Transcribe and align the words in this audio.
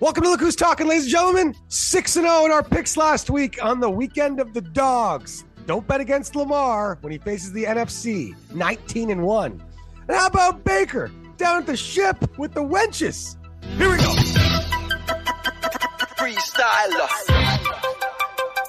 Welcome 0.00 0.24
to 0.24 0.30
Look 0.30 0.40
Who's 0.40 0.56
Talking, 0.56 0.86
ladies 0.88 1.02
and 1.04 1.12
gentlemen. 1.12 1.54
6 1.68 2.12
0 2.14 2.46
in 2.46 2.50
our 2.50 2.62
picks 2.62 2.96
last 2.96 3.28
week 3.28 3.62
on 3.62 3.80
the 3.80 3.90
weekend 3.90 4.40
of 4.40 4.54
the 4.54 4.62
dogs. 4.62 5.44
Don't 5.66 5.86
bet 5.86 6.00
against 6.00 6.34
Lamar 6.34 6.96
when 7.02 7.12
he 7.12 7.18
faces 7.18 7.52
the 7.52 7.64
NFC, 7.64 8.34
19 8.54 9.10
and 9.10 9.22
1. 9.22 9.62
And 10.08 10.16
how 10.16 10.28
about 10.28 10.64
Baker 10.64 11.10
down 11.36 11.58
at 11.58 11.66
the 11.66 11.76
ship 11.76 12.16
with 12.38 12.54
the 12.54 12.62
wenches? 12.62 13.36
Here 13.76 13.90
we 13.90 13.98
go. 13.98 14.04
freestyler. 16.16 17.10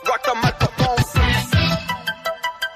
Rock 0.06 0.24
the 0.26 0.36
microphone. 0.36 0.98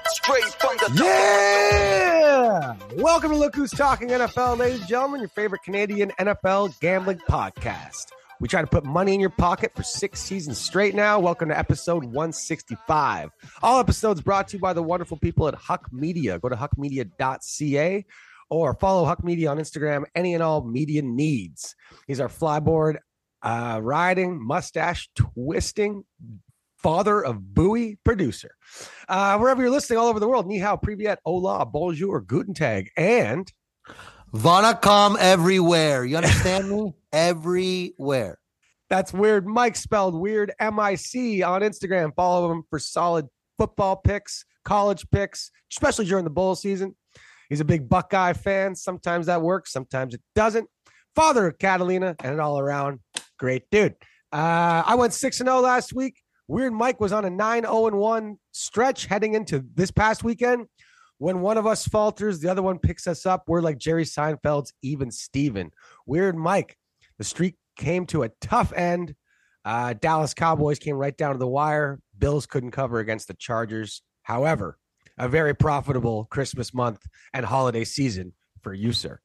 Straight 0.06 0.44
from 0.44 0.76
the 0.78 1.04
Yeah! 1.04 2.74
Welcome 3.02 3.32
to 3.32 3.36
Look 3.36 3.54
Who's 3.54 3.70
Talking 3.70 4.08
NFL, 4.08 4.56
ladies 4.56 4.80
and 4.80 4.88
gentlemen, 4.88 5.20
your 5.20 5.28
favorite 5.28 5.62
Canadian 5.62 6.10
NFL 6.18 6.80
gambling 6.80 7.18
podcast. 7.28 8.06
We 8.38 8.48
try 8.48 8.60
to 8.60 8.66
put 8.66 8.84
money 8.84 9.14
in 9.14 9.20
your 9.20 9.30
pocket 9.30 9.72
for 9.74 9.82
six 9.82 10.20
seasons 10.20 10.58
straight 10.58 10.94
now. 10.94 11.18
Welcome 11.18 11.48
to 11.48 11.58
episode 11.58 12.04
165. 12.04 13.30
All 13.62 13.80
episodes 13.80 14.20
brought 14.20 14.48
to 14.48 14.58
you 14.58 14.60
by 14.60 14.74
the 14.74 14.82
wonderful 14.82 15.16
people 15.16 15.48
at 15.48 15.54
Huck 15.54 15.88
Media. 15.90 16.38
Go 16.38 16.50
to 16.50 16.56
huckmedia.ca 16.56 18.04
or 18.50 18.74
follow 18.74 19.06
Huck 19.06 19.24
Media 19.24 19.50
on 19.50 19.56
Instagram, 19.56 20.04
any 20.14 20.34
and 20.34 20.42
all 20.42 20.62
media 20.62 21.00
needs. 21.00 21.74
He's 22.06 22.20
our 22.20 22.28
flyboard 22.28 22.96
uh, 23.42 23.80
riding, 23.82 24.44
mustache 24.44 25.08
twisting, 25.14 26.04
father 26.76 27.24
of 27.24 27.54
Bowie 27.54 27.98
producer. 28.04 28.54
Uh, 29.08 29.38
wherever 29.38 29.62
you're 29.62 29.70
listening 29.70 29.98
all 29.98 30.08
over 30.08 30.20
the 30.20 30.28
world, 30.28 30.46
ni 30.46 30.58
hao, 30.58 30.76
privyet, 30.76 31.16
hola, 31.24 31.64
bonjour, 31.64 32.20
guten 32.20 32.52
tag, 32.52 32.90
and 32.98 33.50
Vonacom 34.34 35.16
everywhere. 35.18 36.04
You 36.04 36.18
understand 36.18 36.68
me? 36.68 36.92
Everywhere. 37.16 38.38
that's 38.90 39.12
weird. 39.12 39.46
Mike 39.46 39.74
spelled 39.74 40.14
weird 40.14 40.52
M 40.60 40.78
I 40.78 40.96
C 40.96 41.42
on 41.42 41.62
Instagram. 41.62 42.14
Follow 42.14 42.52
him 42.52 42.62
for 42.68 42.78
solid 42.78 43.26
football 43.56 43.96
picks, 43.96 44.44
college 44.66 45.06
picks, 45.10 45.50
especially 45.72 46.04
during 46.04 46.24
the 46.24 46.30
bowl 46.30 46.54
season. 46.54 46.94
He's 47.48 47.60
a 47.60 47.64
big 47.64 47.88
Buckeye 47.88 48.34
fan. 48.34 48.74
Sometimes 48.74 49.26
that 49.26 49.40
works, 49.40 49.72
sometimes 49.72 50.12
it 50.12 50.20
doesn't. 50.34 50.68
Father 51.14 51.46
of 51.46 51.58
Catalina 51.58 52.14
and 52.22 52.34
an 52.34 52.40
all 52.40 52.58
around 52.58 53.00
great 53.38 53.62
dude. 53.70 53.94
Uh, 54.30 54.82
I 54.84 54.94
went 54.96 55.14
6 55.14 55.38
0 55.38 55.60
last 55.60 55.94
week. 55.94 56.20
Weird 56.48 56.74
Mike 56.74 57.00
was 57.00 57.12
on 57.12 57.24
a 57.24 57.30
9 57.30 57.62
0 57.62 57.96
1 57.96 58.36
stretch 58.52 59.06
heading 59.06 59.32
into 59.32 59.64
this 59.74 59.90
past 59.90 60.22
weekend. 60.22 60.66
When 61.16 61.40
one 61.40 61.56
of 61.56 61.66
us 61.66 61.88
falters, 61.88 62.40
the 62.40 62.50
other 62.50 62.60
one 62.60 62.78
picks 62.78 63.06
us 63.06 63.24
up. 63.24 63.44
We're 63.46 63.62
like 63.62 63.78
Jerry 63.78 64.04
Seinfeld's 64.04 64.74
even 64.82 65.10
Steven. 65.10 65.70
Weird 66.04 66.36
Mike. 66.36 66.76
The 67.18 67.24
streak 67.24 67.56
came 67.76 68.06
to 68.06 68.22
a 68.22 68.30
tough 68.40 68.72
end. 68.72 69.14
Uh, 69.64 69.94
Dallas 69.94 70.34
Cowboys 70.34 70.78
came 70.78 70.96
right 70.96 71.16
down 71.16 71.32
to 71.32 71.38
the 71.38 71.46
wire. 71.46 72.00
Bills 72.18 72.46
couldn't 72.46 72.70
cover 72.70 72.98
against 72.98 73.28
the 73.28 73.34
Chargers. 73.34 74.02
However, 74.22 74.78
a 75.18 75.28
very 75.28 75.54
profitable 75.54 76.26
Christmas 76.26 76.74
month 76.74 77.06
and 77.32 77.46
holiday 77.46 77.84
season 77.84 78.32
for 78.62 78.74
you, 78.74 78.92
sir. 78.92 79.20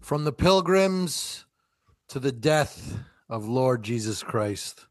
From 0.00 0.24
the 0.24 0.32
pilgrims 0.32 1.44
to 2.08 2.18
the 2.18 2.32
death 2.32 2.98
of 3.28 3.46
Lord 3.48 3.82
Jesus 3.82 4.22
Christ, 4.22 4.86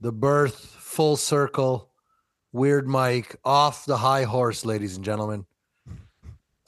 the 0.00 0.12
birth, 0.12 0.56
full 0.56 1.16
circle, 1.16 1.90
Weird 2.52 2.88
Mike 2.88 3.36
off 3.44 3.84
the 3.84 3.98
high 3.98 4.24
horse, 4.24 4.64
ladies 4.64 4.96
and 4.96 5.04
gentlemen. 5.04 5.46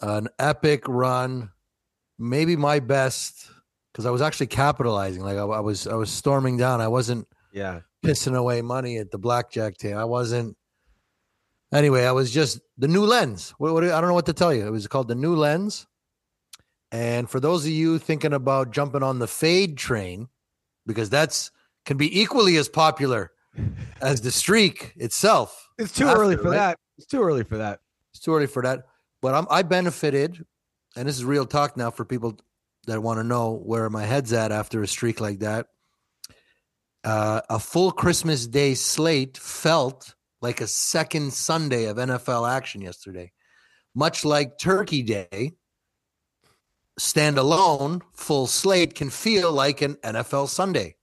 An 0.00 0.28
epic 0.38 0.86
run, 0.86 1.50
maybe 2.18 2.54
my 2.54 2.78
best, 2.78 3.50
because 3.92 4.06
I 4.06 4.10
was 4.10 4.22
actually 4.22 4.46
capitalizing. 4.48 5.22
Like 5.22 5.36
I, 5.36 5.42
I 5.42 5.60
was, 5.60 5.86
I 5.86 5.94
was 5.94 6.10
storming 6.10 6.56
down. 6.56 6.80
I 6.80 6.88
wasn't 6.88 7.28
Yeah. 7.52 7.80
pissing 8.04 8.36
away 8.36 8.62
money 8.62 8.96
at 8.98 9.10
the 9.10 9.18
blackjack 9.18 9.76
table. 9.76 9.98
I 9.98 10.04
wasn't. 10.04 10.56
Anyway, 11.72 12.04
I 12.04 12.12
was 12.12 12.30
just 12.30 12.60
the 12.76 12.88
new 12.88 13.04
lens. 13.04 13.54
What, 13.58 13.72
what 13.72 13.84
I 13.84 14.00
don't 14.00 14.08
know 14.08 14.14
what 14.14 14.26
to 14.26 14.32
tell 14.34 14.52
you. 14.52 14.66
It 14.66 14.70
was 14.70 14.86
called 14.86 15.08
the 15.08 15.14
new 15.14 15.34
lens. 15.34 15.86
And 16.90 17.28
for 17.30 17.40
those 17.40 17.64
of 17.64 17.70
you 17.72 17.98
thinking 17.98 18.34
about 18.34 18.70
jumping 18.72 19.02
on 19.02 19.18
the 19.18 19.26
fade 19.26 19.78
train, 19.78 20.28
because 20.86 21.08
that's 21.08 21.50
can 21.86 21.96
be 21.96 22.20
equally 22.20 22.56
as 22.58 22.68
popular 22.68 23.32
as 24.02 24.20
the 24.20 24.30
streak 24.30 24.92
itself. 24.96 25.70
It's 25.78 25.92
too 25.92 26.06
After, 26.06 26.20
early 26.20 26.36
for 26.36 26.50
right? 26.50 26.56
that. 26.56 26.78
It's 26.98 27.06
too 27.06 27.22
early 27.22 27.44
for 27.44 27.56
that. 27.58 27.80
It's 28.12 28.20
too 28.20 28.34
early 28.34 28.46
for 28.46 28.62
that. 28.62 28.84
But 29.22 29.34
I'm, 29.34 29.46
I 29.50 29.62
benefited, 29.62 30.44
and 30.96 31.08
this 31.08 31.16
is 31.16 31.24
real 31.24 31.46
talk 31.46 31.76
now 31.76 31.90
for 31.90 32.04
people 32.04 32.36
that 32.86 33.02
want 33.02 33.18
to 33.18 33.24
know 33.24 33.52
where 33.52 33.88
my 33.90 34.04
head's 34.04 34.32
at 34.32 34.52
after 34.52 34.82
a 34.82 34.88
streak 34.88 35.20
like 35.20 35.40
that. 35.40 35.66
Uh, 37.04 37.40
a 37.50 37.58
full 37.58 37.90
Christmas 37.90 38.46
Day 38.46 38.74
slate 38.74 39.36
felt 39.36 40.14
like 40.40 40.60
a 40.60 40.66
second 40.66 41.32
Sunday 41.32 41.86
of 41.86 41.96
NFL 41.96 42.50
action 42.50 42.80
yesterday, 42.80 43.32
much 43.94 44.24
like 44.24 44.58
Turkey 44.58 45.02
Day. 45.02 45.52
Standalone, 47.00 48.02
full 48.12 48.46
slate 48.46 48.94
can 48.94 49.08
feel 49.08 49.50
like 49.50 49.80
an 49.80 49.94
NFL 49.96 50.48
Sunday, 50.48 50.96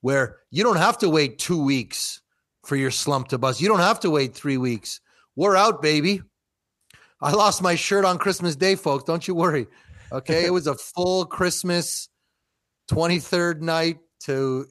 where 0.00 0.38
you 0.50 0.62
don't 0.62 0.76
have 0.76 0.98
to 0.98 1.08
wait 1.08 1.38
two 1.38 1.62
weeks 1.62 2.20
for 2.64 2.76
your 2.76 2.90
slump 2.90 3.28
to 3.28 3.38
bust. 3.38 3.60
You 3.60 3.68
don't 3.68 3.80
have 3.80 4.00
to 4.00 4.10
wait 4.10 4.34
three 4.34 4.58
weeks. 4.58 5.00
We're 5.34 5.56
out, 5.56 5.80
baby. 5.80 6.22
I 7.20 7.32
lost 7.32 7.62
my 7.62 7.76
shirt 7.76 8.04
on 8.04 8.18
Christmas 8.18 8.56
Day, 8.56 8.74
folks. 8.74 9.04
Don't 9.04 9.26
you 9.26 9.34
worry. 9.34 9.66
Okay, 10.12 10.44
it 10.44 10.52
was 10.52 10.66
a 10.66 10.74
full 10.74 11.24
Christmas 11.24 12.10
23rd 12.90 13.62
night 13.62 13.98
to 14.24 14.66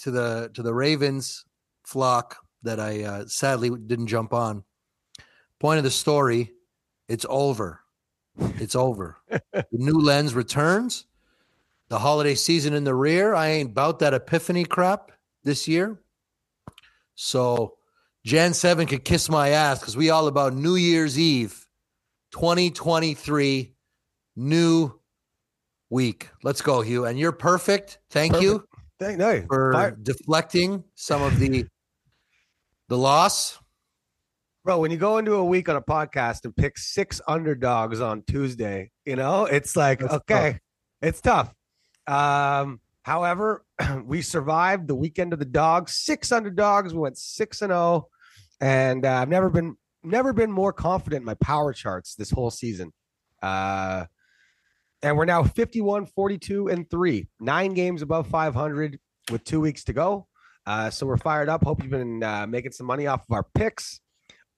to 0.00 0.10
the 0.10 0.50
to 0.54 0.62
the 0.62 0.74
Ravens 0.74 1.44
flock 1.84 2.38
that 2.64 2.80
I 2.80 3.04
uh, 3.04 3.26
sadly 3.28 3.70
didn't 3.70 4.08
jump 4.08 4.32
on. 4.32 4.64
Point 5.60 5.78
of 5.78 5.84
the 5.84 5.92
story, 5.92 6.50
it's 7.08 7.24
over. 7.28 7.82
It's 8.56 8.74
over. 8.74 9.18
the 9.28 9.64
new 9.70 10.00
lens 10.00 10.34
returns. 10.34 11.06
The 11.88 12.00
holiday 12.00 12.34
season 12.34 12.74
in 12.74 12.82
the 12.82 12.94
rear. 12.94 13.32
I 13.32 13.48
ain't 13.48 13.70
about 13.70 14.00
that 14.00 14.12
epiphany 14.12 14.64
crap 14.64 15.12
this 15.44 15.68
year. 15.68 16.00
So 17.14 17.76
Jan 18.24 18.54
7 18.54 18.88
could 18.88 19.04
kiss 19.04 19.28
my 19.28 19.50
ass 19.50 19.78
because 19.78 19.96
we 19.96 20.10
all 20.10 20.26
about 20.26 20.52
New 20.52 20.74
Year's 20.74 21.16
Eve 21.16 21.68
2023 22.32 23.74
new 24.36 24.98
week. 25.90 26.30
Let's 26.42 26.62
go, 26.62 26.80
Hugh. 26.80 27.06
And 27.06 27.18
you're 27.18 27.32
perfect. 27.32 27.98
Thank 28.10 28.40
you 28.40 28.64
Thank 29.00 29.18
no. 29.18 29.42
for 29.48 29.72
Fire- 29.72 29.96
deflecting 30.02 30.84
some 30.94 31.22
of 31.22 31.38
the 31.38 31.66
the 32.88 32.98
loss. 32.98 33.58
Bro, 34.62 34.80
when 34.80 34.90
you 34.90 34.98
go 34.98 35.16
into 35.16 35.34
a 35.34 35.44
week 35.44 35.70
on 35.70 35.76
a 35.76 35.80
podcast 35.80 36.44
and 36.44 36.54
pick 36.54 36.76
six 36.76 37.18
underdogs 37.26 38.02
on 38.02 38.22
Tuesday, 38.22 38.90
you 39.06 39.16
know, 39.16 39.46
it's 39.46 39.74
like, 39.74 40.00
That's 40.00 40.14
okay, 40.14 40.58
it's 41.00 41.22
tough. 41.22 41.54
Um, 42.06 42.80
however, 43.02 43.64
we 44.04 44.20
survived 44.20 44.86
the 44.86 44.94
weekend 44.94 45.32
of 45.32 45.38
the 45.38 45.46
dogs, 45.46 45.94
six 45.94 46.30
underdogs. 46.30 46.92
We 46.92 47.00
went 47.00 47.16
six 47.16 47.62
and 47.62 47.72
oh. 47.72 48.08
And 48.60 49.06
uh, 49.06 49.14
I've 49.14 49.30
never 49.30 49.48
been 49.48 49.76
never 50.02 50.34
been 50.34 50.52
more 50.52 50.74
confident 50.74 51.20
in 51.20 51.26
my 51.26 51.34
power 51.34 51.72
charts 51.72 52.14
this 52.14 52.30
whole 52.30 52.50
season. 52.50 52.92
Uh 53.40 54.04
and 55.02 55.16
we're 55.16 55.24
now 55.24 55.42
51, 55.42 56.06
42, 56.06 56.68
and 56.68 56.88
three, 56.90 57.28
nine 57.40 57.74
games 57.74 58.02
above 58.02 58.26
500 58.26 58.98
with 59.30 59.44
two 59.44 59.60
weeks 59.60 59.84
to 59.84 59.92
go. 59.92 60.26
Uh, 60.66 60.90
so 60.90 61.06
we're 61.06 61.16
fired 61.16 61.48
up. 61.48 61.64
Hope 61.64 61.82
you've 61.82 61.90
been 61.90 62.22
uh, 62.22 62.46
making 62.46 62.72
some 62.72 62.86
money 62.86 63.06
off 63.06 63.24
of 63.28 63.32
our 63.34 63.46
picks. 63.54 64.00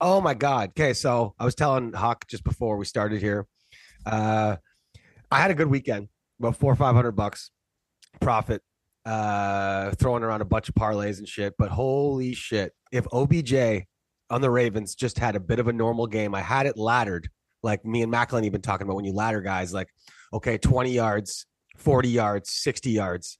Oh 0.00 0.20
my 0.20 0.34
God. 0.34 0.70
Okay. 0.70 0.92
So 0.94 1.34
I 1.38 1.44
was 1.44 1.54
telling 1.54 1.92
Hawk 1.92 2.26
just 2.26 2.42
before 2.42 2.76
we 2.76 2.84
started 2.84 3.20
here. 3.20 3.46
Uh, 4.04 4.56
I 5.30 5.38
had 5.38 5.50
a 5.50 5.54
good 5.54 5.68
weekend, 5.68 6.08
about 6.40 6.56
four 6.56 6.72
or 6.72 6.76
500 6.76 7.12
bucks 7.12 7.50
profit, 8.20 8.62
uh, 9.06 9.92
throwing 9.92 10.24
around 10.24 10.40
a 10.40 10.44
bunch 10.44 10.68
of 10.68 10.74
parlays 10.74 11.18
and 11.18 11.28
shit. 11.28 11.54
But 11.56 11.70
holy 11.70 12.34
shit. 12.34 12.72
If 12.90 13.06
OBJ 13.12 13.86
on 14.28 14.40
the 14.40 14.50
Ravens 14.50 14.96
just 14.96 15.18
had 15.18 15.36
a 15.36 15.40
bit 15.40 15.60
of 15.60 15.68
a 15.68 15.72
normal 15.72 16.08
game, 16.08 16.34
I 16.34 16.40
had 16.40 16.66
it 16.66 16.76
laddered 16.76 17.28
like 17.62 17.84
me 17.84 18.02
and 18.02 18.10
Macklin 18.10 18.44
even 18.44 18.60
talking 18.60 18.86
about 18.86 18.96
when 18.96 19.04
you 19.04 19.12
ladder 19.12 19.40
guys, 19.40 19.72
like, 19.72 19.88
okay, 20.32 20.58
20 20.58 20.90
yards, 20.90 21.46
40 21.76 22.08
yards, 22.08 22.52
60 22.52 22.90
yards. 22.90 23.38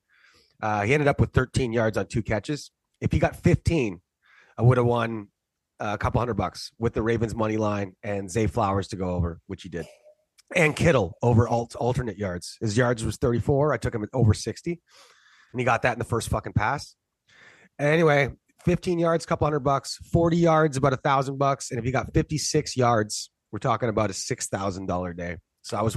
Uh, 0.63 0.83
he 0.83 0.95
ended 0.95 1.09
up 1.09 1.21
with 1.21 1.33
13 1.33 1.73
yards 1.73 1.97
on 1.97 2.07
two 2.07 2.23
catches. 2.23 2.71
If 3.01 3.13
he 3.13 3.19
got 3.19 3.37
15, 3.37 4.01
I 4.59 4.63
would 4.63 4.77
have 4.77 4.87
won 4.87 5.29
a 5.81 5.99
couple 5.99 6.21
hundred 6.21 6.35
bucks 6.35 6.71
with 6.79 6.95
the 6.95 7.03
Ravens 7.03 7.35
money 7.35 7.57
line 7.57 7.95
and 8.03 8.31
Zay 8.31 8.47
Flowers 8.47 8.89
to 8.89 8.97
go 8.97 9.11
over, 9.11 9.41
which 9.47 9.63
he 9.63 9.69
did. 9.69 9.87
And 10.55 10.77
Kittle 10.77 11.17
over 11.23 11.49
alt, 11.49 11.75
alternate 11.77 12.19
yards. 12.19 12.57
His 12.61 12.77
yards 12.77 13.05
was 13.05 13.17
34. 13.17 13.73
I 13.73 13.79
took 13.79 13.95
him 13.95 14.03
at 14.03 14.11
over 14.13 14.35
60. 14.35 14.71
And 15.53 15.61
he 15.61 15.65
got 15.65 15.83
that 15.83 15.95
in 15.95 15.99
the 15.99 16.05
first 16.05 16.29
fucking 16.29 16.53
pass. 16.53 16.95
Anyway, 17.79 18.31
15 18.65 18.99
yards, 18.99 19.27
couple 19.27 19.47
hundred 19.47 19.61
bucks, 19.61 19.99
40 20.13 20.37
yards, 20.37 20.77
about 20.77 20.93
a 20.93 20.99
thousand 20.99 21.39
bucks. 21.39 21.71
And 21.71 21.81
if 21.81 21.87
you 21.87 21.93
got 21.93 22.13
56 22.15 22.77
yards, 22.77 23.31
we're 23.51 23.59
talking 23.59 23.89
about 23.89 24.11
a 24.11 24.15
six 24.15 24.49
thousand 24.49 24.87
dollar 24.87 25.13
day. 25.13 25.37
So 25.63 25.77
I 25.77 25.83
was, 25.83 25.97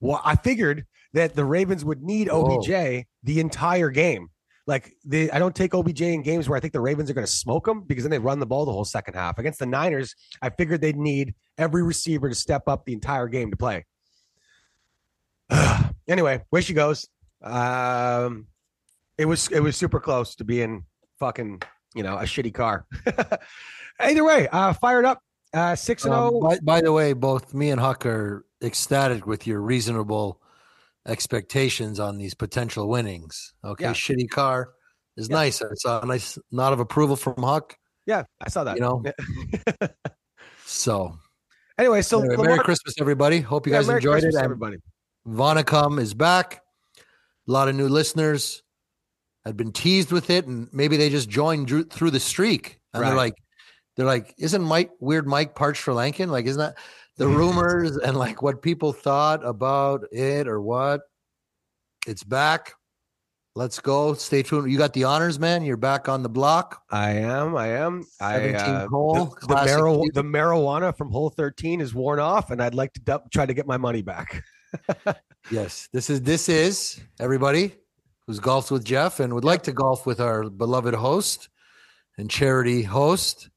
well, 0.00 0.20
I 0.24 0.36
figured 0.36 0.86
that 1.12 1.34
the 1.34 1.44
Ravens 1.44 1.84
would 1.84 2.02
need 2.02 2.28
Whoa. 2.28 2.58
OBJ 2.58 3.04
the 3.22 3.40
entire 3.40 3.90
game. 3.90 4.28
Like 4.66 4.94
the 5.04 5.30
I 5.32 5.38
don't 5.40 5.54
take 5.56 5.74
OBJ 5.74 6.02
in 6.02 6.22
games 6.22 6.48
where 6.48 6.56
I 6.56 6.60
think 6.60 6.72
the 6.72 6.80
Ravens 6.80 7.10
are 7.10 7.14
going 7.14 7.26
to 7.26 7.32
smoke 7.32 7.66
them 7.66 7.82
because 7.82 8.04
then 8.04 8.12
they 8.12 8.18
run 8.20 8.38
the 8.38 8.46
ball 8.46 8.64
the 8.64 8.72
whole 8.72 8.84
second 8.84 9.14
half. 9.14 9.38
Against 9.38 9.58
the 9.58 9.66
Niners, 9.66 10.14
I 10.40 10.50
figured 10.50 10.80
they'd 10.80 10.96
need 10.96 11.34
every 11.58 11.82
receiver 11.82 12.28
to 12.28 12.34
step 12.34 12.68
up 12.68 12.84
the 12.84 12.92
entire 12.92 13.26
game 13.26 13.50
to 13.50 13.56
play. 13.56 13.84
anyway, 16.08 16.42
way 16.50 16.60
she 16.60 16.74
goes. 16.74 17.08
Um, 17.42 18.46
it 19.18 19.24
was 19.24 19.48
it 19.48 19.60
was 19.60 19.76
super 19.76 20.00
close 20.00 20.36
to 20.36 20.44
being 20.44 20.84
fucking 21.18 21.62
you 21.94 22.02
know 22.02 22.16
a 22.16 22.22
shitty 22.22 22.54
car. 22.54 22.86
Either 24.00 24.24
way, 24.24 24.48
uh, 24.48 24.72
fired 24.74 25.04
up. 25.04 25.20
Uh, 25.52 25.74
six 25.74 26.04
and 26.04 26.14
Um, 26.14 26.30
zero. 26.30 26.40
by, 26.40 26.58
by 26.62 26.80
the 26.80 26.92
way, 26.92 27.12
both 27.12 27.52
me 27.52 27.70
and 27.70 27.80
Huck 27.80 28.06
are 28.06 28.44
ecstatic 28.62 29.26
with 29.26 29.46
your 29.46 29.60
reasonable 29.60 30.40
expectations 31.06 31.98
on 31.98 32.16
these 32.18 32.34
potential 32.34 32.88
winnings. 32.88 33.54
Okay, 33.64 33.84
Yeah. 33.84 33.92
shitty 33.92 34.30
car 34.30 34.70
is 35.16 35.28
Yeah. 35.28 35.34
nice. 35.36 35.62
I 35.62 35.74
saw 35.74 36.00
a 36.00 36.06
nice 36.06 36.38
nod 36.50 36.72
of 36.72 36.80
approval 36.80 37.16
from 37.16 37.42
Huck. 37.42 37.76
Yeah, 38.06 38.24
I 38.40 38.48
saw 38.48 38.64
that. 38.64 38.76
You 38.76 38.82
know, 38.82 39.02
So, 40.64 41.18
anyway, 41.78 42.02
so 42.02 42.20
anyway, 42.20 42.36
Merry 42.46 42.58
Christmas, 42.60 42.94
everybody. 42.98 43.40
Hope 43.40 43.66
you 43.66 43.72
yeah, 43.72 43.80
guys 43.80 43.88
Merry 43.88 43.98
enjoyed 43.98 44.12
Christmas, 44.22 44.36
it. 44.36 44.44
Everybody. 44.44 44.76
Vonacom 45.26 46.00
is 46.00 46.14
back. 46.14 46.62
A 46.98 47.52
lot 47.52 47.68
of 47.68 47.74
new 47.74 47.88
listeners 47.88 48.62
had 49.44 49.56
been 49.56 49.72
teased 49.72 50.12
with 50.12 50.30
it, 50.30 50.46
and 50.46 50.68
maybe 50.72 50.96
they 50.96 51.10
just 51.10 51.28
joined 51.28 51.68
through 51.92 52.10
the 52.10 52.20
streak. 52.20 52.78
And 52.94 53.04
they're 53.04 53.14
like, 53.14 53.34
they're 53.96 54.06
like, 54.06 54.34
isn't 54.38 54.62
Mike 54.62 54.90
weird 55.00 55.26
Mike 55.26 55.54
parched 55.54 55.82
for 55.82 55.92
Lankin? 55.92 56.28
Like, 56.28 56.46
isn't 56.46 56.60
that 56.60 56.76
the 57.16 57.28
rumors 57.28 57.96
and 57.96 58.16
like 58.16 58.42
what 58.42 58.62
people 58.62 58.92
thought 58.92 59.44
about 59.44 60.04
it 60.12 60.48
or 60.48 60.60
what? 60.60 61.02
It's 62.06 62.24
back. 62.24 62.72
Let's 63.54 63.80
go. 63.80 64.14
Stay 64.14 64.42
tuned. 64.42 64.72
You 64.72 64.78
got 64.78 64.94
the 64.94 65.04
honors, 65.04 65.38
man. 65.38 65.62
You're 65.62 65.76
back 65.76 66.08
on 66.08 66.22
the 66.22 66.28
block. 66.30 66.82
I 66.90 67.10
am. 67.10 67.54
I 67.54 67.68
am. 67.68 68.02
I 68.18 68.38
17 68.38 68.58
uh, 68.58 68.88
hole, 68.88 69.36
the, 69.42 69.46
the, 69.46 70.10
the 70.14 70.22
marijuana 70.22 70.96
from 70.96 71.10
hole 71.10 71.28
13 71.28 71.82
is 71.82 71.94
worn 71.94 72.18
off, 72.18 72.50
and 72.50 72.62
I'd 72.62 72.74
like 72.74 72.94
to 72.94 73.22
try 73.30 73.44
to 73.44 73.52
get 73.52 73.66
my 73.66 73.76
money 73.76 74.00
back. 74.00 74.42
Yes, 75.50 75.88
this 75.92 76.08
is 76.08 76.22
this 76.22 76.48
is 76.48 77.00
everybody 77.18 77.74
who's 78.26 78.38
golfed 78.38 78.70
with 78.70 78.84
Jeff 78.84 79.18
and 79.18 79.34
would 79.34 79.44
like 79.44 79.64
to 79.64 79.72
golf 79.72 80.06
with 80.06 80.20
our 80.20 80.48
beloved 80.48 80.94
host 80.94 81.48
and 82.16 82.30
charity 82.30 82.82
host. 82.82 83.50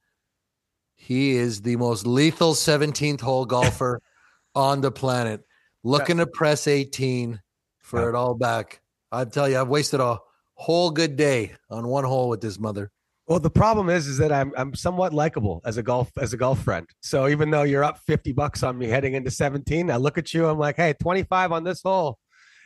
He 1.05 1.35
is 1.35 1.61
the 1.61 1.75
most 1.75 2.07
lethal 2.07 2.53
17th 2.53 3.21
hole 3.21 3.45
golfer 3.45 4.01
on 4.55 4.81
the 4.81 4.91
planet. 4.91 5.41
Looking 5.83 6.17
to 6.17 6.25
press 6.25 6.65
18 6.67 7.39
for 7.79 8.01
Yeah. 8.01 8.09
it 8.09 8.15
all 8.15 8.33
back. 8.33 8.81
I 9.11 9.23
tell 9.25 9.47
you, 9.47 9.59
I've 9.59 9.67
wasted 9.67 9.99
a 9.99 10.17
whole 10.55 10.89
good 10.89 11.15
day 11.15 11.53
on 11.69 11.87
one 11.87 12.05
hole 12.05 12.27
with 12.29 12.41
this 12.41 12.59
mother. 12.59 12.89
Well, 13.27 13.39
the 13.39 13.51
problem 13.51 13.89
is, 13.89 14.07
is 14.07 14.17
that 14.17 14.31
I'm 14.31 14.51
I'm 14.57 14.73
somewhat 14.73 15.13
likable 15.13 15.61
as 15.65 15.77
a 15.77 15.83
golf 15.83 16.11
as 16.17 16.33
a 16.33 16.37
golf 16.37 16.63
friend. 16.63 16.87
So 17.01 17.27
even 17.27 17.51
though 17.51 17.63
you're 17.63 17.83
up 17.83 17.99
50 17.99 18.33
bucks 18.33 18.63
on 18.63 18.77
me 18.77 18.87
heading 18.87 19.13
into 19.13 19.29
17, 19.31 19.91
I 19.91 19.97
look 19.97 20.17
at 20.17 20.33
you, 20.33 20.47
I'm 20.47 20.57
like, 20.59 20.75
hey, 20.77 20.93
25 21.01 21.51
on 21.51 21.63
this 21.63 21.81
hole. 21.83 22.17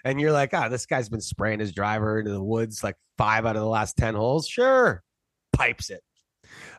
And 0.05 0.19
you're 0.19 0.31
like, 0.31 0.53
ah, 0.53 0.69
this 0.69 0.85
guy's 0.85 1.09
been 1.09 1.19
spraying 1.21 1.59
his 1.59 1.73
driver 1.73 2.19
into 2.19 2.31
the 2.31 2.43
woods 2.43 2.83
like 2.85 2.95
five 3.17 3.45
out 3.45 3.57
of 3.57 3.61
the 3.61 3.67
last 3.67 3.97
10 3.97 4.15
holes. 4.15 4.47
Sure. 4.47 5.03
Pipes 5.51 5.89
it. 5.89 6.01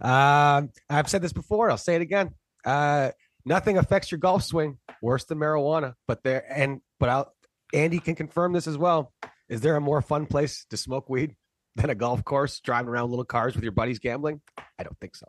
Um, 0.01 0.71
I've 0.89 1.09
said 1.09 1.23
this 1.23 1.33
before, 1.33 1.71
I'll 1.71 1.77
say 1.77 1.97
it 1.97 2.03
again. 2.03 2.35
Uh, 2.65 3.11
nothing 3.45 3.79
affects 3.79 4.11
your 4.11 4.19
golf 4.19 4.45
swing 4.45 4.79
worse 5.03 5.25
than 5.25 5.39
marijuana. 5.39 5.95
But 6.07 6.23
there 6.23 6.45
and 6.51 6.81
but 6.99 7.09
I'll 7.09 7.35
Andy 7.73 8.01
can 8.01 8.15
confirm 8.15 8.53
this 8.53 8.67
as 8.67 8.77
well. 8.77 9.13
Is 9.49 9.61
there 9.61 9.77
a 9.77 9.81
more 9.81 10.03
fun 10.03 10.27
place 10.27 10.65
to 10.71 10.77
smoke 10.77 11.09
weed 11.09 11.35
than 11.77 11.91
a 11.91 11.95
golf 11.95 12.25
course 12.25 12.61
driving 12.61 12.89
around 12.89 13.11
little 13.11 13.25
cars 13.25 13.55
with 13.55 13.63
your 13.63 13.73
buddies 13.73 13.99
gambling? 13.99 14.41
I 14.79 14.83
don't 14.83 14.99
think 15.01 15.17
so. 15.17 15.27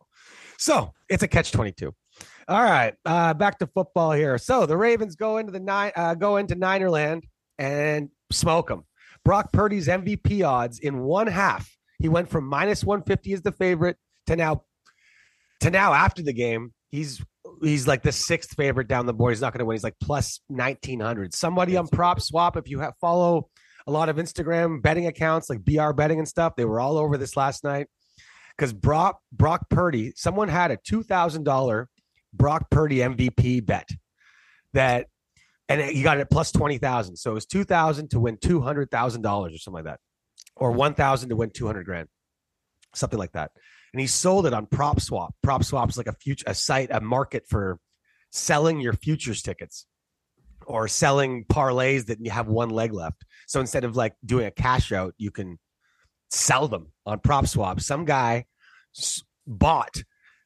So 0.57 0.93
it's 1.09 1.23
a 1.23 1.27
catch 1.27 1.51
22. 1.51 1.93
All 2.47 2.63
right. 2.63 2.93
Uh, 3.05 3.33
back 3.33 3.59
to 3.59 3.67
football 3.67 4.11
here. 4.11 4.37
So 4.37 4.65
the 4.65 4.77
Ravens 4.77 5.15
go 5.15 5.37
into 5.37 5.51
the 5.51 5.59
nine, 5.59 5.91
uh, 5.95 6.15
go 6.15 6.37
into 6.37 6.55
Ninerland 6.55 7.23
and 7.57 8.09
smoke 8.31 8.67
them. 8.67 8.85
Brock 9.23 9.51
Purdy's 9.53 9.87
MVP 9.87 10.47
odds 10.47 10.79
in 10.79 10.99
one 10.99 11.27
half. 11.27 11.69
He 11.99 12.09
went 12.09 12.29
from 12.29 12.45
minus 12.45 12.83
150 12.83 13.33
as 13.33 13.41
the 13.43 13.51
favorite 13.51 13.97
to 14.27 14.35
now 14.35 14.63
to 15.61 15.69
now 15.69 15.93
after 15.93 16.21
the 16.21 16.33
game. 16.33 16.73
He's 16.89 17.23
he's 17.61 17.87
like 17.87 18.03
the 18.03 18.11
sixth 18.11 18.55
favorite 18.55 18.87
down 18.87 19.05
the 19.05 19.13
board. 19.13 19.33
He's 19.33 19.41
not 19.41 19.53
going 19.53 19.59
to 19.59 19.65
win. 19.65 19.75
He's 19.75 19.83
like 19.83 19.95
plus 20.01 20.41
1900. 20.47 21.33
Somebody 21.33 21.77
on 21.77 21.87
prop 21.87 22.19
swap, 22.19 22.57
if 22.57 22.69
you 22.69 22.79
have 22.79 22.93
follow 22.99 23.49
a 23.87 23.91
lot 23.91 24.09
of 24.09 24.17
Instagram 24.17 24.81
betting 24.81 25.07
accounts 25.07 25.49
like 25.49 25.63
BR 25.63 25.91
betting 25.91 26.19
and 26.19 26.27
stuff, 26.27 26.53
they 26.55 26.65
were 26.65 26.79
all 26.79 26.97
over 26.97 27.17
this 27.17 27.37
last 27.37 27.63
night 27.63 27.87
because 28.57 28.73
Brock 28.73 29.19
Brock 29.31 29.69
Purdy, 29.69 30.13
someone 30.15 30.47
had 30.49 30.71
a 30.71 30.77
two 30.77 31.03
thousand 31.03 31.43
dollar 31.43 31.89
Brock 32.33 32.69
Purdy 32.69 32.97
MVP 32.97 33.65
bet 33.65 33.89
that, 34.73 35.07
and 35.67 35.81
he 35.81 36.03
got 36.03 36.19
it 36.19 36.29
plus 36.29 36.51
twenty 36.51 36.77
thousand. 36.77 37.17
So 37.17 37.31
it 37.31 37.33
was 37.35 37.45
two 37.45 37.63
thousand 37.63 38.11
to 38.11 38.19
win 38.19 38.37
two 38.37 38.61
hundred 38.61 38.91
thousand 38.91 39.21
dollars 39.21 39.53
or 39.53 39.57
something 39.57 39.83
like 39.83 39.91
that, 39.91 39.99
or 40.55 40.71
one 40.71 40.93
thousand 40.93 41.29
to 41.29 41.35
win 41.35 41.51
two 41.51 41.65
hundred 41.65 41.85
grand, 41.85 42.07
something 42.93 43.19
like 43.19 43.31
that. 43.31 43.51
And 43.93 43.99
he 43.99 44.07
sold 44.07 44.45
it 44.45 44.53
on 44.53 44.67
Prop 44.67 45.01
Swap. 45.01 45.35
Prop 45.43 45.63
swap's 45.63 45.97
like 45.97 46.07
a 46.07 46.13
future 46.13 46.45
a 46.47 46.55
site, 46.55 46.89
a 46.91 47.01
market 47.01 47.43
for 47.47 47.77
selling 48.31 48.79
your 48.79 48.93
futures 48.93 49.41
tickets 49.41 49.85
or 50.65 50.87
selling 50.87 51.43
parlays 51.45 52.05
that 52.05 52.23
you 52.23 52.31
have 52.31 52.47
one 52.47 52.69
leg 52.69 52.93
left. 52.93 53.25
So 53.47 53.59
instead 53.59 53.83
of 53.83 53.95
like 53.95 54.13
doing 54.25 54.45
a 54.45 54.51
cash 54.51 54.91
out, 54.91 55.13
you 55.17 55.31
can 55.31 55.59
sell 56.29 56.67
them 56.67 56.93
on 57.05 57.19
prop 57.19 57.47
swap. 57.47 57.81
Some 57.81 58.05
guy 58.05 58.45
bought 59.45 60.01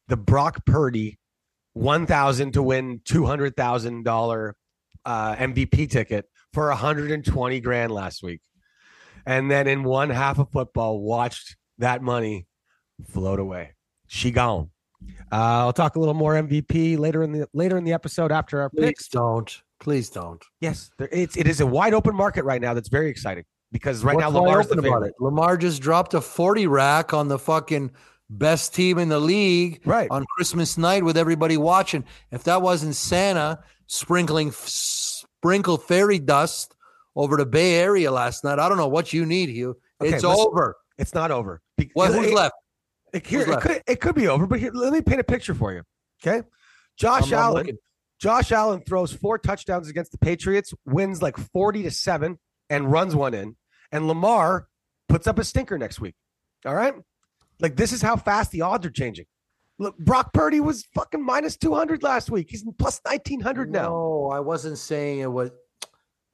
the 0.08 0.16
Brock 0.16 0.64
Purdy 0.66 1.18
1000 1.74 2.52
to 2.52 2.62
win 2.62 3.00
$200,000 3.00 4.52
uh, 5.04 5.36
MVP 5.36 5.90
ticket 5.90 6.26
for 6.52 6.68
120 6.68 7.60
grand 7.60 7.92
last 7.92 8.22
week. 8.22 8.40
And 9.26 9.50
then 9.50 9.66
in 9.66 9.84
one 9.84 10.10
half 10.10 10.38
of 10.38 10.50
football, 10.50 11.00
watched 11.00 11.56
that 11.78 12.02
money 12.02 12.46
float 13.10 13.38
away. 13.38 13.72
She 14.06 14.30
gone. 14.30 14.70
Uh, 15.30 15.66
I'll 15.66 15.72
talk 15.72 15.96
a 15.96 15.98
little 15.98 16.14
more 16.14 16.34
MVP 16.34 16.98
later 16.98 17.22
in 17.22 17.32
the 17.32 17.48
later 17.52 17.76
in 17.76 17.84
the 17.84 17.92
episode 17.92 18.32
after 18.32 18.60
our 18.60 18.70
picks. 18.70 19.08
Please 19.08 19.08
don't. 19.08 19.62
Please 19.78 20.08
don't. 20.10 20.42
Yes, 20.60 20.90
there, 20.98 21.08
it's 21.12 21.36
it 21.36 21.46
is 21.46 21.60
a 21.60 21.66
wide 21.66 21.92
open 21.92 22.14
market 22.14 22.44
right 22.44 22.60
now. 22.60 22.72
That's 22.72 22.88
very 22.88 23.10
exciting 23.10 23.44
because 23.72 24.02
right 24.04 24.16
What's 24.16 24.32
now 24.32 24.40
Lamar's 24.40 24.68
the 24.68 24.74
about 24.78 24.84
favorite. 24.84 25.08
it? 25.08 25.14
Lamar 25.22 25.56
just 25.58 25.82
dropped 25.82 26.14
a 26.14 26.20
40 26.20 26.66
rack 26.66 27.12
on 27.12 27.28
the 27.28 27.38
fucking 27.38 27.90
best 28.30 28.74
team 28.74 28.98
in 28.98 29.08
the 29.10 29.20
league 29.20 29.82
Right. 29.84 30.08
on 30.10 30.24
Christmas 30.34 30.78
night 30.78 31.04
with 31.04 31.16
everybody 31.18 31.56
watching. 31.58 32.04
If 32.32 32.44
that 32.44 32.62
wasn't 32.62 32.94
Santa 32.96 33.58
sprinkling 33.86 34.50
sprinkle 34.52 35.76
fairy 35.76 36.18
dust 36.18 36.74
over 37.14 37.36
the 37.36 37.46
Bay 37.46 37.74
Area 37.74 38.10
last 38.10 38.44
night, 38.44 38.58
I 38.58 38.68
don't 38.68 38.78
know 38.78 38.88
what 38.88 39.12
you 39.12 39.26
need, 39.26 39.50
Hugh. 39.50 39.76
Okay, 40.00 40.14
it's 40.14 40.24
listen. 40.24 40.46
over. 40.46 40.76
It's 40.98 41.14
not 41.14 41.30
over. 41.30 41.60
Be- 41.76 41.90
Well, 41.94 42.12
who's 42.12 42.28
it- 42.28 42.34
left? 42.34 42.54
It, 43.16 43.26
here, 43.26 43.40
it 43.42 43.60
could 43.60 43.82
it 43.86 44.00
could 44.00 44.14
be 44.14 44.28
over, 44.28 44.46
but 44.46 44.58
here, 44.60 44.70
let 44.72 44.92
me 44.92 45.00
paint 45.00 45.20
a 45.20 45.24
picture 45.24 45.54
for 45.54 45.72
you. 45.72 45.82
Okay, 46.22 46.46
Josh 46.98 47.32
I'm- 47.32 47.34
I'm 47.34 47.38
Allen. 47.38 47.78
Josh 48.18 48.50
Allen 48.50 48.80
throws 48.80 49.12
four 49.12 49.38
touchdowns 49.38 49.88
against 49.88 50.10
the 50.12 50.18
Patriots, 50.18 50.72
wins 50.86 51.20
like 51.20 51.36
forty 51.36 51.82
to 51.82 51.90
seven, 51.90 52.38
and 52.70 52.90
runs 52.90 53.14
one 53.14 53.34
in. 53.34 53.56
And 53.92 54.08
Lamar 54.08 54.68
puts 55.08 55.26
up 55.26 55.38
a 55.38 55.44
stinker 55.44 55.76
next 55.78 56.00
week. 56.00 56.14
All 56.64 56.74
right, 56.74 56.94
like 57.60 57.76
this 57.76 57.92
is 57.92 58.00
how 58.02 58.16
fast 58.16 58.50
the 58.52 58.62
odds 58.62 58.86
are 58.86 58.90
changing. 58.90 59.26
Look, 59.78 59.98
Brock 59.98 60.32
Purdy 60.32 60.60
was 60.60 60.84
fucking 60.94 61.22
minus 61.22 61.56
two 61.58 61.74
hundred 61.74 62.02
last 62.02 62.30
week. 62.30 62.48
He's 62.50 62.64
plus 62.78 63.00
nineteen 63.06 63.40
hundred 63.40 63.70
now. 63.70 63.90
No, 63.90 64.30
I 64.32 64.40
wasn't 64.40 64.78
saying 64.78 65.18
it 65.20 65.30
was. 65.30 65.50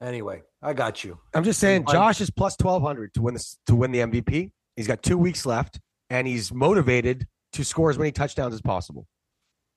Anyway, 0.00 0.42
I 0.62 0.72
got 0.72 1.04
you. 1.04 1.18
I'm 1.34 1.44
just 1.44 1.58
saying, 1.60 1.86
Josh 1.90 2.20
is 2.20 2.30
plus 2.30 2.56
twelve 2.56 2.82
hundred 2.82 3.14
to 3.14 3.22
win 3.22 3.34
this 3.34 3.58
to 3.66 3.74
win 3.74 3.90
the 3.92 3.98
MVP. 4.00 4.52
He's 4.76 4.86
got 4.86 5.02
two 5.02 5.18
weeks 5.18 5.44
left, 5.44 5.80
and 6.12 6.28
he's 6.28 6.52
motivated 6.52 7.26
to 7.54 7.64
score 7.64 7.88
as 7.88 7.96
many 7.98 8.12
touchdowns 8.12 8.52
as 8.52 8.60
possible. 8.60 9.06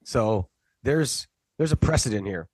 So 0.04 0.50
there's 0.84 1.28
there's 1.58 1.72
a 1.72 1.78
precedent 1.78 2.28
here. 2.28 2.50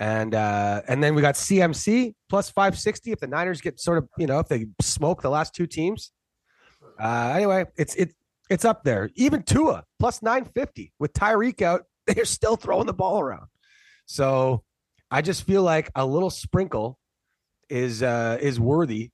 And 0.00 0.34
uh, 0.34 0.82
and 0.88 1.02
then 1.02 1.14
we 1.14 1.22
got 1.22 1.36
CMC 1.36 2.14
plus 2.28 2.50
five 2.50 2.76
sixty 2.76 3.12
if 3.12 3.20
the 3.20 3.28
Niners 3.28 3.60
get 3.60 3.78
sort 3.78 3.98
of 3.98 4.08
you 4.18 4.26
know 4.26 4.40
if 4.40 4.48
they 4.48 4.66
smoke 4.80 5.22
the 5.22 5.30
last 5.30 5.54
two 5.54 5.66
teams. 5.68 6.10
Uh, 7.00 7.32
anyway, 7.36 7.66
it's 7.76 7.94
it 7.94 8.14
it's 8.48 8.64
up 8.64 8.82
there. 8.82 9.10
Even 9.14 9.44
Tua 9.44 9.84
plus 10.00 10.20
nine 10.20 10.44
fifty 10.44 10.92
with 10.98 11.12
Tyreek 11.12 11.62
out, 11.62 11.82
they're 12.08 12.24
still 12.24 12.56
throwing 12.56 12.86
the 12.86 12.92
ball 12.92 13.20
around. 13.20 13.46
So 14.06 14.64
I 15.08 15.22
just 15.22 15.44
feel 15.44 15.62
like 15.62 15.88
a 15.94 16.04
little 16.04 16.30
sprinkle 16.30 16.98
is 17.68 18.02
uh 18.02 18.38
is 18.40 18.58
worthy 18.58 19.10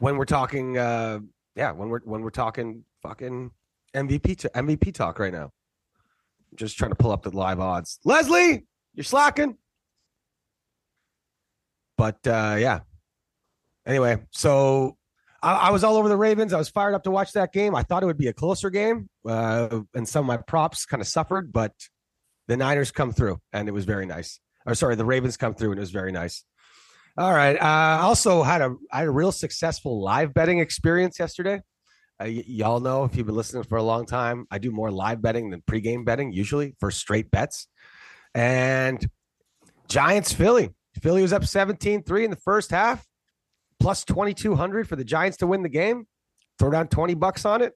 when 0.00 0.16
we're 0.16 0.24
talking 0.24 0.76
uh 0.76 1.20
yeah 1.56 1.72
when 1.72 1.88
we're 1.88 2.00
when 2.00 2.22
we're 2.22 2.30
talking 2.30 2.84
fucking 3.02 3.50
MVP 3.94 4.38
to 4.38 4.50
MVP 4.50 4.94
talk 4.94 5.18
right 5.18 5.32
now. 5.32 5.52
Just 6.54 6.78
trying 6.78 6.90
to 6.90 6.96
pull 6.96 7.10
up 7.10 7.22
the 7.22 7.30
live 7.30 7.60
odds. 7.60 7.98
Leslie, 8.04 8.66
you're 8.94 9.04
slacking. 9.04 9.56
But 11.96 12.18
uh 12.26 12.56
yeah. 12.58 12.80
Anyway, 13.86 14.18
so 14.30 14.96
I, 15.42 15.54
I 15.54 15.70
was 15.70 15.84
all 15.84 15.96
over 15.96 16.08
the 16.08 16.16
Ravens. 16.16 16.52
I 16.52 16.58
was 16.58 16.68
fired 16.68 16.94
up 16.94 17.04
to 17.04 17.10
watch 17.10 17.32
that 17.32 17.52
game. 17.52 17.74
I 17.74 17.82
thought 17.82 18.02
it 18.02 18.06
would 18.06 18.18
be 18.18 18.28
a 18.28 18.32
closer 18.32 18.68
game, 18.68 19.08
uh, 19.26 19.80
and 19.94 20.08
some 20.08 20.24
of 20.24 20.26
my 20.26 20.38
props 20.38 20.84
kind 20.86 21.00
of 21.00 21.06
suffered, 21.06 21.52
but 21.52 21.72
the 22.48 22.56
Niners 22.56 22.90
come 22.90 23.12
through, 23.12 23.40
and 23.52 23.68
it 23.68 23.72
was 23.72 23.84
very 23.84 24.06
nice. 24.06 24.40
Or 24.66 24.74
sorry, 24.74 24.96
the 24.96 25.04
Ravens 25.04 25.36
come 25.36 25.54
through, 25.54 25.70
and 25.70 25.78
it 25.78 25.80
was 25.80 25.92
very 25.92 26.10
nice. 26.10 26.44
All 27.18 27.32
right. 27.32 27.56
Uh, 27.56 27.64
I 27.64 28.00
also 28.00 28.42
had 28.42 28.60
a 28.60 28.74
I 28.92 28.98
had 28.98 29.08
a 29.08 29.10
real 29.10 29.32
successful 29.32 30.02
live 30.02 30.34
betting 30.34 30.58
experience 30.58 31.18
yesterday. 31.18 31.56
Uh, 32.20 32.24
y- 32.24 32.44
y'all 32.46 32.80
know 32.80 33.04
if 33.04 33.16
you've 33.16 33.26
been 33.26 33.34
listening 33.36 33.62
for 33.62 33.76
a 33.78 33.82
long 33.82 34.04
time, 34.06 34.46
I 34.50 34.58
do 34.58 34.70
more 34.70 34.90
live 34.90 35.22
betting 35.22 35.50
than 35.50 35.62
pregame 35.62 36.04
betting 36.04 36.32
usually 36.32 36.74
for 36.78 36.90
straight 36.90 37.30
bets. 37.30 37.68
And 38.34 39.06
Giants 39.88 40.32
Philly. 40.32 40.74
Philly 41.02 41.22
was 41.22 41.32
up 41.32 41.42
17-3 41.42 42.24
in 42.24 42.30
the 42.30 42.36
first 42.36 42.70
half, 42.70 43.06
plus 43.80 44.04
2200 44.04 44.88
for 44.88 44.96
the 44.96 45.04
Giants 45.04 45.38
to 45.38 45.46
win 45.46 45.62
the 45.62 45.68
game. 45.68 46.06
Throw 46.58 46.70
down 46.70 46.88
20 46.88 47.14
bucks 47.14 47.44
on 47.44 47.60
it. 47.62 47.74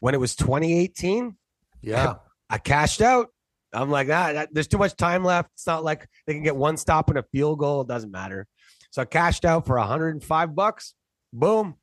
When 0.00 0.14
it 0.14 0.20
was 0.20 0.34
2018, 0.36 1.36
Yeah. 1.82 2.14
I 2.48 2.58
cashed 2.58 3.00
out. 3.02 3.28
I'm 3.72 3.90
like, 3.90 4.08
ah, 4.08 4.32
that, 4.32 4.48
there's 4.52 4.66
too 4.68 4.78
much 4.78 4.96
time 4.96 5.24
left. 5.24 5.50
It's 5.54 5.66
not 5.66 5.84
like 5.84 6.08
they 6.26 6.34
can 6.34 6.42
get 6.42 6.56
one 6.56 6.76
stop 6.76 7.08
and 7.08 7.18
a 7.18 7.24
field 7.32 7.58
goal. 7.58 7.82
It 7.82 7.88
doesn't 7.88 8.10
matter. 8.10 8.46
So 8.90 9.02
I 9.02 9.04
cashed 9.04 9.44
out 9.44 9.66
for 9.66 9.76
105 9.78 10.54
bucks. 10.54 10.94
Boom. 11.32 11.76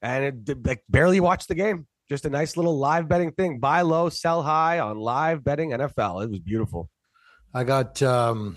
And 0.00 0.24
it 0.24 0.44
did- 0.44 0.66
like 0.66 0.82
barely 0.88 1.20
watched 1.20 1.48
the 1.48 1.54
game. 1.54 1.86
Just 2.08 2.24
a 2.24 2.30
nice 2.30 2.56
little 2.56 2.78
live 2.78 3.08
betting 3.08 3.32
thing. 3.32 3.60
Buy 3.60 3.82
low, 3.82 4.08
sell 4.08 4.42
high 4.42 4.80
on 4.80 4.98
live 4.98 5.44
betting 5.44 5.70
NFL. 5.70 6.24
It 6.24 6.30
was 6.30 6.40
beautiful. 6.40 6.88
I 7.54 7.64
got 7.64 8.02
um 8.02 8.56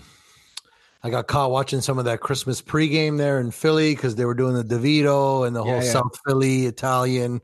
I 1.02 1.10
got 1.10 1.26
caught 1.26 1.50
watching 1.50 1.82
some 1.82 1.98
of 1.98 2.06
that 2.06 2.20
Christmas 2.20 2.62
pregame 2.62 3.18
there 3.18 3.38
in 3.38 3.50
Philly 3.50 3.94
because 3.94 4.14
they 4.14 4.24
were 4.24 4.34
doing 4.34 4.54
the 4.54 4.64
DeVito 4.64 5.46
and 5.46 5.54
the 5.54 5.62
Yeah, 5.62 5.70
whole 5.72 5.84
yeah. 5.84 5.92
South 5.92 6.18
Philly 6.26 6.64
Italian. 6.66 7.42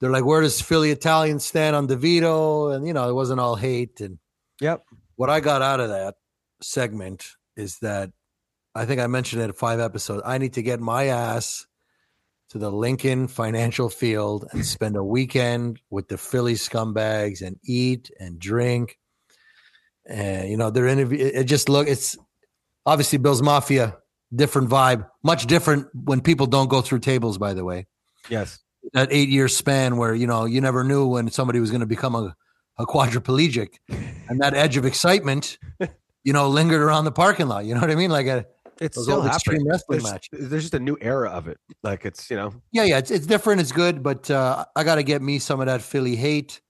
They're 0.00 0.10
like, 0.10 0.24
where 0.26 0.42
does 0.42 0.60
Philly 0.60 0.90
Italian 0.90 1.40
stand 1.40 1.74
on 1.74 1.88
DeVito? 1.88 2.76
And 2.76 2.86
you 2.86 2.92
know, 2.92 3.08
it 3.08 3.14
wasn't 3.14 3.40
all 3.40 3.56
hate. 3.56 4.00
And 4.02 4.18
Yep. 4.60 4.84
what 5.16 5.30
I 5.30 5.40
got 5.40 5.62
out 5.62 5.80
of 5.80 5.88
that 5.90 6.14
segment 6.62 7.26
is 7.56 7.78
that 7.80 8.10
I 8.74 8.86
think 8.86 9.00
I 9.00 9.06
mentioned 9.06 9.42
it 9.42 9.46
in 9.46 9.52
five 9.52 9.80
episodes. 9.80 10.22
I 10.24 10.38
need 10.38 10.54
to 10.54 10.62
get 10.62 10.80
my 10.80 11.04
ass 11.06 11.66
to 12.50 12.58
the 12.58 12.70
Lincoln 12.70 13.28
Financial 13.28 13.88
Field 13.88 14.46
and 14.52 14.64
spend 14.76 14.96
a 14.96 15.04
weekend 15.04 15.80
with 15.90 16.08
the 16.08 16.18
Philly 16.18 16.54
scumbags 16.54 17.42
and 17.42 17.58
eat 17.64 18.10
and 18.18 18.38
drink. 18.38 18.98
And 20.06 20.48
you 20.50 20.56
know, 20.56 20.70
they're 20.70 20.86
interview. 20.86 21.18
It 21.18 21.34
it 21.34 21.44
just 21.44 21.68
look. 21.68 21.88
It's 21.88 22.16
obviously 22.84 23.18
Bills 23.18 23.40
Mafia, 23.42 23.96
different 24.34 24.68
vibe, 24.68 25.08
much 25.22 25.46
different 25.46 25.88
when 25.94 26.20
people 26.20 26.46
don't 26.46 26.68
go 26.68 26.82
through 26.82 26.98
tables. 26.98 27.38
By 27.38 27.54
the 27.54 27.64
way, 27.64 27.86
Yes. 28.28 28.58
that 28.92 29.08
eight 29.10 29.28
year 29.30 29.48
span 29.48 29.96
where 29.96 30.14
you 30.14 30.26
know 30.26 30.44
you 30.44 30.60
never 30.60 30.84
knew 30.84 31.06
when 31.06 31.30
somebody 31.30 31.58
was 31.60 31.70
going 31.70 31.80
to 31.80 31.86
become 31.86 32.14
a, 32.14 32.36
a 32.78 32.84
quadriplegic 32.86 33.74
and 34.28 34.40
that 34.40 34.54
edge 34.54 34.76
of 34.76 34.84
excitement 34.84 35.58
you 36.24 36.32
know 36.32 36.48
lingered 36.48 36.80
around 36.82 37.04
the 37.04 37.12
parking 37.12 37.46
lot 37.46 37.64
you 37.64 37.74
know 37.74 37.80
what 37.80 37.90
i 37.90 37.94
mean 37.94 38.10
like 38.10 38.26
a 38.26 38.44
It's 38.80 39.00
still 39.00 39.20
happening. 39.22 39.34
extreme 39.34 39.68
wrestling 39.68 39.98
There's, 40.00 40.12
match 40.12 40.28
there's 40.32 40.62
just 40.64 40.74
a 40.74 40.80
new 40.80 40.96
era 41.00 41.30
of 41.30 41.46
it. 41.46 41.58
Like 41.84 42.04
it's, 42.04 42.28
you 42.30 42.36
know, 42.36 42.52
yeah 42.72 42.82
yeah 42.84 42.98
it's, 42.98 43.10
it's 43.12 43.26
different 43.26 43.60
it's 43.60 43.70
good 43.72 44.02
but 44.02 44.28
uh, 44.30 44.64
i 44.74 44.82
got 44.82 44.96
to 44.96 45.02
get 45.04 45.22
me 45.22 45.38
some 45.38 45.60
of 45.60 45.66
that 45.66 45.80
philly 45.82 46.16
hate 46.16 46.60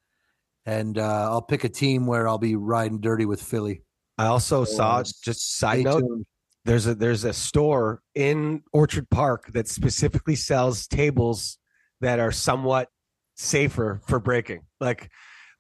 and 0.67 0.99
uh, 0.99 1.31
i'll 1.31 1.43
pick 1.43 1.65
a 1.65 1.69
team 1.71 2.07
where 2.07 2.29
i'll 2.29 2.39
be 2.39 2.57
riding 2.57 3.01
dirty 3.01 3.25
with 3.27 3.41
philly 3.43 3.83
I 4.19 4.27
also 4.27 4.65
So, 4.65 4.77
saw 4.77 4.97
uh, 4.99 5.05
just 5.25 5.57
side 5.59 5.83
note, 5.85 6.01
tuned. 6.01 6.27
there's 6.65 6.87
a 6.87 6.95
there's 6.95 7.25
a 7.25 7.33
store 7.33 8.01
in 8.15 8.63
Orchard 8.73 9.11
Park 9.11 9.51
that 9.55 9.67
specifically 9.67 10.37
sells 10.37 10.87
tables 10.87 11.59
that 12.01 12.21
are 12.21 12.31
somewhat 12.31 12.89
safer 13.35 14.01
for 14.07 14.21
breaking. 14.21 14.61
Like 14.81 15.11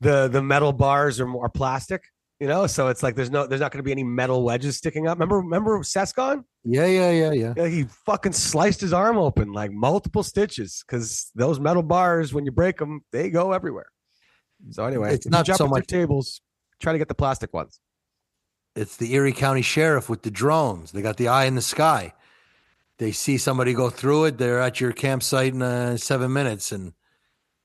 the 0.04 0.28
the 0.28 0.42
metal 0.42 0.73
bars 0.73 1.18
are 1.20 1.26
more 1.26 1.49
plastic, 1.49 2.02
you 2.38 2.46
know, 2.46 2.66
so 2.66 2.88
it's 2.88 3.02
like 3.02 3.14
there's 3.16 3.30
no 3.30 3.46
there's 3.46 3.61
not 3.61 3.73
going 3.73 3.78
to 3.78 3.82
be 3.84 3.92
any 3.92 4.04
metal 4.04 4.44
wedges 4.44 4.76
sticking 4.76 5.08
up. 5.08 5.16
Remember 5.18 5.38
remember 5.38 5.78
Sescon? 5.80 6.44
yeah 6.66 6.87
yeah 6.87 7.11
yeah 7.11 7.32
yeah 7.32 7.52
Yeah, 7.56 7.66
he 7.66 7.84
fucking 8.06 8.32
sliced 8.32 8.80
his 8.80 8.92
arm 8.92 9.18
open 9.18 9.52
like 9.52 9.70
multiple 9.73 10.23
stitches 10.23 10.82
because 10.87 11.30
those 11.34 11.58
metal 11.61 11.82
bars 11.82 12.32
when 12.32 12.44
you 12.46 12.52
break 12.52 12.78
them 12.78 13.00
they 13.12 13.28
go 13.30 13.52
everywhere. 13.52 13.87
So 14.70 14.84
anyway, 14.87 15.14
It's 15.14 15.26
not 15.26 15.44
jump 15.44 15.58
so 15.58 15.66
much- 15.66 15.87
tables. 15.87 16.40
Try 16.80 16.92
to 16.92 16.99
get 16.99 17.08
the 17.08 17.14
plastic 17.14 17.52
ones. 17.54 17.80
it's 18.76 18.96
the 18.96 19.14
Erie 19.14 19.32
County 19.32 19.62
Sheriff 19.62 20.08
with 20.08 20.23
the 20.23 20.30
drones. 20.30 20.90
They 20.92 21.02
got 21.02 21.16
the 21.16 21.28
eye 21.28 21.44
in 21.44 21.54
the 21.54 21.62
sky. 21.62 22.12
They 22.99 23.12
see 23.12 23.38
somebody 23.38 23.73
go 23.75 23.90
through 23.90 24.25
it. 24.25 24.38
They're 24.38 24.61
at 24.61 24.80
your 24.80 24.92
campsite 24.92 25.52
in 25.54 25.62
uh, 25.62 25.96
seven 25.96 26.32
minutes, 26.32 26.73
and 26.73 26.92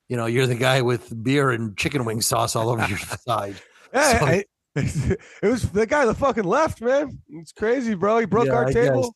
you 0.10 0.18
know 0.18 0.26
you're 0.26 0.48
the 0.48 0.56
guy 0.56 0.82
with 0.82 1.24
beer 1.24 1.52
and 1.52 1.78
chicken 1.78 2.04
wing 2.04 2.20
sauce 2.22 2.56
all 2.56 2.70
over 2.70 2.86
your 2.88 2.98
side. 3.28 3.56
Yeah, 3.94 4.20
So- 4.20 4.26
I- 4.26 4.44
it 4.76 5.20
was 5.44 5.64
the 5.72 5.86
guy 5.88 6.06
that 6.06 6.14
fucking 6.16 6.44
left, 6.44 6.80
man. 6.82 7.20
It's 7.30 7.52
crazy, 7.52 7.96
bro. 7.96 8.20
He 8.20 8.26
broke 8.26 8.46
Yeah, 8.48 8.54
our 8.54 8.68
I 8.68 8.72
table. 8.74 9.16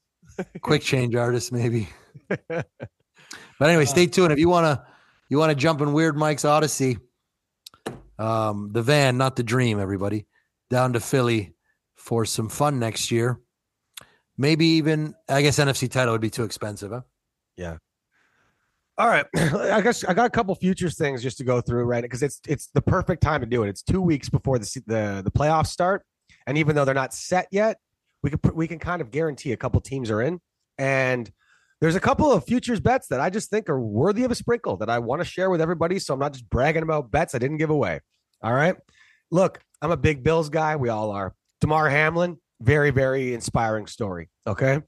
Quick 0.62 0.82
change 0.82 1.14
artist, 1.16 1.52
maybe. 1.52 1.88
but 2.50 2.66
anyway, 3.62 3.86
stay 3.86 4.08
tuned 4.08 4.32
if 4.32 4.40
you 4.40 4.50
wanna 4.50 4.86
you 5.30 5.38
wanna 5.38 5.56
jump 5.56 5.82
in 5.82 5.94
Weird 5.94 6.18
Mike's 6.18 6.44
Odyssey. 6.44 6.98
Um, 8.18 8.72
the 8.74 8.82
van, 8.82 9.18
not 9.18 9.36
the 9.36 9.44
dream. 9.44 9.80
Everybody 9.80 10.26
down 10.70 10.94
to 10.94 11.00
Philly 11.00 11.54
for 11.96 12.26
some 12.26 12.50
fun 12.50 12.80
next 12.80 13.12
year. 13.12 13.40
Maybe 14.38 14.66
even 14.66 15.14
I 15.30 15.44
guess 15.44 15.60
NFC 15.60 15.90
title 15.90 16.14
would 16.14 16.22
be 16.22 16.32
too 16.32 16.44
expensive, 16.44 16.92
huh? 16.92 17.02
All 18.96 19.08
right, 19.08 19.26
I 19.36 19.82
guess 19.82 20.04
I 20.04 20.14
got 20.14 20.28
a 20.28 20.30
couple 20.30 20.54
futures 20.54 20.96
things 20.96 21.24
just 21.24 21.38
to 21.40 21.44
go 21.44 21.62
through, 21.62 21.86
right? 21.86 22.04
Because 22.04 22.22
it's 22.22 22.40
it's 22.48 22.68
the 22.76 22.82
perfect 22.82 23.24
time 23.24 23.42
to 23.42 23.48
do 23.48 23.64
it. 23.64 23.70
It's 23.70 23.82
two 23.82 24.02
weeks 24.02 24.30
before 24.30 24.60
the 24.60 24.84
the 24.86 25.22
the 25.24 25.32
playoffs 25.32 25.68
start, 25.68 26.06
and 26.46 26.60
even 26.60 26.76
though 26.76 26.86
they're 26.86 26.94
not 26.94 27.14
set 27.14 27.48
yet, 27.52 27.78
we 28.22 28.30
can 28.30 28.40
we 28.54 28.68
can 28.68 28.78
kind 28.78 29.02
of 29.02 29.10
guarantee 29.10 29.52
a 29.52 29.58
couple 29.58 29.82
teams 29.82 30.12
are 30.12 30.22
in, 30.22 30.40
and 30.78 31.32
there's 31.82 31.96
a 31.96 32.00
couple 32.00 32.32
of 32.32 32.46
futures 32.46 32.80
bets 32.80 33.08
that 33.08 33.20
I 33.20 33.32
just 33.32 33.50
think 33.50 33.68
are 33.68 33.80
worthy 33.80 34.26
of 34.26 34.32
a 34.32 34.36
sprinkle 34.36 34.78
that 34.78 34.92
I 34.92 35.00
want 35.00 35.22
to 35.22 35.26
share 35.26 35.50
with 35.50 35.60
everybody. 35.60 35.98
So 35.98 36.14
I'm 36.14 36.20
not 36.20 36.34
just 36.34 36.48
bragging 36.48 36.84
about 36.84 37.10
bets 37.10 37.34
I 37.34 37.40
didn't 37.40 37.58
give 37.58 37.72
away. 37.72 38.00
All 38.44 38.54
right, 38.54 38.76
look, 39.32 39.60
I'm 39.82 39.92
a 39.92 39.98
big 39.98 40.24
Bills 40.24 40.50
guy. 40.50 40.76
We 40.76 40.90
all 40.90 41.10
are. 41.10 41.34
Damar 41.62 41.90
Hamlin, 41.90 42.38
very 42.62 42.92
very 42.92 43.34
inspiring 43.34 43.88
story. 43.88 44.30
Okay, 44.46 44.82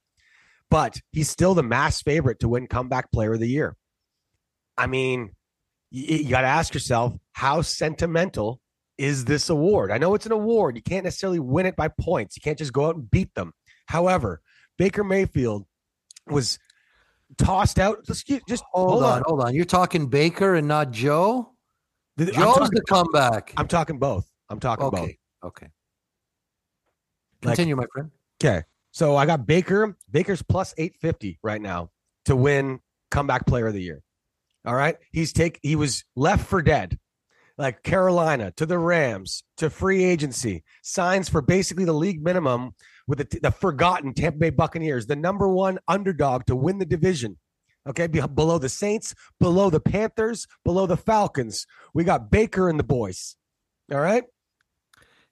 but 0.69 1.01
he's 1.11 1.29
still 1.29 1.55
the 1.55 1.63
mass 1.63 2.03
favorite 2.03 2.41
to 2.41 2.49
win 2.49 2.67
comeback 2.67 3.11
player 3.11 3.33
of 3.33 3.39
the 3.39 3.49
year. 3.49 3.75
I 4.77 4.87
mean, 4.87 5.31
you, 5.91 6.17
you 6.17 6.29
got 6.29 6.41
to 6.41 6.47
ask 6.47 6.73
yourself, 6.73 7.13
how 7.33 7.61
sentimental 7.61 8.59
is 8.97 9.25
this 9.25 9.49
award? 9.49 9.91
I 9.91 9.97
know 9.97 10.13
it's 10.15 10.25
an 10.25 10.31
award. 10.31 10.75
You 10.75 10.81
can't 10.81 11.03
necessarily 11.03 11.39
win 11.39 11.65
it 11.65 11.75
by 11.75 11.87
points. 11.87 12.35
You 12.37 12.41
can't 12.41 12.57
just 12.57 12.73
go 12.73 12.85
out 12.87 12.95
and 12.95 13.09
beat 13.09 13.33
them. 13.35 13.53
However, 13.87 14.41
Baker 14.77 15.03
Mayfield 15.03 15.65
was 16.27 16.59
tossed 17.37 17.79
out. 17.79 18.05
Just, 18.05 18.27
just 18.47 18.63
Hold, 18.71 19.03
on, 19.03 19.23
hold 19.25 19.43
on. 19.43 19.53
You're 19.53 19.65
talking 19.65 20.07
Baker 20.07 20.55
and 20.55 20.67
not 20.67 20.91
Joe. 20.91 21.51
I'm 22.17 22.27
Joe's 22.27 22.55
talking, 22.55 22.69
the 22.71 22.81
comeback. 22.87 23.53
I'm 23.57 23.67
talking 23.67 23.99
both. 23.99 24.29
I'm 24.49 24.59
talking 24.59 24.89
both. 24.89 24.99
okay, 25.01 25.17
okay. 25.43 25.67
Like- 27.43 27.55
Continue, 27.55 27.75
my 27.75 27.85
friend. 27.93 28.11
Okay. 28.41 28.63
So 28.91 29.17
I 29.17 29.25
got 29.25 29.45
Baker. 29.45 29.97
Baker's 30.09 30.41
plus 30.41 30.73
850 30.77 31.39
right 31.43 31.61
now 31.61 31.89
to 32.25 32.35
win 32.35 32.79
comeback 33.11 33.45
player 33.45 33.67
of 33.67 33.73
the 33.73 33.81
year. 33.81 34.01
All 34.65 34.75
right. 34.75 34.97
He's 35.11 35.33
take 35.33 35.59
he 35.61 35.75
was 35.75 36.03
left 36.15 36.47
for 36.47 36.61
dead. 36.61 36.99
Like 37.57 37.83
Carolina 37.83 38.51
to 38.57 38.65
the 38.65 38.77
Rams 38.77 39.43
to 39.57 39.69
free 39.69 40.03
agency, 40.03 40.65
signs 40.83 41.29
for 41.29 41.41
basically 41.41 41.85
the 41.85 41.93
league 41.93 42.21
minimum 42.21 42.71
with 43.07 43.19
the, 43.19 43.39
the 43.39 43.51
forgotten 43.51 44.13
Tampa 44.13 44.39
Bay 44.39 44.49
Buccaneers, 44.49 45.07
the 45.07 45.15
number 45.15 45.47
one 45.47 45.79
underdog 45.87 46.45
to 46.47 46.55
win 46.55 46.79
the 46.79 46.85
division. 46.85 47.37
Okay, 47.87 48.07
be- 48.07 48.19
below 48.19 48.57
the 48.57 48.67
Saints, 48.67 49.15
below 49.39 49.69
the 49.69 49.79
Panthers, 49.79 50.47
below 50.65 50.85
the 50.85 50.97
Falcons. 50.97 51.65
We 51.93 52.03
got 52.03 52.29
Baker 52.29 52.67
and 52.67 52.77
the 52.77 52.83
boys. 52.83 53.37
All 53.91 53.99
right. 53.99 54.23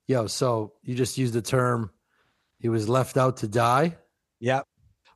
Yo, 0.07 0.27
so 0.27 0.73
you 0.83 0.95
just 0.95 1.17
used 1.17 1.33
the 1.33 1.41
term 1.41 1.89
he 2.59 2.69
was 2.69 2.87
left 2.87 3.17
out 3.17 3.37
to 3.37 3.47
die. 3.47 3.97
Yeah. 4.39 4.61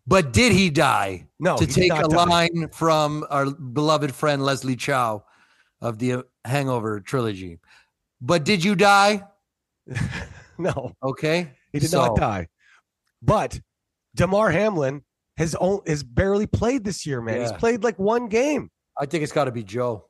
But 0.08 0.32
did 0.32 0.54
he 0.54 0.70
die? 0.70 1.28
No. 1.40 1.58
to 1.58 1.68
take 1.68 1.92
a 1.92 2.08
die. 2.08 2.24
line 2.24 2.70
from 2.72 3.26
our 3.30 3.52
beloved 3.52 4.14
friend 4.16 4.42
Leslie 4.42 4.78
Chow 4.78 5.24
of 5.82 6.00
the 6.00 6.24
Hangover 6.46 7.02
trilogy. 7.02 7.60
But 8.22 8.46
did 8.46 8.64
you 8.64 8.76
die? 8.76 9.24
no. 10.58 10.94
Okay. 11.04 11.52
He 11.74 11.80
did 11.80 11.90
So- 11.90 12.06
not 12.06 12.16
die. 12.18 12.48
But 13.22 13.60
Damar 14.16 14.50
Hamlin 14.52 15.04
has 15.38 15.56
only 15.56 15.82
has 15.88 16.04
barely 16.04 16.48
played 16.48 16.84
this 16.84 17.06
year, 17.06 17.20
man. 17.22 17.42
He's 17.42 17.52
played 17.52 17.84
like 17.84 18.00
one 18.00 18.28
game. 18.28 18.70
I 18.98 19.06
think 19.06 19.24
it's 19.24 19.32
got 19.34 19.46
to 19.46 19.52
be 19.52 19.64
Joe. 19.64 20.06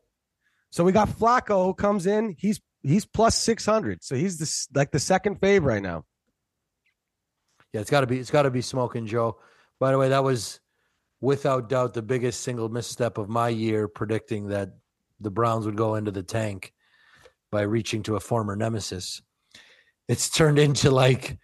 So 0.69 0.83
we 0.83 0.91
got 0.91 1.09
Flacco 1.09 1.65
who 1.65 1.73
comes 1.73 2.05
in. 2.05 2.35
He's 2.37 2.59
he's 2.83 3.05
plus 3.05 3.35
six 3.35 3.65
hundred. 3.65 4.03
So 4.03 4.15
he's 4.15 4.37
this 4.37 4.67
like 4.73 4.91
the 4.91 4.99
second 4.99 5.39
fave 5.41 5.63
right 5.63 5.81
now. 5.81 6.03
Yeah, 7.73 7.81
it's 7.81 7.89
got 7.89 8.01
to 8.01 8.07
be. 8.07 8.19
It's 8.19 8.31
got 8.31 8.43
to 8.43 8.51
be 8.51 8.61
smoking 8.61 9.07
Joe. 9.07 9.37
By 9.79 9.91
the 9.91 9.97
way, 9.97 10.09
that 10.09 10.23
was 10.23 10.59
without 11.21 11.69
doubt 11.69 11.93
the 11.93 12.01
biggest 12.01 12.41
single 12.41 12.69
misstep 12.69 13.17
of 13.17 13.29
my 13.29 13.49
year 13.49 13.87
predicting 13.87 14.47
that 14.47 14.69
the 15.19 15.31
Browns 15.31 15.65
would 15.65 15.75
go 15.77 15.95
into 15.95 16.11
the 16.11 16.23
tank 16.23 16.73
by 17.51 17.61
reaching 17.61 18.03
to 18.03 18.15
a 18.15 18.19
former 18.19 18.55
nemesis. 18.55 19.21
It's 20.07 20.29
turned 20.29 20.59
into 20.59 20.91
like 20.91 21.37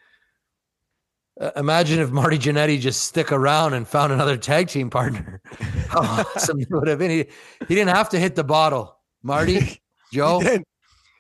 imagine 1.56 2.00
if 2.00 2.12
Marty 2.12 2.38
Jannetty 2.38 2.80
just 2.80 3.04
stick 3.04 3.32
around 3.32 3.74
and 3.74 3.88
found 3.88 4.14
another 4.14 4.38
tag 4.38 4.68
team 4.68 4.90
partner. 4.90 5.42
How 5.90 6.02
awesome 6.36 6.60
it 6.60 6.68
would 6.70 6.88
have 6.88 7.00
been. 7.00 7.12
He, 7.12 7.26
he 7.68 7.76
didn't 7.76 7.96
have 7.96 8.10
to 8.10 8.20
hit 8.20 8.36
the 8.36 8.44
bottle. 8.44 9.00
Marty, 9.22 9.82
Joe. 10.14 10.40
He. 10.40 10.64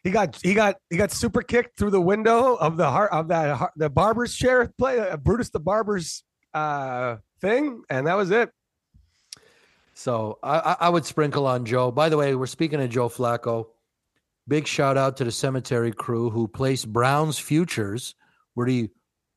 He 0.03 0.11
got 0.11 0.37
he 0.43 0.53
got 0.53 0.75
he 0.89 0.97
got 0.97 1.11
super 1.11 1.41
kicked 1.41 1.77
through 1.77 1.91
the 1.91 2.01
window 2.01 2.55
of 2.55 2.75
the 2.75 2.91
heart 2.91 3.09
of 3.13 3.29
that 3.29 3.71
the 3.77 3.89
barber's 3.89 4.35
chair 4.35 4.69
play 4.77 4.99
uh, 4.99 5.15
Brutus 5.15 5.49
the 5.49 5.61
barber's 5.61 6.25
uh 6.53 7.17
thing 7.41 7.83
and 7.89 8.07
that 8.07 8.15
was 8.15 8.31
it. 8.31 8.51
So 9.93 10.39
I, 10.41 10.75
I- 10.79 10.89
would 10.89 11.05
sprinkle 11.05 11.45
on 11.45 11.65
Joe. 11.65 11.91
By 11.91 12.09
the 12.09 12.17
way, 12.17 12.33
we're 12.35 12.47
speaking 12.47 12.81
of 12.81 12.89
Joe 12.89 13.09
Flacco. 13.09 13.67
Big 14.47 14.67
shout 14.67 14.97
out 14.97 15.17
to 15.17 15.23
the 15.23 15.31
cemetery 15.31 15.91
crew 15.91 16.29
who 16.29 16.47
placed 16.47 16.91
Browns 16.91 17.37
futures. 17.37 18.15
Were 18.55 18.65
the 18.67 18.89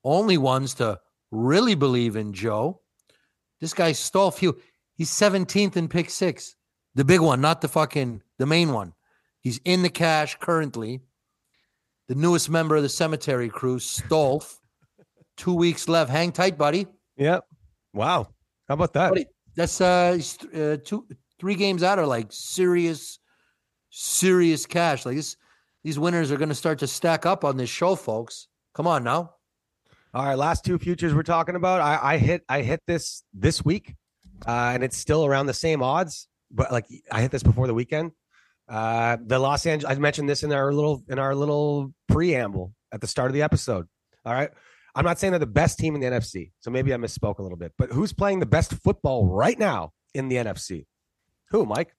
only 0.05 0.39
ones 0.39 0.75
to 0.75 1.01
really 1.31 1.75
believe 1.75 2.17
in 2.17 2.33
Joe. 2.33 2.81
This 3.61 3.75
guy 3.75 3.93
stole 3.93 4.31
few. 4.31 4.59
He's 4.95 5.11
17th 5.11 5.77
in 5.77 5.89
pick 5.89 6.11
six. 6.11 6.55
The 6.95 7.05
big 7.05 7.21
one, 7.21 7.41
not 7.41 7.61
the 7.61 7.69
fucking 7.69 8.23
the 8.39 8.47
main 8.47 8.73
one. 8.73 8.95
He's 9.41 9.61
in 9.65 9.83
the 9.83 9.91
cash 9.91 10.37
currently. 10.41 11.01
The 12.09 12.15
newest 12.15 12.49
member 12.49 12.77
of 12.77 12.83
the 12.83 12.89
cemetery 12.89 13.49
crew, 13.49 13.79
Stolf. 13.79 14.59
Two 15.37 15.55
weeks 15.55 15.89
left. 15.89 16.11
Hang 16.11 16.33
tight, 16.33 16.57
buddy. 16.57 16.87
Yep. 17.17 17.45
Wow. 17.93 18.29
How 18.69 18.75
about 18.75 18.93
that? 18.95 19.11
Buddy, 19.11 19.27
that's 19.55 19.81
uh, 19.81 20.19
uh 20.55 20.77
two 20.85 21.07
three 21.39 21.55
games 21.55 21.83
out 21.83 21.99
are 21.99 22.07
like 22.07 22.27
serious 22.31 23.19
serious 23.91 24.67
cash 24.67 25.07
like 25.07 25.17
this 25.17 25.37
these 25.85 25.99
winners 25.99 26.31
are 26.31 26.37
going 26.37 26.49
to 26.51 26.55
start 26.55 26.79
to 26.79 26.87
stack 26.87 27.25
up 27.25 27.45
on 27.45 27.57
this 27.57 27.71
show 27.71 27.95
folks 27.95 28.49
come 28.75 28.87
on 28.87 29.03
now 29.05 29.31
All 30.13 30.25
right, 30.25 30.35
last 30.35 30.65
two 30.65 30.79
futures 30.79 31.15
we're 31.15 31.23
talking 31.23 31.57
about. 31.57 31.81
I, 31.81 32.15
I 32.15 32.19
hit 32.19 32.43
I 32.49 32.63
hit 32.63 32.81
this 32.87 33.23
this 33.35 33.65
week, 33.65 33.95
uh, 34.47 34.73
and 34.75 34.83
it's 34.83 34.97
still 34.97 35.27
around 35.27 35.47
the 35.47 35.55
same 35.55 35.83
odds. 35.83 36.29
But 36.51 36.73
like 36.73 36.87
I 37.13 37.21
hit 37.21 37.31
this 37.31 37.43
before 37.43 37.67
the 37.67 37.75
weekend. 37.75 38.13
Uh, 38.69 39.19
the 39.25 39.39
Los 39.39 39.67
Angeles. 39.67 39.95
I 39.95 39.99
mentioned 40.01 40.29
this 40.29 40.43
in 40.43 40.53
our 40.53 40.73
little 40.73 41.03
in 41.09 41.19
our 41.19 41.35
little 41.35 41.93
preamble 42.09 42.73
at 42.93 43.01
the 43.03 43.07
start 43.07 43.29
of 43.31 43.35
the 43.35 43.43
episode. 43.43 43.87
All 44.25 44.33
right, 44.33 44.51
I'm 44.97 45.05
not 45.05 45.19
saying 45.19 45.33
they're 45.33 45.39
the 45.39 45.47
best 45.47 45.79
team 45.79 45.95
in 45.95 46.01
the 46.01 46.07
NFC, 46.09 46.51
so 46.61 46.71
maybe 46.71 46.93
I 46.93 46.97
misspoke 46.97 47.39
a 47.39 47.43
little 47.43 47.59
bit. 47.59 47.73
But 47.79 47.93
who's 47.93 48.13
playing 48.13 48.41
the 48.41 48.47
best 48.47 48.73
football 48.83 49.27
right 49.29 49.59
now 49.59 49.93
in 50.15 50.29
the 50.29 50.37
NFC? 50.37 50.87
Who, 51.51 51.65
Mike? 51.67 51.95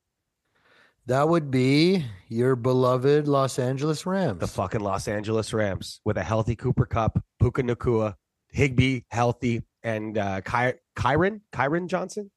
that 1.05 1.29
would 1.29 1.49
be 1.49 2.03
your 2.27 2.57
beloved 2.57 3.29
los 3.29 3.59
angeles 3.59 4.05
rams 4.05 4.39
The 4.39 4.47
fucking 4.47 4.81
Los 4.81 5.07
Angeles 5.07 5.53
Rams 5.53 6.01
with 6.03 6.17
a 6.17 6.23
healthy 6.23 6.55
Cooper 6.57 6.85
Kupp, 6.85 7.23
Puka 7.39 7.63
Nacua, 7.63 8.15
Higbee 8.49 9.01
healthy, 9.09 9.61
and 9.83 10.17
uh, 10.17 10.41
Ky- 10.41 10.73
Kyron 10.97 11.39
Kyron 11.53 11.87
Johnson, 11.87 12.29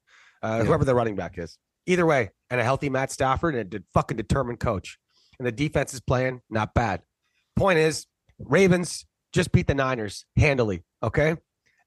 uh, 0.43 0.59
Yeah. 0.61 0.65
whoever 0.67 0.85
the 0.85 0.95
running 0.95 1.17
back 1.17 1.37
is. 1.37 1.59
Either 1.87 2.07
way, 2.07 2.31
and 2.49 2.61
a 2.61 2.65
healthy 2.65 2.89
Matt 2.89 3.11
Stafford 3.11 3.57
and 3.57 3.75
a 3.75 3.79
de- 3.81 3.85
fucking 3.93 4.17
determined 4.17 4.61
coach. 4.61 4.99
And 5.41 5.47
the 5.47 5.53
defense 5.53 5.93
is 5.95 6.01
playing 6.01 6.43
not 6.49 6.73
bad. 6.75 7.03
Point 7.57 7.79
is, 7.81 8.07
Ravens 8.39 9.05
just 9.33 9.53
beat 9.53 9.67
the 9.67 9.75
Niners 9.75 10.25
handily. 10.37 10.83
Okay, 11.03 11.37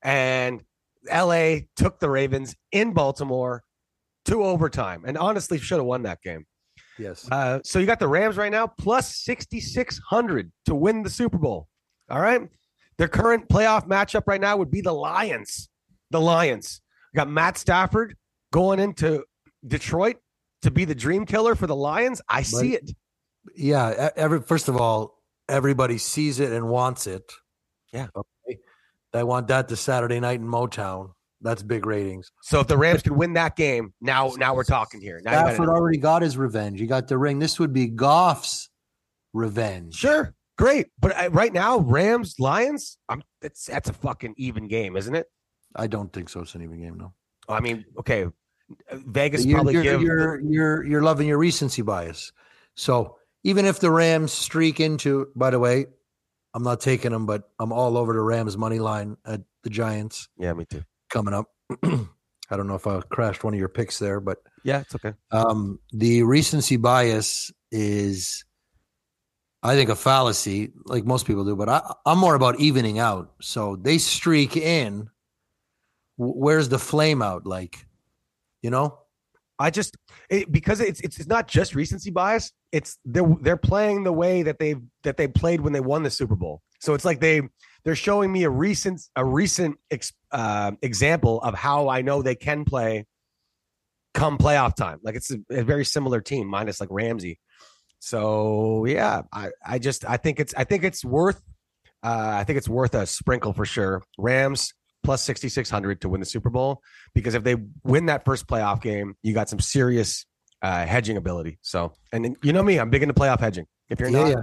and 0.02 0.62
L.A. 1.10 1.68
took 1.76 2.00
the 2.00 2.10
Ravens 2.10 2.56
in 2.72 2.94
Baltimore 2.94 3.64
to 4.26 4.44
overtime, 4.44 5.04
and 5.06 5.18
honestly 5.18 5.58
should 5.58 5.78
have 5.78 5.86
won 5.86 6.04
that 6.04 6.22
game. 6.22 6.46
yes 6.98 7.28
Uh, 7.32 7.60
so 7.64 7.80
you 7.80 7.86
got 7.86 8.00
the 8.00 8.08
Rams 8.08 8.38
right 8.38 8.52
now 8.52 8.68
plus 8.68 9.18
6,600 9.18 10.52
to 10.66 10.76
win 10.76 11.04
the 11.04 11.10
Super 11.10 11.38
Bowl. 11.38 11.68
All 12.10 12.22
right. 12.22 12.42
Their 12.98 13.08
current 13.08 13.50
playoff 13.50 13.88
matchup 13.88 14.24
right 14.28 14.40
now 14.40 14.56
would 14.58 14.72
be 14.72 14.82
the 14.82 14.94
Lions. 14.94 15.70
The 16.12 16.22
Lions. 16.22 16.82
We 17.14 17.18
got 17.18 17.30
Matt 17.30 17.58
Stafford 17.58 18.16
going 18.52 18.80
into 18.80 19.24
Detroit 19.68 20.18
to 20.62 20.72
be 20.72 20.86
the 20.86 20.96
dream 20.96 21.26
killer 21.26 21.56
for 21.56 21.68
the 21.68 21.76
Lions. 21.76 22.22
I 22.30 22.44
see 22.44 22.76
it. 22.76 22.92
yeah 23.56 24.10
every 24.16 24.42
first 24.42 24.70
of 24.70 24.78
all 24.78 25.13
everybody 25.50 25.98
sees 25.98 26.40
it 26.40 26.52
and 26.52 26.70
wants 26.70 27.08
it 27.08 27.32
Yeah. 27.92 28.08
okay 28.16 28.60
they 29.12 29.24
want 29.24 29.48
that 29.48 29.68
to 29.70 29.76
saturday 29.76 30.20
night 30.20 30.40
in 30.40 30.48
motown 30.48 31.12
that's 31.44 31.62
big 31.62 31.86
ratings 31.86 32.32
So 32.42 32.62
if 32.62 32.68
the 32.68 32.78
Rams 32.78 33.04
could 33.04 33.12
win 33.12 33.34
that 33.34 33.58
game, 33.58 33.94
now 34.00 34.32
now 34.38 34.56
we're 34.56 34.64
talking 34.64 35.02
here. 35.02 35.22
Now 35.24 35.46
Stafford 35.46 35.68
already 35.68 35.98
got 35.98 36.22
his 36.22 36.38
revenge. 36.38 36.80
He 36.80 36.88
got 36.88 37.10
the 37.10 37.18
ring. 37.18 37.38
This 37.38 37.60
would 37.60 37.74
be 37.74 37.88
Goff's 37.88 38.70
revenge. 39.34 39.96
Sure. 39.96 40.34
Great. 40.58 40.88
But 41.00 41.18
uh, 41.18 41.30
right 41.32 41.52
now, 41.52 41.80
Rams, 41.80 42.36
Lions, 42.40 42.98
I'm, 43.10 43.24
that's, 43.42 43.66
that's 43.66 43.90
a 43.90 43.94
fucking 43.94 44.36
even 44.38 44.68
game, 44.68 44.96
isn't 44.96 45.14
it? 45.14 45.28
I 45.76 45.88
don't 45.88 46.14
think 46.14 46.30
so. 46.30 46.42
It's 46.42 46.56
an 46.56 46.62
even 46.62 46.80
game, 46.80 46.98
no. 46.98 47.14
I 47.50 47.60
mean, 47.60 47.84
okay. 48.00 48.28
Vegas 48.92 49.46
You're, 49.46 49.58
probably 49.58 49.74
you're, 49.74 49.84
give 49.84 50.02
you're, 50.02 50.40
you're, 50.40 50.84
you're 50.86 51.02
loving 51.02 51.28
your 51.28 51.40
recency 51.40 51.82
bias. 51.82 52.32
So 52.76 53.18
even 53.44 53.66
if 53.66 53.80
the 53.80 53.92
Rams 53.92 54.32
streak 54.32 54.80
into, 54.80 55.28
by 55.36 55.50
the 55.50 55.60
way, 55.60 55.86
I'm 56.54 56.64
not 56.64 56.80
taking 56.82 57.12
them, 57.12 57.26
but 57.26 57.50
I'm 57.60 57.72
all 57.72 57.98
over 57.98 58.14
the 58.14 58.22
Rams 58.22 58.58
money 58.58 58.80
line 58.80 59.18
at 59.26 59.42
the 59.64 59.70
Giants 59.70 60.30
Yeah, 60.38 60.54
me 60.54 60.66
too. 60.66 60.84
coming 61.10 61.34
up. 61.34 61.48
I 61.84 62.58
don't 62.58 62.68
know 62.68 62.76
if 62.76 62.86
I 62.88 63.02
crashed 63.02 63.44
one 63.44 63.54
of 63.54 63.60
your 63.60 63.70
picks 63.70 63.98
there, 64.00 64.20
but 64.20 64.38
Yeah, 64.64 64.82
it's 64.82 64.94
okay. 64.96 65.14
um, 65.32 65.80
the 65.92 66.24
recency 66.24 66.78
bias 66.78 67.52
is, 67.72 68.46
I 69.64 69.76
think, 69.76 69.90
a 69.90 69.96
fallacy, 69.96 70.72
like 70.86 71.06
most 71.06 71.26
people 71.26 71.44
do. 71.46 71.56
But 71.56 71.70
I, 71.70 71.94
I'm 72.06 72.20
more 72.20 72.36
about 72.36 72.60
evening 72.60 73.00
out. 73.00 73.34
So 73.42 73.76
they 73.76 73.98
streak 73.98 74.56
in. 74.56 75.10
Where's 76.18 76.70
the 76.70 76.78
flame 76.78 77.24
out? 77.24 77.48
Like, 77.48 77.88
you 78.62 78.70
know, 78.70 79.00
I 79.58 79.72
just 79.72 79.98
it, 80.30 80.52
because 80.52 80.80
it's, 80.80 81.00
it's 81.02 81.18
it's 81.18 81.28
not 81.28 81.48
just 81.48 81.74
recency 81.74 82.12
bias. 82.12 82.52
It's 82.74 82.98
they're 83.06 83.36
they're 83.40 83.56
playing 83.56 84.04
the 84.04 84.12
way 84.12 84.44
that 84.44 84.60
they 84.60 84.76
that 85.04 85.16
they 85.16 85.30
played 85.30 85.62
when 85.62 85.72
they 85.72 85.80
won 85.80 86.04
the 86.04 86.10
Super 86.10 86.36
Bowl. 86.36 86.62
So 86.82 86.94
it's 86.96 87.06
like 87.06 87.22
they 87.22 87.42
they're 87.86 87.96
showing 87.96 88.32
me 88.32 88.44
a 88.44 88.50
recent 88.50 89.02
a 89.16 89.24
recent 89.24 89.78
ex, 89.90 90.12
uh, 90.32 90.72
example 90.82 91.40
of 91.42 91.54
how 91.54 91.88
I 91.88 92.02
know 92.02 92.22
they 92.22 92.36
can 92.36 92.66
play 92.66 93.06
come 94.14 94.38
playoff 94.38 94.76
time. 94.76 95.00
Like 95.04 95.16
it's 95.16 95.32
a, 95.32 95.38
a 95.50 95.64
very 95.64 95.86
similar 95.86 96.20
team, 96.20 96.48
minus 96.48 96.82
like 96.82 96.90
Ramsey. 96.92 97.40
So 98.00 98.86
yeah, 98.86 99.22
I 99.32 99.52
I 99.66 99.80
just 99.80 100.04
I 100.04 100.18
think 100.18 100.40
it's 100.40 100.54
I 100.56 100.66
think 100.66 100.84
it's 100.84 101.06
worth 101.06 101.42
uh, 102.04 102.32
I 102.34 102.44
think 102.44 102.58
it's 102.58 102.68
worth 102.68 102.96
a 102.96 103.06
sprinkle 103.06 103.54
for 103.54 103.66
sure. 103.66 104.04
Rams 104.18 104.74
plus 105.04 105.22
6600 105.24 106.02
to 106.02 106.10
win 106.10 106.20
the 106.20 106.26
Super 106.26 106.50
Bowl 106.50 106.82
because 107.14 107.34
if 107.34 107.44
they 107.44 107.56
win 107.84 108.08
that 108.08 108.26
first 108.26 108.48
playoff 108.48 108.82
game, 108.82 109.16
you 109.22 109.34
got 109.34 109.50
some 109.50 109.60
serious 109.60 110.26
uh, 110.64 110.86
hedging 110.86 111.18
ability. 111.18 111.60
So, 111.62 111.94
and 112.12 112.26
then, 112.26 112.36
you 112.42 112.54
know 112.54 112.64
me, 112.64 112.80
I'm 112.80 112.90
big 112.90 113.04
into 113.04 113.14
playoff 113.14 113.40
hedging. 113.40 113.68
If 113.90 114.00
you're 114.00 114.10
Yeah, 114.10 114.20
not, 114.20 114.30
yeah. 114.30 114.36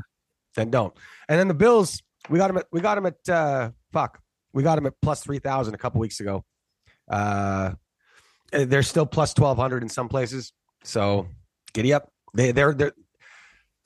then 0.54 0.70
don't. 0.70 0.94
And 1.28 1.38
then 1.40 1.48
the 1.48 1.54
Bills, 1.54 2.00
we 2.28 2.38
got 2.38 2.48
them 2.48 2.58
at 2.58 2.66
we 2.70 2.80
got 2.80 2.94
them 2.96 3.06
at 3.06 3.28
uh, 3.28 3.70
fuck, 3.92 4.20
we 4.52 4.62
got 4.62 4.76
them 4.76 4.86
at 4.86 4.92
plus 5.02 5.22
3000 5.22 5.74
a 5.74 5.78
couple 5.78 6.00
weeks 6.00 6.20
ago. 6.20 6.44
Uh, 7.10 7.72
they're 8.52 8.82
still 8.82 9.06
plus 9.06 9.30
1200 9.36 9.82
in 9.82 9.88
some 9.88 10.08
places. 10.08 10.52
So, 10.84 11.26
giddy 11.72 11.92
up. 11.92 12.08
They 12.34 12.52
they're 12.52 12.74
they're 12.74 12.92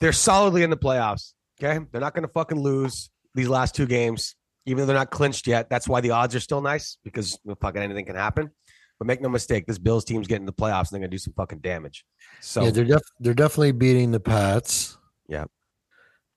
they're 0.01 0.13
solidly 0.13 0.63
in 0.63 0.69
the 0.69 0.77
playoffs. 0.77 1.33
Okay, 1.63 1.83
they're 1.91 2.01
not 2.01 2.13
going 2.13 2.27
to 2.27 2.31
fucking 2.33 2.59
lose 2.59 3.09
these 3.33 3.47
last 3.47 3.73
two 3.75 3.85
games, 3.85 4.35
even 4.65 4.81
though 4.81 4.85
they're 4.87 4.95
not 4.95 5.09
clinched 5.09 5.47
yet. 5.47 5.69
That's 5.69 5.87
why 5.87 6.01
the 6.01 6.11
odds 6.11 6.35
are 6.35 6.39
still 6.41 6.61
nice 6.61 6.97
because 7.03 7.39
fucking 7.61 7.81
anything 7.81 8.05
can 8.05 8.15
happen. 8.15 8.51
But 8.97 9.07
make 9.07 9.21
no 9.21 9.27
mistake, 9.29 9.65
this 9.67 9.77
Bills 9.77 10.05
team's 10.05 10.27
getting 10.27 10.45
the 10.45 10.53
playoffs 10.53 10.91
and 10.91 10.93
they're 10.93 10.99
going 10.99 11.11
to 11.11 11.15
do 11.15 11.17
some 11.17 11.33
fucking 11.33 11.59
damage. 11.59 12.05
So 12.41 12.63
yeah, 12.63 12.69
they're 12.71 12.85
def- 12.85 13.11
they're 13.19 13.33
definitely 13.33 13.73
beating 13.73 14.11
the 14.11 14.19
Pats. 14.21 14.97
Yeah. 15.27 15.45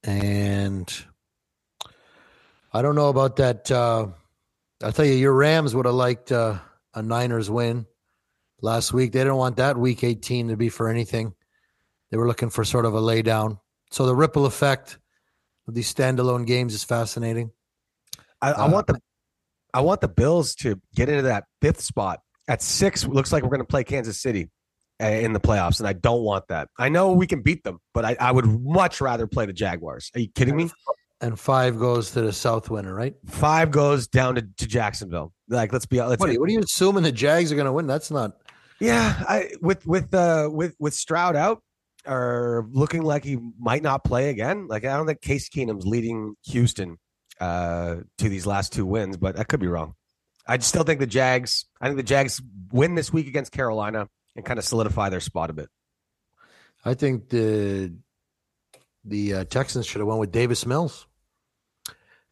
and 0.04 0.92
I 2.72 2.82
don't 2.82 2.94
know 2.94 3.08
about 3.08 3.36
that. 3.36 3.70
Uh, 3.70 4.08
I'll 4.82 4.92
tell 4.92 5.04
you, 5.04 5.14
your 5.14 5.32
Rams 5.32 5.74
would 5.74 5.86
have 5.86 5.94
liked 5.94 6.30
uh, 6.32 6.58
a 6.94 7.02
Niners 7.02 7.50
win 7.50 7.86
last 8.60 8.92
week. 8.92 9.12
They 9.12 9.20
didn't 9.20 9.36
want 9.36 9.56
that 9.56 9.76
Week 9.76 10.04
18 10.04 10.48
to 10.48 10.56
be 10.56 10.68
for 10.68 10.88
anything. 10.88 11.34
They 12.10 12.16
were 12.16 12.26
looking 12.26 12.50
for 12.50 12.64
sort 12.64 12.84
of 12.84 12.94
a 12.94 13.00
laydown. 13.00 13.58
So 13.90 14.06
the 14.06 14.14
ripple 14.14 14.46
effect 14.46 14.98
of 15.66 15.74
these 15.74 15.92
standalone 15.92 16.46
games 16.46 16.74
is 16.74 16.84
fascinating. 16.84 17.50
I, 18.40 18.52
I 18.52 18.66
Uh, 18.66 18.70
want 18.70 18.86
the 18.86 19.00
I 19.74 19.80
want 19.80 20.00
the 20.00 20.08
Bills 20.08 20.54
to 20.56 20.80
get 20.94 21.08
into 21.08 21.22
that 21.22 21.44
fifth 21.60 21.80
spot 21.82 22.20
at 22.48 22.62
six. 22.62 23.06
Looks 23.06 23.32
like 23.32 23.42
we're 23.42 23.50
going 23.50 23.60
to 23.60 23.66
play 23.66 23.84
Kansas 23.84 24.20
City 24.20 24.50
uh, 25.00 25.06
in 25.06 25.32
the 25.32 25.40
playoffs, 25.40 25.78
and 25.78 25.86
I 25.88 25.92
don't 25.92 26.22
want 26.22 26.48
that. 26.48 26.68
I 26.78 26.88
know 26.88 27.12
we 27.12 27.26
can 27.26 27.42
beat 27.42 27.62
them, 27.62 27.78
but 27.94 28.04
I, 28.04 28.16
I 28.18 28.32
would 28.32 28.46
much 28.46 29.00
rather 29.00 29.26
play 29.26 29.46
the 29.46 29.52
Jaguars. 29.52 30.10
Are 30.14 30.20
you 30.20 30.28
kidding 30.34 30.56
me? 30.56 30.70
And 31.20 31.38
five 31.38 31.78
goes 31.78 32.12
to 32.12 32.20
the 32.22 32.32
South 32.32 32.70
winner, 32.70 32.94
right? 32.94 33.14
Five 33.26 33.70
goes 33.72 34.06
down 34.06 34.36
to, 34.36 34.42
to 34.58 34.66
Jacksonville. 34.66 35.32
Like, 35.48 35.72
let's 35.72 35.84
be 35.86 36.00
let's 36.00 36.20
What, 36.20 36.30
are 36.30 36.32
you- 36.32 36.40
what 36.40 36.48
are 36.48 36.52
you 36.52 36.60
assuming 36.60 37.02
the 37.02 37.10
Jags 37.12 37.50
are 37.52 37.56
going 37.56 37.66
to 37.66 37.72
win? 37.72 37.86
That's 37.88 38.10
not. 38.10 38.32
Yeah, 38.80 39.20
I 39.28 39.50
with 39.60 39.84
with 39.84 40.14
uh 40.14 40.48
with 40.52 40.76
with 40.78 40.94
Stroud 40.94 41.34
out 41.34 41.60
or 42.06 42.68
looking 42.70 43.02
like 43.02 43.24
he 43.24 43.36
might 43.58 43.82
not 43.82 44.04
play 44.04 44.30
again. 44.30 44.68
Like 44.68 44.84
I 44.84 44.96
don't 44.96 45.06
think 45.06 45.20
Case 45.20 45.48
Keenum's 45.48 45.84
leading 45.84 46.36
Houston 46.46 46.96
uh 47.40 47.96
to 48.18 48.28
these 48.28 48.46
last 48.46 48.72
two 48.72 48.86
wins, 48.86 49.16
but 49.16 49.36
I 49.36 49.42
could 49.42 49.58
be 49.58 49.66
wrong. 49.66 49.94
I 50.48 50.58
still 50.58 50.82
think 50.82 50.98
the 51.00 51.06
Jags. 51.06 51.66
I 51.80 51.86
think 51.86 51.98
the 51.98 52.02
Jags 52.02 52.40
win 52.72 52.94
this 52.94 53.12
week 53.12 53.28
against 53.28 53.52
Carolina 53.52 54.08
and 54.34 54.44
kind 54.44 54.58
of 54.58 54.64
solidify 54.64 55.10
their 55.10 55.20
spot 55.20 55.50
a 55.50 55.52
bit. 55.52 55.68
I 56.84 56.94
think 56.94 57.28
the 57.28 57.92
the 59.04 59.34
uh, 59.34 59.44
Texans 59.44 59.86
should 59.86 60.00
have 60.00 60.08
went 60.08 60.20
with 60.20 60.32
Davis 60.32 60.64
Mills. 60.66 61.06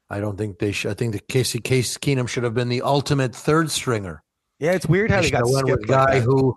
I 0.08 0.20
don't 0.20 0.38
think 0.38 0.58
they 0.58 0.72
should. 0.72 0.90
I 0.90 0.94
think 0.94 1.12
the 1.12 1.18
Casey 1.20 1.58
Case 1.60 1.98
Keenum 1.98 2.28
should 2.28 2.44
have 2.44 2.54
been 2.54 2.68
the 2.68 2.82
ultimate 2.82 3.34
third 3.34 3.70
stringer. 3.70 4.22
Yeah, 4.58 4.72
it's 4.72 4.86
weird 4.86 5.10
how 5.10 5.16
They 5.20 5.24
they 5.26 5.30
got 5.32 5.38
have 5.46 5.50
went 5.50 5.66
with 5.68 5.82
a 5.82 5.86
guy 5.86 6.20
that. 6.20 6.24
who 6.24 6.54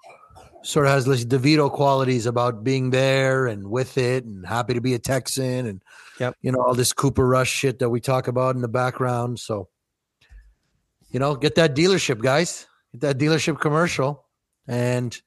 sort 0.64 0.86
of 0.86 0.92
has 0.92 1.06
this 1.06 1.26
DeVito 1.26 1.72
qualities 1.72 2.26
about 2.26 2.64
being 2.64 2.90
there 2.92 3.48
and 3.48 3.70
with 3.70 3.98
it 3.98 4.24
and 4.26 4.46
happy 4.46 4.74
to 4.76 4.82
be 4.82 4.94
a 4.94 5.00
Texan 5.00 5.66
and 5.66 5.82
Yep. 6.20 6.36
you 6.42 6.52
know 6.52 6.60
all 6.62 6.74
this 6.76 6.92
Cooper 6.94 7.26
Rush 7.28 7.50
shit 7.50 7.80
that 7.80 7.90
we 7.90 8.00
talk 8.02 8.28
about 8.28 8.56
in 8.56 8.62
the 8.62 8.68
background. 8.68 9.40
So 9.40 9.70
you 11.12 11.20
know, 11.20 11.36
get 11.36 11.56
that 11.56 11.76
dealership, 11.76 12.20
guys. 12.22 12.68
Get 12.94 13.02
that 13.02 13.18
dealership 13.18 13.60
commercial, 13.60 14.26
and 14.68 15.20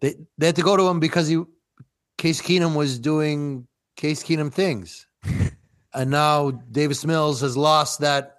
they 0.00 0.14
they 0.38 0.46
had 0.46 0.56
to 0.56 0.62
go 0.62 0.76
to 0.76 0.86
him 0.88 1.00
because 1.00 1.28
he 1.28 1.42
Case 2.18 2.40
Keenum 2.42 2.74
was 2.74 2.98
doing 2.98 3.66
Case 3.96 4.22
Keenum 4.22 4.52
things, 4.52 5.06
and 5.94 6.10
now 6.10 6.50
Davis 6.50 7.04
Mills 7.04 7.40
has 7.40 7.56
lost 7.56 8.00
that. 8.00 8.36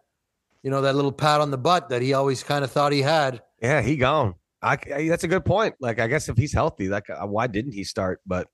You 0.63 0.69
know 0.69 0.81
that 0.81 0.95
little 0.95 1.11
pat 1.11 1.41
on 1.41 1.49
the 1.49 1.57
butt 1.57 1.89
that 1.89 2.03
he 2.03 2.13
always 2.13 2.43
kind 2.43 2.63
of 2.63 2.69
thought 2.71 2.91
he 2.91 3.01
had. 3.01 3.41
Yeah, 3.61 3.81
he 3.81 3.95
gone. 3.97 4.35
I, 4.61 4.77
I- 4.93 5.07
that's 5.09 5.23
a 5.23 5.27
good 5.27 5.43
point. 5.43 5.73
Like 5.79 5.99
I 5.99 6.05
guess 6.07 6.29
if 6.29 6.37
he's 6.37 6.53
healthy, 6.53 6.87
like 6.87 7.09
uh, 7.09 7.25
why 7.25 7.47
didn't 7.47 7.71
he 7.71 7.83
start? 7.83 8.21
But 8.27 8.47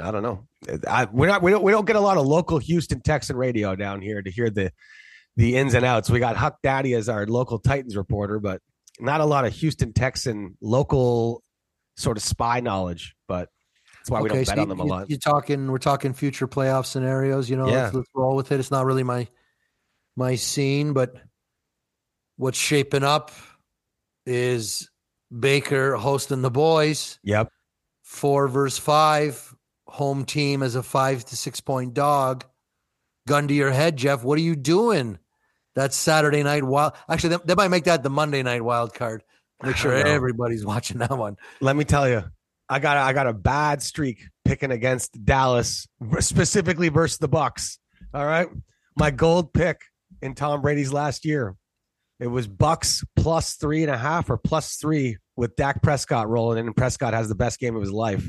I 0.00 0.10
don't 0.10 0.22
know. 0.22 0.46
I, 0.88 1.04
we're 1.12 1.26
not. 1.26 1.42
We 1.42 1.50
don't. 1.50 1.62
We 1.62 1.70
don't 1.70 1.86
get 1.86 1.96
a 1.96 2.00
lot 2.00 2.16
of 2.16 2.26
local 2.26 2.56
Houston 2.58 3.02
Texan 3.02 3.36
radio 3.36 3.76
down 3.76 4.00
here 4.00 4.22
to 4.22 4.30
hear 4.30 4.48
the 4.48 4.72
the 5.36 5.56
ins 5.56 5.74
and 5.74 5.84
outs. 5.84 6.10
We 6.10 6.18
got 6.20 6.36
Huck 6.36 6.58
Daddy 6.62 6.94
as 6.94 7.08
our 7.08 7.26
local 7.26 7.58
Titans 7.58 7.96
reporter, 7.96 8.38
but 8.38 8.60
not 9.00 9.20
a 9.20 9.24
lot 9.24 9.44
of 9.44 9.52
Houston 9.54 9.92
Texan 9.92 10.56
local 10.60 11.42
sort 11.96 12.16
of 12.16 12.22
spy 12.22 12.60
knowledge. 12.60 13.14
But 13.26 13.48
that's 13.98 14.10
why 14.10 14.20
we 14.20 14.28
don't 14.28 14.38
bet 14.44 14.56
so 14.56 14.62
on 14.62 14.68
them 14.68 14.80
a 14.80 14.84
you- 14.84 14.90
lot. 14.90 15.10
You're 15.10 15.18
talking, 15.18 15.70
we're 15.70 15.78
talking 15.78 16.12
future 16.12 16.46
playoff 16.46 16.86
scenarios. 16.86 17.48
You 17.50 17.56
know, 17.56 17.68
Yeah. 17.68 17.84
let's, 17.84 17.94
let's 17.94 18.10
roll 18.14 18.36
with 18.36 18.52
it. 18.52 18.60
It's 18.60 18.70
not 18.70 18.84
really 18.86 19.02
my 19.02 19.26
my 20.16 20.36
scene, 20.36 20.92
but 20.92 21.16
what's 22.36 22.58
shaping 22.58 23.02
up 23.02 23.32
is 24.26 24.88
Baker 25.36 25.96
hosting 25.96 26.42
the 26.42 26.50
boys, 26.50 27.18
Yep. 27.24 27.48
four 28.02 28.46
versus 28.46 28.78
five, 28.78 29.52
home 29.88 30.24
team 30.24 30.62
as 30.62 30.76
a 30.76 30.82
five 30.84 31.24
to 31.24 31.36
six 31.36 31.60
point 31.60 31.94
dog. 31.94 32.44
Gun 33.26 33.48
to 33.48 33.54
your 33.54 33.72
head, 33.72 33.96
Jeff. 33.96 34.22
What 34.22 34.38
are 34.38 34.42
you 34.42 34.54
doing? 34.54 35.18
That's 35.74 35.96
Saturday 35.96 36.42
night 36.42 36.64
wild. 36.64 36.94
Actually, 37.08 37.36
they, 37.36 37.42
they 37.46 37.54
might 37.54 37.68
make 37.68 37.84
that 37.84 38.02
the 38.02 38.10
Monday 38.10 38.42
night 38.42 38.62
wild 38.62 38.94
card. 38.94 39.22
Make 39.62 39.76
sure 39.76 39.92
everybody's 39.92 40.64
watching 40.64 40.98
that 40.98 41.16
one. 41.16 41.36
Let 41.60 41.76
me 41.76 41.84
tell 41.84 42.08
you, 42.08 42.24
I 42.68 42.78
got 42.78 42.96
I 42.96 43.12
got 43.12 43.26
a 43.26 43.32
bad 43.32 43.82
streak 43.82 44.28
picking 44.44 44.70
against 44.70 45.24
Dallas, 45.24 45.86
specifically 46.20 46.88
versus 46.88 47.18
the 47.18 47.28
Bucks. 47.28 47.78
All 48.12 48.26
right, 48.26 48.48
my 48.96 49.10
gold 49.10 49.52
pick 49.52 49.80
in 50.22 50.34
Tom 50.34 50.60
Brady's 50.60 50.92
last 50.92 51.24
year, 51.24 51.56
it 52.20 52.28
was 52.28 52.46
Bucks 52.46 53.04
plus 53.16 53.54
three 53.54 53.82
and 53.82 53.90
a 53.90 53.98
half 53.98 54.30
or 54.30 54.36
plus 54.36 54.76
three 54.76 55.18
with 55.36 55.56
Dak 55.56 55.82
Prescott 55.82 56.28
rolling 56.28 56.58
in, 56.58 56.66
and 56.66 56.76
Prescott 56.76 57.14
has 57.14 57.28
the 57.28 57.34
best 57.34 57.58
game 57.58 57.74
of 57.74 57.82
his 57.82 57.92
life. 57.92 58.26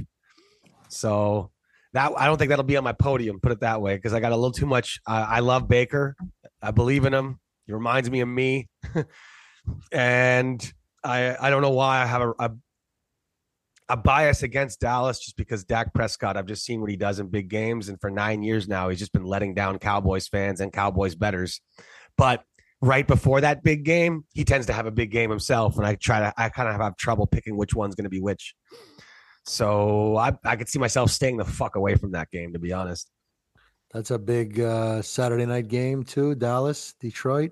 So 0.89 1.51
that 1.95 2.11
I 2.17 2.27
don't 2.27 2.37
think 2.37 2.49
that'll 2.49 2.63
be 2.63 2.77
on 2.77 2.83
my 2.83 2.93
podium. 2.93 3.39
Put 3.39 3.51
it 3.51 3.61
that 3.61 3.81
way, 3.81 3.95
because 3.95 4.13
I 4.13 4.19
got 4.19 4.31
a 4.31 4.35
little 4.35 4.51
too 4.51 4.65
much. 4.65 4.99
I 5.07 5.21
I 5.21 5.39
love 5.39 5.67
Baker. 5.67 6.15
I 6.61 6.71
believe 6.71 7.05
in 7.05 7.13
him. 7.13 7.39
He 7.65 7.73
reminds 7.73 8.11
me 8.11 8.19
of 8.19 8.27
me, 8.27 8.69
and 9.91 10.73
I 11.03 11.35
I 11.39 11.49
don't 11.49 11.61
know 11.61 11.71
why 11.71 12.01
I 12.01 12.05
have 12.05 12.21
a, 12.21 12.33
a 12.39 12.51
a 13.87 13.97
bias 13.97 14.43
against 14.43 14.79
Dallas 14.79 15.19
just 15.19 15.37
because 15.37 15.63
Dak 15.63 15.93
Prescott, 15.93 16.37
I've 16.37 16.47
just 16.47 16.65
seen 16.65 16.81
what 16.81 16.89
he 16.89 16.97
does 16.97 17.19
in 17.19 17.27
big 17.27 17.49
games. 17.49 17.87
And 17.87 17.99
for 18.01 18.09
nine 18.09 18.41
years 18.41 18.67
now, 18.67 18.89
he's 18.89 18.99
just 18.99 19.13
been 19.13 19.25
letting 19.25 19.53
down 19.53 19.77
Cowboys 19.77 20.27
fans 20.27 20.59
and 20.59 20.73
Cowboys 20.73 21.15
betters. 21.15 21.61
But 22.17 22.43
right 22.81 23.07
before 23.07 23.41
that 23.41 23.63
big 23.63 23.85
game, 23.85 24.25
he 24.33 24.43
tends 24.43 24.65
to 24.67 24.73
have 24.73 24.87
a 24.87 24.91
big 24.91 25.11
game 25.11 25.29
himself. 25.29 25.77
And 25.77 25.85
I 25.85 25.95
try 25.95 26.19
to, 26.19 26.33
I 26.35 26.49
kind 26.49 26.67
of 26.67 26.81
have 26.81 26.97
trouble 26.97 27.27
picking 27.27 27.57
which 27.57 27.75
one's 27.75 27.93
going 27.93 28.05
to 28.05 28.09
be 28.09 28.19
which. 28.19 28.55
So 29.45 30.17
I, 30.17 30.37
I 30.43 30.55
could 30.55 30.69
see 30.69 30.79
myself 30.79 31.11
staying 31.11 31.37
the 31.37 31.45
fuck 31.45 31.75
away 31.75 31.95
from 31.95 32.11
that 32.11 32.31
game, 32.31 32.53
to 32.53 32.59
be 32.59 32.73
honest. 32.73 33.09
That's 33.93 34.11
a 34.11 34.19
big 34.19 34.59
uh, 34.59 35.01
Saturday 35.01 35.45
night 35.45 35.67
game 35.67 36.03
too. 36.03 36.35
Dallas, 36.35 36.93
Detroit. 36.99 37.51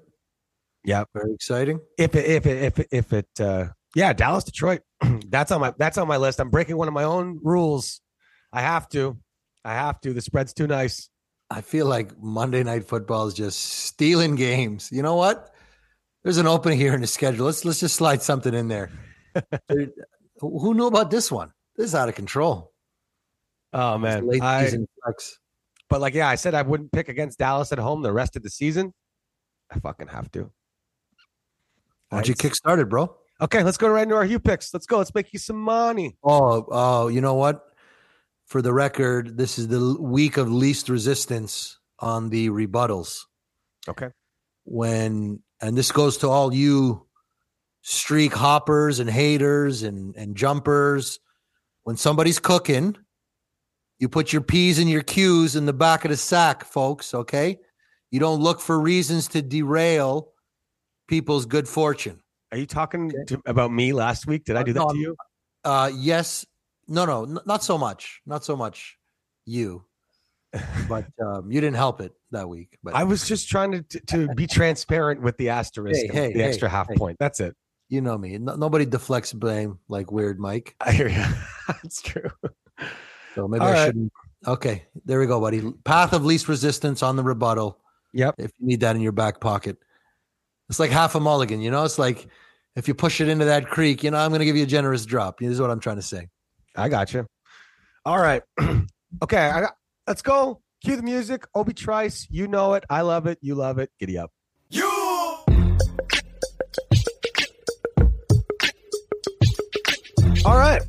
Yeah, 0.84 1.06
Very 1.14 1.34
exciting. 1.34 1.80
If 1.98 2.16
it, 2.16 2.26
if 2.26 2.46
it, 2.46 2.64
if 2.64 2.80
it, 2.80 2.88
if 2.92 3.14
it, 3.14 3.28
uh, 3.40 3.68
yeah, 3.96 4.12
Dallas, 4.12 4.44
Detroit. 4.44 4.82
that's 5.30 5.52
on 5.52 5.62
my, 5.62 5.74
that's 5.78 5.98
on 5.98 6.08
my 6.08 6.18
list. 6.18 6.40
I'm 6.42 6.50
breaking 6.50 6.76
one 6.76 6.88
of 6.88 6.94
my 6.94 7.04
own 7.04 7.40
rules. 7.42 8.02
I 8.52 8.62
have 8.62 8.90
to, 8.90 9.18
I 9.64 9.74
have 9.74 10.02
to. 10.02 10.14
The 10.14 10.22
spread's 10.22 10.54
too 10.54 10.68
nice. 10.68 11.10
I 11.50 11.62
feel 11.62 11.86
like 11.86 12.18
Monday 12.20 12.64
night 12.64 12.86
football 12.86 13.28
is 13.28 13.34
just 13.34 13.60
stealing 13.60 14.36
games. 14.36 14.90
You 14.92 15.04
know 15.04 15.16
what? 15.16 15.54
There's 16.24 16.38
an 16.38 16.48
opening 16.48 16.80
here 16.80 16.94
in 16.94 17.02
the 17.02 17.08
schedule. 17.08 17.46
Let's 17.46 17.64
let's 17.64 17.80
just 17.80 17.96
slide 17.96 18.22
something 18.22 18.54
in 18.54 18.68
there. 18.68 18.90
Who 19.70 19.88
who 20.40 20.74
knew 20.74 20.88
about 20.88 21.12
this 21.12 21.32
one? 21.32 21.52
This 21.76 21.88
is 21.88 21.96
out 21.96 22.10
of 22.10 22.16
control. 22.16 22.72
Oh 23.74 23.98
man, 23.98 24.28
Late 24.28 24.42
I, 24.42 24.66
season 24.66 24.88
flex. 25.04 25.40
but 25.90 26.00
like 26.02 26.14
yeah, 26.14 26.28
I 26.30 26.36
said 26.36 26.54
I 26.54 26.62
wouldn't 26.62 26.92
pick 26.92 27.10
against 27.10 27.40
Dallas 27.40 27.72
at 27.72 27.80
home 27.80 28.02
the 28.04 28.14
rest 28.14 28.36
of 28.36 28.44
the 28.44 28.50
season. 28.50 28.94
I 29.72 29.80
fucking 29.80 30.08
have 30.08 30.32
to. 30.34 30.52
Why 32.10 32.20
don't 32.20 32.28
you 32.28 32.34
Right. 32.34 32.40
kick 32.40 32.56
started, 32.56 32.90
bro? 32.90 33.16
Okay, 33.42 33.64
let's 33.64 33.78
go 33.78 33.88
right 33.90 34.04
into 34.04 34.16
our 34.16 34.24
Hugh 34.26 34.40
picks. 34.40 34.72
Let's 34.74 34.86
go. 34.86 35.00
Let's 35.00 35.14
make 35.16 35.34
you 35.34 35.40
some 35.40 35.60
money. 35.60 36.16
Oh, 36.24 36.66
oh, 36.72 37.08
you 37.08 37.20
know 37.22 37.34
what? 37.34 37.66
For 38.46 38.62
the 38.62 38.72
record, 38.74 39.36
this 39.38 39.58
is 39.58 39.68
the 39.70 39.98
week 40.00 40.38
of 40.38 40.52
least 40.52 40.90
resistance 40.90 41.80
on 42.00 42.30
the 42.30 42.50
rebuttals. 42.50 43.22
Okay. 43.88 44.10
When 44.66 45.42
and 45.60 45.76
this 45.76 45.92
goes 45.92 46.18
to 46.18 46.30
all 46.30 46.54
you 46.54 47.08
streak 47.82 48.34
hoppers 48.34 49.00
and 49.00 49.10
haters 49.10 49.82
and 49.82 50.16
and 50.16 50.38
jumpers. 50.38 51.20
When 51.84 51.98
somebody's 51.98 52.40
cooking, 52.40 52.96
you 54.00 54.10
put 54.10 54.32
your 54.34 54.42
P's 54.42 54.80
and 54.80 54.90
your 54.90 55.04
Q's 55.04 55.56
in 55.56 55.66
the 55.66 55.74
back 55.74 56.06
of 56.06 56.12
the 56.12 56.18
sack, 56.18 56.64
folks, 56.66 57.14
okay? 57.14 57.58
You 58.12 58.20
don't 58.20 58.42
look 58.42 58.62
for 58.62 58.80
reasons 58.80 59.28
to 59.30 59.42
derail 59.42 60.30
people's 61.08 61.46
good 61.46 61.68
fortune. 61.68 62.22
Are 62.52 62.58
you 62.58 62.66
talking 62.66 63.08
Okay. 63.08 63.24
to, 63.36 63.42
about 63.46 63.72
me 63.72 63.94
last 63.94 64.28
week? 64.28 64.46
Did 64.46 64.56
I 64.56 64.62
Uh, 64.62 64.64
do 64.64 64.74
that 64.74 64.80
no, 64.80 64.90
to 64.94 64.98
you? 64.98 65.16
Uh 65.64 65.92
yes. 65.96 66.46
No, 66.88 67.06
no, 67.06 67.24
n- 67.24 67.40
not 67.46 67.64
so 67.64 67.78
much. 67.78 68.22
Not 68.26 68.44
so 68.46 68.56
much 68.56 68.98
you. 69.46 69.86
But 70.88 71.08
um, 71.20 71.52
you 71.52 71.60
didn't 71.62 71.78
help 71.78 72.00
it 72.02 72.12
that 72.32 72.48
week. 72.48 72.78
But 72.84 72.94
I 72.94 73.04
was 73.06 73.28
just 73.28 73.50
trying 73.50 73.72
to 73.72 73.82
to, 73.82 74.00
to 74.02 74.28
be 74.36 74.46
transparent 74.46 75.22
with 75.22 75.36
the 75.38 75.50
asterisk, 75.50 76.00
Hey, 76.02 76.08
hey, 76.08 76.34
the 76.34 76.40
hey, 76.40 76.46
extra 76.46 76.70
half 76.70 76.88
point. 76.96 77.18
That's 77.20 77.40
it. 77.40 77.56
You 77.94 78.02
know 78.02 78.18
me. 78.18 78.38
No, 78.38 78.56
nobody 78.56 78.86
deflects 78.86 79.32
blame 79.34 79.80
like 79.88 80.12
weird 80.12 80.40
Mike. 80.40 80.76
I 80.82 80.92
hear 80.92 81.08
you. 81.08 81.24
That's 81.68 82.02
true. 82.02 82.30
So 83.36 83.48
maybe 83.48 83.62
All 83.62 83.70
I 83.70 83.74
right. 83.74 83.86
shouldn't. 83.86 84.12
Okay, 84.46 84.84
there 85.06 85.20
we 85.20 85.26
go, 85.26 85.40
buddy. 85.40 85.62
Path 85.86 86.12
of 86.12 86.26
least 86.26 86.50
resistance 86.50 87.02
on 87.02 87.16
the 87.16 87.24
rebuttal. 87.24 87.80
Yep. 88.14 88.36
If 88.38 88.52
you 88.60 88.68
need 88.68 88.82
that 88.82 88.96
in 88.96 89.02
your 89.02 89.12
back 89.14 89.40
pocket, 89.40 89.78
it's 90.70 90.80
like 90.80 90.92
half 90.92 91.16
a 91.16 91.20
mulligan. 91.20 91.62
You 91.62 91.72
know, 91.72 91.84
it's 91.86 91.98
like 91.98 92.28
if 92.76 92.88
you 92.88 92.94
push 92.94 93.22
it 93.22 93.30
into 93.30 93.46
that 93.46 93.68
creek. 93.68 94.04
You 94.04 94.12
know, 94.12 94.18
I'm 94.18 94.30
going 94.30 94.40
to 94.40 94.46
give 94.46 94.58
you 94.58 94.64
a 94.64 94.68
generous 94.68 95.06
drop. 95.06 95.40
This 95.40 95.50
is 95.50 95.62
what 95.62 95.70
I'm 95.70 95.80
trying 95.80 95.98
to 95.98 96.02
say. 96.02 96.28
I 96.76 96.90
got 96.90 97.14
you. 97.14 97.26
All 98.06 98.20
right. 98.20 98.44
okay. 99.24 99.50
I 99.50 99.62
got, 99.62 99.76
let's 100.08 100.22
go. 100.22 100.62
Cue 100.84 100.96
the 100.96 101.04
music. 101.04 101.46
Obi 101.56 101.74
Trice. 101.74 102.28
You 102.30 102.48
know 102.48 102.74
it. 102.74 102.84
I 102.90 103.02
love 103.02 103.28
it. 103.28 103.38
You 103.42 103.56
love 103.56 103.80
it. 103.80 103.92
Giddy 104.00 104.18
up. 104.18 104.32
All 110.46 110.58
right. 110.58 110.82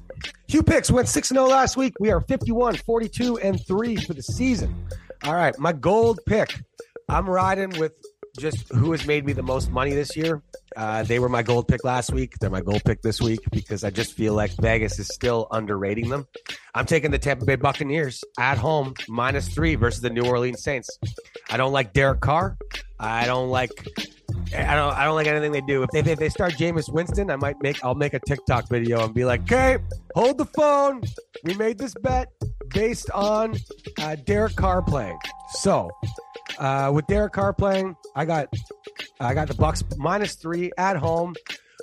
Hugh 0.48 0.64
picks 0.64 0.90
went 0.90 1.08
6 1.08 1.28
0 1.28 1.44
last 1.46 1.76
week. 1.76 1.94
We 2.00 2.10
are 2.10 2.20
51, 2.20 2.76
42, 2.76 3.38
and 3.38 3.64
3 3.64 3.96
for 3.96 4.12
the 4.12 4.22
season. 4.22 4.74
All 5.22 5.34
right. 5.34 5.56
My 5.58 5.72
gold 5.72 6.18
pick. 6.26 6.60
I'm 7.08 7.28
riding 7.28 7.70
with 7.78 7.92
just 8.36 8.68
who 8.72 8.90
has 8.90 9.06
made 9.06 9.24
me 9.24 9.32
the 9.32 9.44
most 9.44 9.70
money 9.70 9.92
this 9.92 10.16
year. 10.16 10.42
Uh, 10.76 11.04
they 11.04 11.20
were 11.20 11.28
my 11.28 11.42
gold 11.42 11.68
pick 11.68 11.84
last 11.84 12.12
week. 12.12 12.34
They're 12.40 12.50
my 12.50 12.62
gold 12.62 12.82
pick 12.84 13.00
this 13.00 13.20
week 13.22 13.38
because 13.52 13.84
I 13.84 13.90
just 13.90 14.14
feel 14.14 14.34
like 14.34 14.50
Vegas 14.60 14.98
is 14.98 15.06
still 15.06 15.46
underrating 15.52 16.08
them. 16.08 16.26
I'm 16.74 16.86
taking 16.86 17.12
the 17.12 17.18
Tampa 17.18 17.44
Bay 17.44 17.54
Buccaneers 17.54 18.24
at 18.38 18.58
home 18.58 18.94
minus 19.08 19.48
three 19.48 19.76
versus 19.76 20.00
the 20.00 20.10
New 20.10 20.24
Orleans 20.24 20.64
Saints. 20.64 20.98
I 21.48 21.56
don't 21.56 21.72
like 21.72 21.92
Derek 21.92 22.20
Carr. 22.20 22.56
I 22.98 23.26
don't 23.26 23.50
like. 23.50 23.70
I 24.56 24.74
don't. 24.74 24.92
I 24.94 25.04
don't 25.04 25.14
like 25.14 25.26
anything 25.26 25.52
they 25.52 25.60
do. 25.60 25.82
If 25.82 25.90
they, 25.90 26.00
if 26.10 26.18
they 26.18 26.28
start 26.28 26.54
Jameis 26.54 26.92
Winston, 26.92 27.30
I 27.30 27.36
might 27.36 27.60
make. 27.62 27.84
I'll 27.84 27.94
make 27.94 28.14
a 28.14 28.20
TikTok 28.20 28.68
video 28.68 29.04
and 29.04 29.14
be 29.14 29.24
like, 29.24 29.42
"Okay, 29.42 29.78
hold 30.14 30.38
the 30.38 30.44
phone. 30.44 31.02
We 31.44 31.54
made 31.54 31.78
this 31.78 31.94
bet 32.02 32.28
based 32.68 33.10
on 33.10 33.56
uh, 34.00 34.16
Derek 34.16 34.56
Carr 34.56 34.82
playing. 34.82 35.18
So, 35.50 35.90
uh, 36.58 36.90
with 36.94 37.06
Derek 37.06 37.32
Carr 37.32 37.52
playing, 37.52 37.96
I 38.14 38.24
got 38.24 38.48
I 39.20 39.34
got 39.34 39.48
the 39.48 39.54
Bucks 39.54 39.82
minus 39.96 40.34
three 40.34 40.70
at 40.78 40.96
home, 40.96 41.34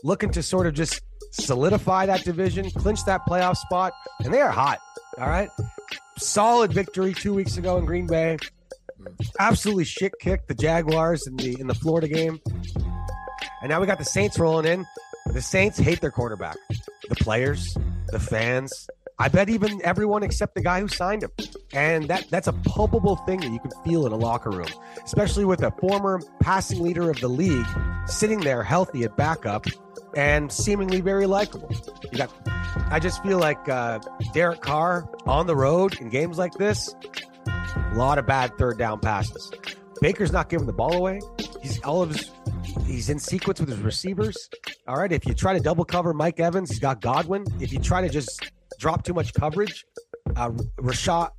looking 0.03 0.31
to 0.31 0.43
sort 0.43 0.67
of 0.67 0.73
just 0.73 1.01
solidify 1.31 2.05
that 2.05 2.23
division, 2.23 2.69
clinch 2.71 3.03
that 3.05 3.25
playoff 3.27 3.57
spot, 3.57 3.93
and 4.23 4.33
they 4.33 4.41
are 4.41 4.51
hot. 4.51 4.79
All 5.17 5.27
right, 5.27 5.49
solid 6.17 6.71
victory 6.73 7.13
two 7.13 7.33
weeks 7.33 7.57
ago 7.57 7.77
in 7.77 7.85
Green 7.85 8.07
Bay. 8.07 8.37
Absolutely 9.39 9.85
shit 9.85 10.13
kicked 10.19 10.47
the 10.47 10.55
Jaguars 10.55 11.27
in 11.27 11.35
the 11.37 11.59
in 11.59 11.67
the 11.67 11.75
Florida 11.75 12.07
game, 12.07 12.39
and 13.61 13.69
now 13.69 13.79
we 13.79 13.87
got 13.87 13.99
the 13.99 14.05
Saints 14.05 14.39
rolling 14.39 14.65
in. 14.65 14.85
The 15.27 15.41
Saints 15.41 15.77
hate 15.77 16.01
their 16.01 16.11
quarterback. 16.11 16.57
The 17.09 17.15
players, 17.15 17.77
the 18.07 18.19
fans, 18.19 18.87
I 19.21 19.27
bet 19.27 19.49
even 19.49 19.79
everyone 19.83 20.23
except 20.23 20.55
the 20.55 20.61
guy 20.61 20.79
who 20.81 20.87
signed 20.87 21.21
him. 21.21 21.29
And 21.73 22.07
that 22.07 22.27
that's 22.31 22.47
a 22.47 22.53
palpable 22.53 23.17
thing 23.17 23.39
that 23.41 23.51
you 23.51 23.59
can 23.59 23.69
feel 23.85 24.07
in 24.07 24.13
a 24.13 24.15
locker 24.17 24.49
room, 24.49 24.67
especially 25.03 25.45
with 25.45 25.61
a 25.61 25.69
former 25.79 26.19
passing 26.39 26.81
leader 26.81 27.07
of 27.11 27.19
the 27.19 27.27
league 27.27 27.67
sitting 28.07 28.39
there 28.39 28.63
healthy 28.63 29.03
at 29.03 29.15
backup 29.15 29.67
and 30.15 30.51
seemingly 30.51 31.01
very 31.01 31.27
likable. 31.27 31.69
You 32.11 32.17
got 32.17 32.31
I 32.89 32.99
just 32.99 33.21
feel 33.21 33.37
like 33.37 33.69
uh, 33.69 33.99
Derek 34.33 34.61
Carr 34.61 35.07
on 35.27 35.45
the 35.45 35.55
road 35.55 36.01
in 36.01 36.09
games 36.09 36.39
like 36.39 36.53
this, 36.55 36.95
a 37.75 37.95
lot 37.95 38.17
of 38.17 38.25
bad 38.25 38.57
third 38.57 38.77
down 38.77 38.99
passes. 38.99 39.51
Baker's 40.01 40.31
not 40.31 40.49
giving 40.49 40.65
the 40.65 40.73
ball 40.73 40.93
away. 40.93 41.19
He's 41.61 41.81
all 41.83 42.01
of 42.01 42.09
his 42.09 42.31
he's 42.85 43.09
in 43.09 43.19
sequence 43.19 43.59
with 43.59 43.69
his 43.69 43.79
receivers. 43.79 44.49
All 44.87 44.97
right, 44.97 45.11
if 45.11 45.25
you 45.25 45.33
try 45.33 45.53
to 45.53 45.59
double 45.59 45.85
cover 45.85 46.13
Mike 46.13 46.39
Evans, 46.39 46.69
he's 46.69 46.79
got 46.79 47.01
Godwin. 47.01 47.45
If 47.59 47.71
you 47.71 47.79
try 47.79 48.01
to 48.01 48.09
just 48.09 48.51
drop 48.79 49.03
too 49.03 49.13
much 49.13 49.33
coverage. 49.33 49.85
Uh, 50.35 50.49
Rachaad, 50.79 51.29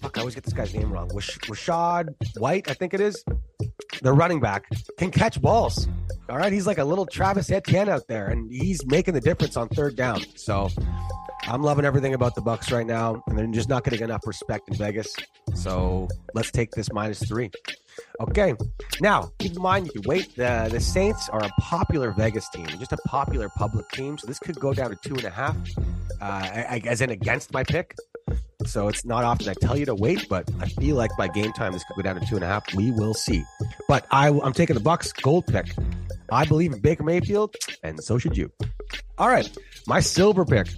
fuck, 0.00 0.16
I 0.16 0.20
always 0.20 0.34
get 0.34 0.44
this 0.44 0.54
guy's 0.54 0.74
name 0.74 0.92
wrong. 0.92 1.10
Rash- 1.14 1.38
Rachaad 1.40 2.14
White, 2.38 2.70
I 2.70 2.74
think 2.74 2.94
it 2.94 3.00
is. 3.00 3.22
The 4.00 4.12
running 4.12 4.40
back 4.40 4.64
can 4.98 5.10
catch 5.10 5.40
balls. 5.40 5.86
All 6.28 6.38
right, 6.38 6.52
he's 6.52 6.66
like 6.66 6.78
a 6.78 6.84
little 6.84 7.06
Travis 7.06 7.50
Etienne 7.50 7.88
out 7.88 8.06
there, 8.08 8.28
and 8.28 8.50
he's 8.50 8.84
making 8.86 9.14
the 9.14 9.20
difference 9.20 9.56
on 9.56 9.68
third 9.68 9.96
down. 9.96 10.22
So 10.36 10.70
I'm 11.44 11.62
loving 11.62 11.84
everything 11.84 12.14
about 12.14 12.34
the 12.34 12.40
Bucks 12.40 12.70
right 12.70 12.86
now, 12.86 13.22
and 13.26 13.38
they're 13.38 13.46
just 13.48 13.68
not 13.68 13.84
getting 13.84 14.00
enough 14.00 14.26
respect 14.26 14.68
in 14.68 14.74
Vegas. 14.76 15.14
So 15.54 16.08
let's 16.34 16.50
take 16.50 16.70
this 16.72 16.92
minus 16.92 17.22
three. 17.26 17.50
Okay. 18.20 18.54
Now, 19.00 19.30
keep 19.38 19.56
in 19.56 19.62
mind, 19.62 19.86
you 19.86 19.92
can 19.92 20.02
wait. 20.08 20.34
The, 20.36 20.68
the 20.70 20.80
Saints 20.80 21.28
are 21.28 21.42
a 21.42 21.50
popular 21.60 22.12
Vegas 22.12 22.48
team, 22.50 22.66
just 22.78 22.92
a 22.92 22.98
popular 23.06 23.48
public 23.56 23.88
team. 23.90 24.18
So 24.18 24.26
this 24.26 24.38
could 24.38 24.58
go 24.58 24.72
down 24.72 24.90
to 24.90 24.96
two 24.96 25.14
and 25.14 25.24
a 25.24 25.30
half, 25.30 25.56
uh, 26.20 26.78
as 26.86 27.00
in 27.00 27.10
against 27.10 27.52
my 27.52 27.64
pick. 27.64 27.94
So 28.64 28.88
it's 28.88 29.04
not 29.04 29.24
often 29.24 29.48
I 29.48 29.54
tell 29.60 29.76
you 29.76 29.84
to 29.86 29.94
wait, 29.94 30.28
but 30.28 30.48
I 30.60 30.68
feel 30.68 30.94
like 30.96 31.10
by 31.18 31.26
game 31.26 31.52
time 31.52 31.72
this 31.72 31.82
could 31.84 31.96
go 31.96 32.02
down 32.02 32.20
to 32.20 32.26
two 32.26 32.36
and 32.36 32.44
a 32.44 32.46
half. 32.46 32.72
We 32.74 32.92
will 32.92 33.14
see. 33.14 33.44
But 33.88 34.06
I, 34.10 34.28
I'm 34.28 34.52
taking 34.52 34.74
the 34.74 34.80
Bucks 34.80 35.12
gold 35.12 35.46
pick. 35.48 35.66
I 36.30 36.44
believe 36.44 36.72
in 36.72 36.80
Baker 36.80 37.02
Mayfield, 37.02 37.56
and 37.82 38.02
so 38.02 38.16
should 38.18 38.36
you. 38.36 38.50
All 39.18 39.28
right, 39.28 39.50
my 39.86 40.00
silver 40.00 40.44
pick. 40.44 40.68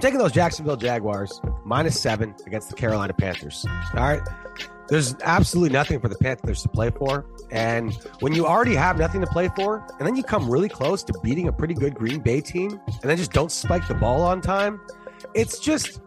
Taking 0.00 0.18
those 0.18 0.32
Jacksonville 0.32 0.76
Jaguars 0.76 1.40
minus 1.64 2.00
seven 2.00 2.34
against 2.46 2.70
the 2.70 2.76
Carolina 2.76 3.12
Panthers. 3.12 3.66
All 3.94 4.00
right, 4.00 4.22
there's 4.88 5.16
absolutely 5.22 5.70
nothing 5.70 5.98
for 6.00 6.08
the 6.08 6.16
Panthers 6.16 6.62
to 6.62 6.68
play 6.68 6.90
for. 6.90 7.26
And 7.50 7.92
when 8.20 8.32
you 8.32 8.46
already 8.46 8.74
have 8.74 8.96
nothing 8.96 9.20
to 9.20 9.26
play 9.26 9.50
for, 9.56 9.84
and 9.98 10.06
then 10.06 10.14
you 10.14 10.22
come 10.22 10.48
really 10.48 10.68
close 10.68 11.02
to 11.04 11.14
beating 11.22 11.48
a 11.48 11.52
pretty 11.52 11.74
good 11.74 11.94
Green 11.94 12.20
Bay 12.20 12.40
team, 12.40 12.80
and 12.86 13.02
then 13.02 13.16
just 13.16 13.32
don't 13.32 13.50
spike 13.50 13.88
the 13.88 13.94
ball 13.94 14.22
on 14.22 14.40
time, 14.40 14.80
it's 15.34 15.58
just, 15.58 16.00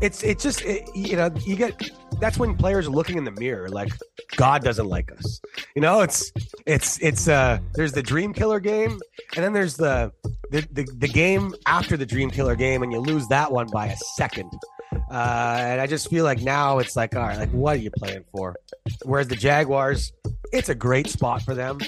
it's, 0.00 0.22
it's 0.22 0.42
just, 0.42 0.62
it, 0.62 0.88
you 0.94 1.16
know, 1.16 1.30
you 1.44 1.56
get, 1.56 1.90
that's 2.20 2.38
when 2.38 2.56
players 2.56 2.86
are 2.86 2.90
looking 2.90 3.18
in 3.18 3.24
the 3.24 3.30
mirror 3.32 3.68
like, 3.68 3.92
God 4.36 4.62
doesn't 4.62 4.86
like 4.86 5.12
us. 5.12 5.40
You 5.74 5.82
know, 5.82 6.00
it's, 6.00 6.32
it's, 6.66 6.98
it's, 7.00 7.28
uh, 7.28 7.58
there's 7.74 7.92
the 7.92 8.02
dream 8.02 8.32
killer 8.32 8.60
game, 8.60 9.00
and 9.34 9.44
then 9.44 9.52
there's 9.52 9.76
the, 9.76 10.12
the, 10.50 10.66
the, 10.72 10.88
the 10.98 11.08
game 11.08 11.54
after 11.66 11.96
the 11.96 12.06
dream 12.06 12.30
killer 12.30 12.56
game, 12.56 12.82
and 12.82 12.92
you 12.92 12.98
lose 12.98 13.26
that 13.28 13.50
one 13.52 13.68
by 13.68 13.86
a 13.86 13.96
second. 14.16 14.50
Uh, 15.10 15.56
and 15.58 15.80
I 15.80 15.86
just 15.86 16.10
feel 16.10 16.24
like 16.24 16.40
now 16.42 16.78
it's 16.78 16.96
like, 16.96 17.14
all 17.14 17.22
right, 17.22 17.38
like 17.38 17.50
what 17.50 17.76
are 17.76 17.80
you 17.80 17.90
playing 17.90 18.24
for? 18.32 18.56
Whereas 19.04 19.28
the 19.28 19.36
Jaguars, 19.36 20.12
it's 20.52 20.68
a 20.68 20.74
great 20.74 21.08
spot 21.08 21.42
for 21.42 21.54
them 21.54 21.78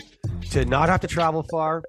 to 0.50 0.64
not 0.64 0.88
have 0.88 1.00
to 1.00 1.06
travel 1.08 1.44
far 1.50 1.82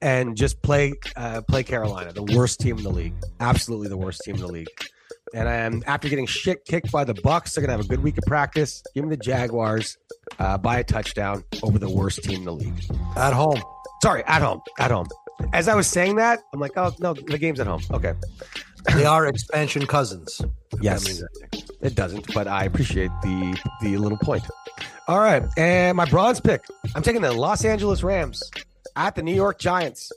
and 0.00 0.36
just 0.36 0.60
play 0.62 0.92
uh, 1.16 1.40
play 1.42 1.62
Carolina, 1.62 2.12
the 2.12 2.22
worst 2.22 2.60
team 2.60 2.78
in 2.78 2.84
the 2.84 2.90
league, 2.90 3.14
absolutely 3.40 3.88
the 3.88 3.96
worst 3.96 4.20
team 4.24 4.36
in 4.36 4.40
the 4.40 4.46
league. 4.46 4.68
And 5.34 5.74
um, 5.74 5.82
after 5.88 6.08
getting 6.08 6.26
shit 6.26 6.64
kicked 6.64 6.92
by 6.92 7.02
the 7.02 7.12
Bucks, 7.14 7.54
they're 7.54 7.62
gonna 7.62 7.76
have 7.76 7.84
a 7.84 7.88
good 7.88 8.04
week 8.04 8.16
of 8.16 8.24
practice. 8.24 8.84
Give 8.94 9.04
me 9.04 9.10
the 9.10 9.22
Jaguars 9.22 9.98
uh, 10.38 10.58
by 10.58 10.78
a 10.78 10.84
touchdown 10.84 11.42
over 11.64 11.76
the 11.76 11.90
worst 11.90 12.22
team 12.22 12.38
in 12.40 12.44
the 12.44 12.52
league 12.54 12.84
at 13.16 13.32
home. 13.32 13.60
Sorry, 14.00 14.22
at 14.26 14.42
home, 14.42 14.60
at 14.78 14.92
home. 14.92 15.08
As 15.52 15.66
I 15.66 15.74
was 15.74 15.88
saying 15.88 16.16
that, 16.16 16.38
I'm 16.52 16.60
like, 16.60 16.72
oh 16.76 16.94
no, 17.00 17.14
the 17.14 17.36
game's 17.36 17.58
at 17.58 17.66
home. 17.66 17.82
Okay, 17.90 18.14
they 18.94 19.04
are 19.04 19.26
expansion 19.26 19.86
cousins. 19.86 20.40
Yes, 20.80 21.20
it 21.80 21.96
doesn't, 21.96 22.32
but 22.32 22.46
I 22.46 22.64
appreciate 22.64 23.10
the 23.22 23.60
the 23.82 23.98
little 23.98 24.18
point. 24.18 24.44
All 25.08 25.18
right, 25.18 25.42
and 25.56 25.96
my 25.96 26.04
bronze 26.04 26.38
pick. 26.40 26.64
I'm 26.94 27.02
taking 27.02 27.22
the 27.22 27.32
Los 27.32 27.64
Angeles 27.64 28.04
Rams 28.04 28.40
at 28.94 29.16
the 29.16 29.22
New 29.22 29.34
York 29.34 29.58
Giants. 29.58 30.12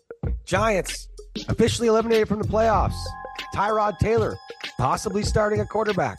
Giants 0.45 1.07
officially 1.49 1.87
eliminated 1.87 2.27
from 2.27 2.39
the 2.39 2.47
playoffs. 2.47 2.93
Tyrod 3.53 3.97
Taylor 3.99 4.37
possibly 4.77 5.23
starting 5.23 5.59
a 5.59 5.65
quarterback. 5.65 6.17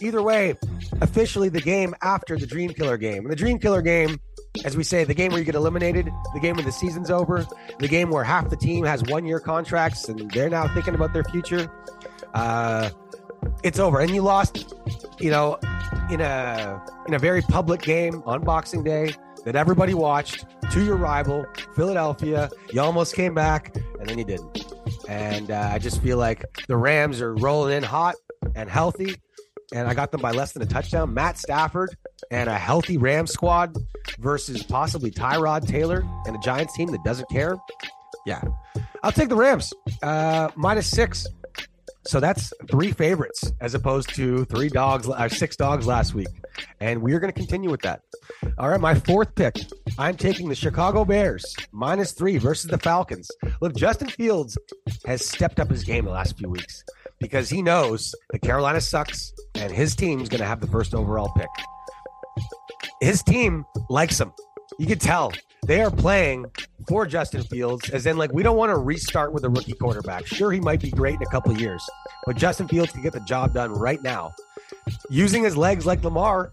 Either 0.00 0.22
way, 0.22 0.54
officially 1.00 1.48
the 1.48 1.60
game 1.60 1.94
after 2.02 2.38
the 2.38 2.46
Dream 2.46 2.70
Killer 2.70 2.96
game. 2.96 3.18
And 3.18 3.30
the 3.30 3.36
Dream 3.36 3.58
Killer 3.58 3.82
game, 3.82 4.18
as 4.64 4.76
we 4.76 4.84
say, 4.84 5.04
the 5.04 5.14
game 5.14 5.30
where 5.30 5.38
you 5.38 5.44
get 5.44 5.54
eliminated, 5.54 6.08
the 6.34 6.40
game 6.40 6.56
when 6.56 6.64
the 6.64 6.72
season's 6.72 7.10
over, 7.10 7.46
the 7.78 7.88
game 7.88 8.10
where 8.10 8.24
half 8.24 8.50
the 8.50 8.56
team 8.56 8.84
has 8.84 9.02
one 9.04 9.24
year 9.24 9.40
contracts 9.40 10.08
and 10.08 10.30
they're 10.30 10.50
now 10.50 10.72
thinking 10.74 10.94
about 10.94 11.12
their 11.12 11.24
future. 11.24 11.70
Uh, 12.34 12.90
it's 13.62 13.78
over, 13.78 14.00
and 14.00 14.10
you 14.10 14.22
lost. 14.22 14.74
You 15.18 15.30
know, 15.30 15.58
in 16.10 16.20
a 16.20 16.82
in 17.08 17.14
a 17.14 17.18
very 17.18 17.40
public 17.42 17.80
game 17.80 18.22
on 18.26 18.44
Boxing 18.44 18.82
Day 18.84 19.14
that 19.46 19.56
everybody 19.56 19.94
watched 19.94 20.44
to 20.72 20.84
your 20.84 20.96
rival, 20.96 21.46
Philadelphia. 21.74 22.50
You 22.72 22.82
almost 22.82 23.14
came 23.14 23.32
back, 23.32 23.74
and 23.98 24.06
then 24.06 24.18
you 24.18 24.24
didn't. 24.24 24.66
And 25.08 25.50
uh, 25.50 25.70
I 25.72 25.78
just 25.78 26.02
feel 26.02 26.18
like 26.18 26.44
the 26.66 26.76
Rams 26.76 27.22
are 27.22 27.34
rolling 27.34 27.74
in 27.74 27.82
hot 27.82 28.16
and 28.54 28.68
healthy 28.68 29.16
and 29.72 29.88
I 29.88 29.94
got 29.94 30.10
them 30.10 30.20
by 30.20 30.30
less 30.30 30.52
than 30.52 30.62
a 30.62 30.66
touchdown. 30.66 31.12
Matt 31.12 31.38
Stafford 31.38 31.96
and 32.30 32.48
a 32.48 32.58
healthy 32.58 32.98
Rams 32.98 33.32
squad 33.32 33.76
versus 34.18 34.62
possibly 34.62 35.10
Tyrod 35.10 35.66
Taylor 35.66 36.04
and 36.26 36.36
a 36.36 36.38
Giants 36.38 36.74
team 36.74 36.90
that 36.92 37.02
doesn't 37.04 37.28
care. 37.30 37.56
Yeah, 38.26 38.42
I'll 39.02 39.12
take 39.12 39.28
the 39.28 39.36
Rams 39.36 39.72
uh, 40.02 40.50
minus 40.56 40.90
six. 40.90 41.26
So 42.06 42.20
that's 42.20 42.52
three 42.70 42.92
favorites 42.92 43.52
as 43.60 43.74
opposed 43.74 44.14
to 44.14 44.44
three 44.44 44.68
dogs, 44.68 45.08
or 45.08 45.18
uh, 45.18 45.28
six 45.28 45.56
dogs 45.56 45.86
last 45.86 46.14
week. 46.14 46.28
And 46.80 47.02
we're 47.02 47.18
going 47.18 47.32
to 47.32 47.38
continue 47.38 47.68
with 47.68 47.82
that. 47.82 48.00
All 48.58 48.68
right, 48.68 48.80
my 48.80 48.94
fourth 48.94 49.34
pick. 49.34 49.56
I'm 49.98 50.16
taking 50.16 50.48
the 50.48 50.54
Chicago 50.54 51.04
Bears 51.04 51.56
minus 51.72 52.12
three 52.12 52.38
versus 52.38 52.70
the 52.70 52.78
Falcons. 52.78 53.30
Look, 53.60 53.74
Justin 53.74 54.08
Fields 54.08 54.56
has 55.04 55.26
stepped 55.26 55.58
up 55.58 55.68
his 55.68 55.82
game 55.82 56.04
the 56.04 56.12
last 56.12 56.38
few 56.38 56.48
weeks 56.48 56.84
because 57.18 57.50
he 57.50 57.60
knows 57.60 58.14
that 58.30 58.40
Carolina 58.40 58.80
sucks 58.80 59.32
and 59.56 59.72
his 59.72 59.96
team's 59.96 60.28
going 60.28 60.40
to 60.40 60.46
have 60.46 60.60
the 60.60 60.68
first 60.68 60.94
overall 60.94 61.32
pick. 61.36 61.48
His 63.00 63.22
team 63.22 63.64
likes 63.90 64.20
him. 64.20 64.32
You 64.78 64.86
can 64.86 64.98
tell 64.98 65.32
they 65.66 65.82
are 65.82 65.90
playing 65.90 66.46
for 66.88 67.06
Justin 67.06 67.42
Fields, 67.42 67.90
as 67.90 68.06
in, 68.06 68.16
like, 68.16 68.32
we 68.32 68.42
don't 68.42 68.56
want 68.56 68.70
to 68.70 68.76
restart 68.76 69.32
with 69.32 69.44
a 69.44 69.48
rookie 69.48 69.72
quarterback. 69.72 70.26
Sure, 70.26 70.52
he 70.52 70.60
might 70.60 70.80
be 70.80 70.90
great 70.90 71.16
in 71.16 71.22
a 71.22 71.30
couple 71.30 71.52
years, 71.58 71.84
but 72.24 72.36
Justin 72.36 72.68
Fields 72.68 72.92
can 72.92 73.02
get 73.02 73.12
the 73.12 73.20
job 73.20 73.52
done 73.52 73.72
right 73.72 74.02
now. 74.02 74.32
Using 75.10 75.42
his 75.42 75.56
legs 75.56 75.84
like 75.84 76.04
Lamar, 76.04 76.52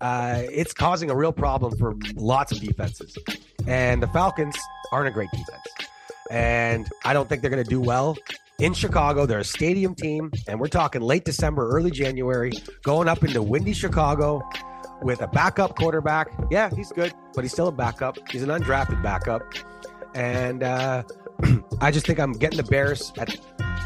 uh, 0.00 0.42
it's 0.50 0.72
causing 0.72 1.10
a 1.10 1.16
real 1.16 1.32
problem 1.32 1.76
for 1.76 1.96
lots 2.14 2.52
of 2.52 2.60
defenses. 2.60 3.18
And 3.66 4.02
the 4.02 4.08
Falcons 4.08 4.56
aren't 4.92 5.08
a 5.08 5.12
great 5.12 5.30
defense. 5.30 5.66
And 6.30 6.88
I 7.04 7.12
don't 7.12 7.28
think 7.28 7.42
they're 7.42 7.50
going 7.50 7.64
to 7.64 7.68
do 7.68 7.80
well 7.80 8.16
in 8.60 8.74
Chicago. 8.74 9.26
They're 9.26 9.40
a 9.40 9.44
stadium 9.44 9.94
team, 9.94 10.30
and 10.46 10.60
we're 10.60 10.68
talking 10.68 11.02
late 11.02 11.24
December, 11.24 11.68
early 11.68 11.90
January, 11.90 12.52
going 12.84 13.08
up 13.08 13.24
into 13.24 13.42
windy 13.42 13.72
Chicago 13.72 14.40
with 15.02 15.22
a 15.22 15.26
backup 15.26 15.76
quarterback. 15.76 16.28
Yeah, 16.50 16.70
he's 16.74 16.92
good, 16.92 17.12
but 17.34 17.44
he's 17.44 17.52
still 17.52 17.68
a 17.68 17.72
backup. 17.72 18.18
He's 18.30 18.42
an 18.42 18.48
undrafted 18.48 19.02
backup. 19.02 19.42
And 20.14 20.62
uh, 20.62 21.02
I 21.80 21.90
just 21.90 22.06
think 22.06 22.20
I'm 22.20 22.32
getting 22.32 22.56
the 22.56 22.64
Bears 22.64 23.12
at 23.18 23.36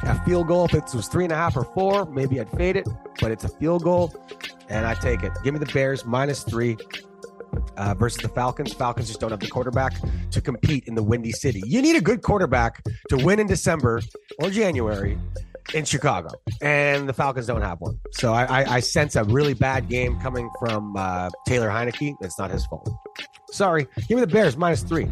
a 0.03 0.21
field 0.25 0.49
goal. 0.49 0.67
If 0.67 0.75
it 0.75 0.85
was 0.95 1.09
three 1.09 1.25
and 1.25 1.33
a 1.33 1.37
half 1.37 1.57
or 1.57 1.65
four, 1.65 2.07
maybe 2.07 2.41
I'd 2.41 2.51
fade 2.51 2.77
it, 2.77 2.89
but 3.21 3.31
it's 3.31 3.45
a 3.45 3.49
field 3.49 3.83
goal, 3.83 4.15
and 4.69 4.87
I 4.87 4.95
take 4.95 5.23
it. 5.23 5.33
Give 5.43 5.55
me 5.55 5.61
the 5.61 5.73
Bears 5.73 6.05
minus 6.05 6.43
three 6.43 6.77
uh, 7.77 7.95
versus 7.95 8.23
the 8.23 8.29
Falcons. 8.29 8.73
Falcons 8.73 9.09
just 9.09 9.21
don't 9.21 9.31
have 9.31 9.41
the 9.41 9.49
quarterback 9.49 9.95
to 10.31 10.41
compete 10.41 10.85
in 10.87 10.95
the 10.95 11.03
Windy 11.03 11.33
City. 11.33 11.63
You 11.65 11.83
need 11.83 11.97
a 11.97 12.01
good 12.01 12.23
quarterback 12.23 12.83
to 13.09 13.17
win 13.17 13.39
in 13.41 13.47
December 13.47 14.03
or 14.39 14.51
January 14.51 15.19
in 15.75 15.85
Chicago, 15.85 16.29
and 16.63 17.09
the 17.09 17.13
Falcons 17.13 17.47
don't 17.47 17.63
have 17.63 17.81
one. 17.81 17.99
So 18.13 18.33
I, 18.33 18.45
I, 18.45 18.75
I 18.77 18.81
sense 18.81 19.17
a 19.17 19.25
really 19.25 19.55
bad 19.55 19.89
game 19.89 20.19
coming 20.21 20.51
from 20.59 20.97
uh, 20.97 21.31
Taylor 21.47 21.69
Heinicke. 21.69 22.15
It's 22.21 22.39
not 22.39 22.51
his 22.51 22.65
fault. 22.67 22.89
Sorry. 23.51 23.87
Give 24.09 24.17
me 24.17 24.21
the 24.21 24.27
Bears 24.27 24.57
minus 24.57 24.83
three. 24.83 25.09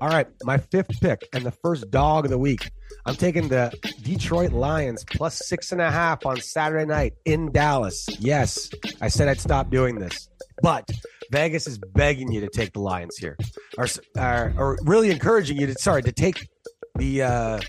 All 0.00 0.08
right, 0.08 0.26
my 0.44 0.58
fifth 0.58 1.00
pick 1.00 1.28
and 1.32 1.44
the 1.44 1.50
first 1.50 1.90
dog 1.90 2.24
of 2.24 2.30
the 2.30 2.38
week. 2.38 2.70
I'm 3.04 3.16
taking 3.16 3.48
the 3.48 3.72
Detroit 4.02 4.52
Lions 4.52 5.04
plus 5.04 5.46
six 5.46 5.72
and 5.72 5.80
a 5.80 5.90
half 5.90 6.24
on 6.26 6.40
Saturday 6.40 6.84
night 6.84 7.14
in 7.24 7.50
Dallas. 7.52 8.06
Yes, 8.20 8.70
I 9.00 9.08
said 9.08 9.28
I'd 9.28 9.40
stop 9.40 9.70
doing 9.70 9.98
this, 9.98 10.28
but 10.62 10.88
Vegas 11.32 11.66
is 11.66 11.78
begging 11.78 12.30
you 12.30 12.40
to 12.42 12.48
take 12.48 12.72
the 12.74 12.80
Lions 12.80 13.16
here, 13.16 13.36
or 13.76 13.86
or, 14.16 14.54
or 14.56 14.78
really 14.84 15.10
encouraging 15.10 15.58
you 15.58 15.66
to 15.66 15.74
sorry 15.74 16.02
to 16.02 16.12
take 16.12 16.48
the 16.96 17.22
uh, 17.22 17.60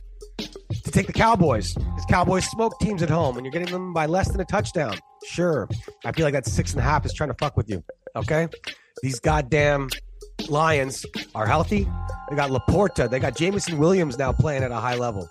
to 0.83 0.91
take 0.91 1.07
the 1.07 1.13
Cowboys. 1.13 1.73
Because 1.73 2.05
Cowboys 2.09 2.45
smoke 2.45 2.79
teams 2.79 3.01
at 3.03 3.09
home, 3.09 3.37
and 3.37 3.45
you're 3.45 3.51
getting 3.51 3.71
them 3.71 3.93
by 3.93 4.05
less 4.05 4.29
than 4.31 4.39
a 4.41 4.45
touchdown. 4.45 4.97
Sure, 5.25 5.67
I 6.05 6.11
feel 6.11 6.25
like 6.25 6.33
that 6.33 6.45
six 6.45 6.71
and 6.71 6.79
a 6.79 6.83
half 6.83 7.05
is 7.05 7.13
trying 7.13 7.29
to 7.29 7.35
fuck 7.35 7.57
with 7.57 7.69
you. 7.69 7.83
Okay, 8.15 8.47
these 9.01 9.19
goddamn 9.19 9.89
Lions 10.47 11.05
are 11.35 11.45
healthy. 11.45 11.87
They 12.29 12.35
got 12.35 12.49
LaPorta. 12.51 13.09
They 13.09 13.19
got 13.19 13.35
Jameson 13.35 13.77
Williams 13.77 14.17
now 14.17 14.31
playing 14.31 14.63
at 14.63 14.71
a 14.71 14.75
high 14.75 14.95
level. 14.95 15.29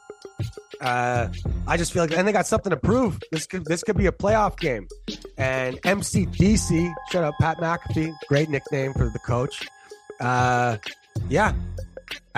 Uh, 0.80 1.28
I 1.66 1.76
just 1.76 1.92
feel 1.92 2.02
like, 2.04 2.12
and 2.12 2.26
they 2.26 2.32
got 2.32 2.46
something 2.46 2.70
to 2.70 2.76
prove. 2.76 3.18
This 3.32 3.46
could 3.46 3.64
this 3.64 3.82
could 3.82 3.96
be 3.96 4.06
a 4.06 4.12
playoff 4.12 4.58
game. 4.58 4.86
And 5.36 5.80
MCDC, 5.82 6.92
shut 7.10 7.24
up, 7.24 7.34
Pat 7.40 7.58
McAfee, 7.58 8.14
great 8.28 8.48
nickname 8.48 8.92
for 8.92 9.10
the 9.10 9.18
coach. 9.20 9.66
Uh, 10.20 10.76
yeah, 11.28 11.52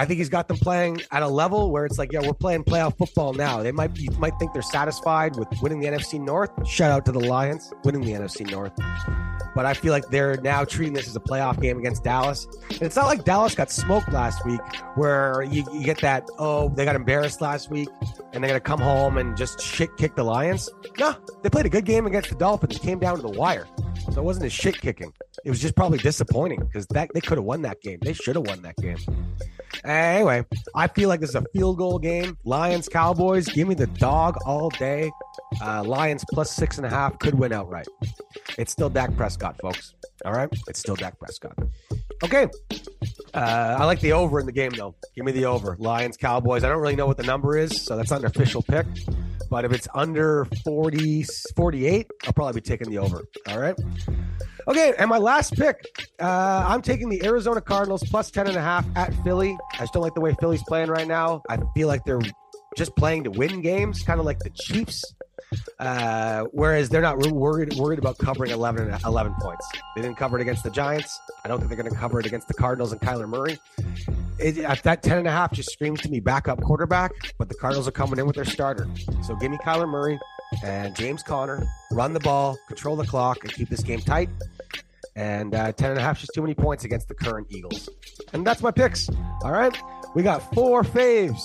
I 0.00 0.06
think 0.06 0.16
he's 0.16 0.30
got 0.30 0.48
them 0.48 0.56
playing 0.56 1.02
at 1.10 1.22
a 1.22 1.28
level 1.28 1.70
where 1.70 1.84
it's 1.84 1.98
like, 1.98 2.10
yeah, 2.10 2.22
we're 2.22 2.32
playing 2.32 2.64
playoff 2.64 2.96
football 2.96 3.34
now. 3.34 3.62
They 3.62 3.70
might 3.70 3.94
you 3.98 4.10
might 4.12 4.32
think 4.38 4.54
they're 4.54 4.62
satisfied 4.62 5.36
with 5.36 5.46
winning 5.60 5.78
the 5.78 5.88
NFC 5.88 6.18
North. 6.18 6.50
Shout 6.66 6.90
out 6.90 7.04
to 7.04 7.12
the 7.12 7.20
Lions 7.20 7.70
winning 7.84 8.00
the 8.00 8.12
NFC 8.12 8.50
North. 8.50 8.72
But 9.54 9.66
I 9.66 9.74
feel 9.74 9.92
like 9.92 10.08
they're 10.08 10.38
now 10.38 10.64
treating 10.64 10.94
this 10.94 11.06
as 11.06 11.16
a 11.16 11.20
playoff 11.20 11.60
game 11.60 11.78
against 11.78 12.02
Dallas. 12.02 12.46
And 12.70 12.80
it's 12.80 12.96
not 12.96 13.08
like 13.08 13.24
Dallas 13.24 13.54
got 13.54 13.70
smoked 13.70 14.10
last 14.10 14.42
week, 14.46 14.60
where 14.94 15.42
you, 15.42 15.66
you 15.70 15.84
get 15.84 16.00
that, 16.00 16.26
oh, 16.38 16.70
they 16.70 16.86
got 16.86 16.96
embarrassed 16.96 17.42
last 17.42 17.68
week 17.68 17.90
and 18.32 18.42
they're 18.42 18.48
going 18.48 18.60
to 18.60 18.60
come 18.60 18.80
home 18.80 19.18
and 19.18 19.36
just 19.36 19.60
shit 19.60 19.96
kick 19.96 20.14
the 20.16 20.24
Lions. 20.24 20.68
No, 20.98 21.14
they 21.42 21.50
played 21.50 21.66
a 21.66 21.70
good 21.70 21.84
game 21.84 22.06
against 22.06 22.28
the 22.30 22.36
Dolphins. 22.36 22.76
It 22.76 22.82
came 22.82 22.98
down 22.98 23.16
to 23.16 23.22
the 23.22 23.30
wire. 23.30 23.66
So 24.12 24.20
it 24.20 24.24
wasn't 24.24 24.46
a 24.46 24.50
shit 24.50 24.80
kicking. 24.80 25.12
It 25.44 25.50
was 25.50 25.60
just 25.60 25.76
probably 25.76 25.98
disappointing 25.98 26.60
because 26.60 26.86
that 26.88 27.10
they 27.14 27.20
could 27.20 27.38
have 27.38 27.44
won 27.44 27.62
that 27.62 27.80
game. 27.80 27.98
They 28.02 28.12
should 28.12 28.36
have 28.36 28.46
won 28.46 28.62
that 28.62 28.76
game. 28.76 28.98
Anyway, 29.84 30.44
I 30.74 30.88
feel 30.88 31.08
like 31.08 31.20
this 31.20 31.30
is 31.30 31.36
a 31.36 31.44
field 31.52 31.78
goal 31.78 31.98
game. 31.98 32.36
Lions, 32.44 32.88
Cowboys, 32.88 33.48
give 33.48 33.68
me 33.68 33.74
the 33.74 33.86
dog 33.86 34.36
all 34.44 34.68
day. 34.70 35.10
Uh, 35.62 35.82
Lions 35.84 36.24
plus 36.32 36.50
six 36.50 36.76
and 36.76 36.86
a 36.86 36.90
half 36.90 37.18
could 37.18 37.34
win 37.34 37.52
outright. 37.52 37.86
It's 38.58 38.72
still 38.72 38.90
Dak 38.90 39.16
Prescott, 39.16 39.56
folks. 39.60 39.94
All 40.24 40.32
right, 40.32 40.48
it's 40.68 40.78
still 40.80 40.96
Dak 40.96 41.18
Prescott. 41.18 41.56
Okay, 42.22 42.46
uh, 43.32 43.76
I 43.78 43.84
like 43.84 44.00
the 44.00 44.12
over 44.12 44.40
in 44.40 44.46
the 44.46 44.52
game 44.52 44.70
though. 44.70 44.94
Give 45.14 45.24
me 45.24 45.32
the 45.32 45.46
over. 45.46 45.76
Lions, 45.78 46.16
Cowboys. 46.16 46.64
I 46.64 46.68
don't 46.68 46.80
really 46.80 46.96
know 46.96 47.06
what 47.06 47.16
the 47.16 47.22
number 47.22 47.56
is, 47.56 47.82
so 47.82 47.96
that's 47.96 48.10
not 48.10 48.20
an 48.20 48.26
official 48.26 48.62
pick. 48.62 48.86
But 49.50 49.64
if 49.64 49.72
it's 49.72 49.88
under 49.94 50.46
40, 50.64 51.24
48, 51.56 52.06
I'll 52.24 52.32
probably 52.32 52.60
be 52.60 52.64
taking 52.64 52.88
the 52.90 52.98
over. 52.98 53.24
All 53.48 53.58
right. 53.58 53.74
Okay, 54.68 54.94
and 54.98 55.08
my 55.10 55.18
last 55.18 55.56
pick, 55.56 55.84
uh, 56.20 56.64
I'm 56.68 56.82
taking 56.82 57.08
the 57.08 57.24
Arizona 57.24 57.60
Cardinals 57.60 58.04
plus 58.04 58.30
10 58.30 58.46
and 58.46 58.56
a 58.56 58.60
half 58.60 58.86
at 58.94 59.12
Philly. 59.24 59.58
I 59.78 59.86
don't 59.92 60.02
like 60.02 60.14
the 60.14 60.20
way 60.20 60.36
Philly's 60.38 60.62
playing 60.62 60.88
right 60.88 61.08
now. 61.08 61.42
I 61.48 61.58
feel 61.74 61.88
like 61.88 62.04
they're 62.04 62.20
just 62.76 62.94
playing 62.94 63.24
to 63.24 63.30
win 63.30 63.62
games, 63.62 64.02
kind 64.02 64.20
of 64.20 64.26
like 64.26 64.38
the 64.40 64.50
Chiefs. 64.50 65.04
Uh, 65.78 66.44
whereas 66.52 66.88
they're 66.88 67.00
not 67.00 67.18
worried 67.18 67.74
worried 67.74 67.98
about 67.98 68.18
covering 68.18 68.50
11, 68.50 68.94
11 69.04 69.34
points. 69.40 69.66
They 69.96 70.02
didn't 70.02 70.16
cover 70.16 70.38
it 70.38 70.42
against 70.42 70.62
the 70.62 70.70
Giants. 70.70 71.20
I 71.44 71.48
don't 71.48 71.58
think 71.58 71.68
they're 71.68 71.76
going 71.76 71.90
to 71.90 71.98
cover 71.98 72.20
it 72.20 72.26
against 72.26 72.48
the 72.48 72.54
Cardinals 72.54 72.92
and 72.92 73.00
Kyler 73.00 73.28
Murray. 73.28 73.58
It, 74.38 74.58
at 74.58 74.82
that 74.84 75.02
10 75.02 75.18
and 75.18 75.26
a 75.26 75.30
half 75.30 75.52
just 75.52 75.70
screams 75.70 76.00
to 76.02 76.08
me 76.08 76.20
backup 76.20 76.62
quarterback, 76.62 77.12
but 77.38 77.48
the 77.48 77.54
Cardinals 77.54 77.88
are 77.88 77.92
coming 77.92 78.18
in 78.18 78.26
with 78.26 78.36
their 78.36 78.44
starter. 78.44 78.88
So 79.22 79.34
give 79.36 79.50
me 79.50 79.58
Kyler 79.58 79.88
Murray 79.88 80.18
and 80.64 80.94
James 80.96 81.22
Conner, 81.22 81.66
run 81.92 82.12
the 82.12 82.20
ball, 82.20 82.58
control 82.66 82.96
the 82.96 83.06
clock, 83.06 83.44
and 83.44 83.52
keep 83.52 83.68
this 83.68 83.82
game 83.82 84.00
tight. 84.00 84.28
And 85.16 85.54
uh, 85.54 85.72
10 85.72 85.90
and 85.90 85.98
a 85.98 86.02
half 86.02 86.16
is 86.16 86.22
just 86.22 86.34
too 86.34 86.42
many 86.42 86.54
points 86.54 86.84
against 86.84 87.08
the 87.08 87.14
current 87.14 87.48
Eagles. 87.50 87.88
And 88.32 88.46
that's 88.46 88.62
my 88.62 88.70
picks. 88.70 89.10
All 89.42 89.52
right. 89.52 89.76
We 90.14 90.22
got 90.22 90.54
four 90.54 90.82
faves, 90.82 91.42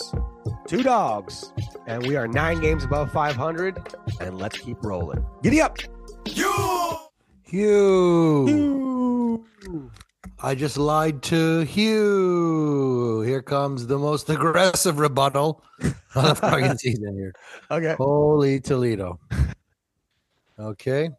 two 0.68 0.84
dogs, 0.84 1.52
and 1.88 2.06
we 2.06 2.16
are 2.16 2.28
nine 2.28 2.60
games 2.60 2.84
above 2.84 3.12
500. 3.12 3.96
And 4.20 4.38
let's 4.38 4.60
keep 4.60 4.84
rolling. 4.84 5.26
Giddy 5.44 5.62
up. 5.62 5.78
Hugh. 7.46 9.46
I 10.42 10.56
just 10.56 10.78
lied 10.78 11.22
to 11.24 11.62
Hugh. 11.62 13.22
Here 13.22 13.42
comes 13.42 13.88
the 13.88 13.98
most 13.98 14.30
aggressive 14.30 15.00
rebuttal 15.00 15.64
of 16.16 16.40
fucking 16.40 16.78
season 16.78 17.16
here. 17.16 17.34
Okay. 17.72 17.96
Holy 17.98 18.60
Toledo. 18.60 19.20
Okay. 20.60 21.10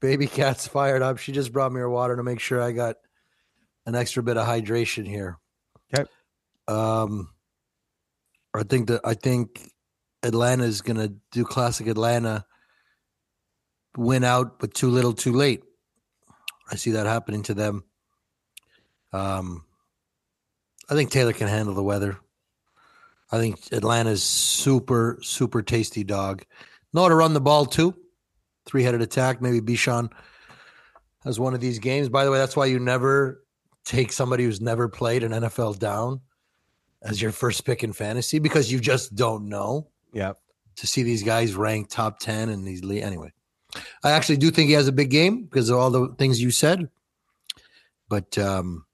Baby 0.00 0.26
cat's 0.26 0.66
fired 0.66 1.02
up. 1.02 1.18
She 1.18 1.32
just 1.32 1.52
brought 1.52 1.72
me 1.72 1.80
her 1.80 1.90
water 1.90 2.16
to 2.16 2.22
make 2.22 2.40
sure 2.40 2.60
I 2.60 2.72
got 2.72 2.96
an 3.86 3.94
extra 3.94 4.22
bit 4.22 4.36
of 4.36 4.46
hydration 4.46 5.06
here. 5.06 5.38
Okay. 5.94 6.08
Um 6.68 7.28
I 8.54 8.62
think 8.64 8.88
that 8.88 9.00
I 9.04 9.14
think 9.14 9.70
Atlanta 10.22 10.64
is 10.64 10.82
gonna 10.82 11.08
do 11.30 11.44
classic 11.44 11.86
Atlanta 11.86 12.44
win 13.96 14.24
out 14.24 14.58
but 14.58 14.74
too 14.74 14.88
little 14.88 15.12
too 15.12 15.32
late. 15.32 15.62
I 16.70 16.76
see 16.76 16.92
that 16.92 17.06
happening 17.06 17.42
to 17.44 17.54
them. 17.54 17.84
Um 19.12 19.64
I 20.90 20.94
think 20.94 21.10
Taylor 21.10 21.32
can 21.32 21.48
handle 21.48 21.74
the 21.74 21.82
weather. 21.82 22.18
I 23.30 23.38
think 23.38 23.72
Atlanta's 23.72 24.22
super, 24.22 25.18
super 25.22 25.62
tasty 25.62 26.04
dog. 26.04 26.44
Know 26.92 27.02
how 27.02 27.08
to 27.08 27.14
run 27.14 27.32
the 27.32 27.40
ball 27.40 27.64
too. 27.64 27.94
Three 28.66 28.82
headed 28.82 29.00
attack. 29.00 29.40
Maybe 29.40 29.60
Bijan 29.60 30.12
has 31.24 31.40
one 31.40 31.54
of 31.54 31.60
these 31.60 31.78
games. 31.78 32.10
By 32.10 32.24
the 32.24 32.30
way, 32.30 32.38
that's 32.38 32.56
why 32.56 32.66
you 32.66 32.78
never 32.78 33.42
take 33.84 34.12
somebody 34.12 34.44
who's 34.44 34.60
never 34.60 34.88
played 34.88 35.22
an 35.22 35.32
NFL 35.32 35.78
down 35.78 36.20
as 37.04 37.20
your 37.20 37.32
first 37.32 37.64
pick 37.64 37.82
in 37.82 37.92
fantasy 37.92 38.38
because 38.38 38.70
you 38.70 38.80
just 38.80 39.14
don't 39.14 39.48
know. 39.48 39.88
Yeah. 40.12 40.32
To 40.76 40.86
see 40.86 41.02
these 41.02 41.22
guys 41.22 41.54
ranked 41.54 41.90
top 41.90 42.18
10 42.18 42.48
and 42.48 42.66
these 42.66 42.82
le- 42.84 42.96
anyway. 42.96 43.32
I 44.04 44.12
actually 44.12 44.36
do 44.38 44.50
think 44.50 44.68
he 44.68 44.74
has 44.74 44.88
a 44.88 44.92
big 44.92 45.10
game 45.10 45.44
because 45.44 45.68
of 45.70 45.78
all 45.78 45.90
the 45.90 46.14
things 46.18 46.40
you 46.40 46.50
said. 46.50 46.88
But 48.08 48.36
um, 48.38 48.84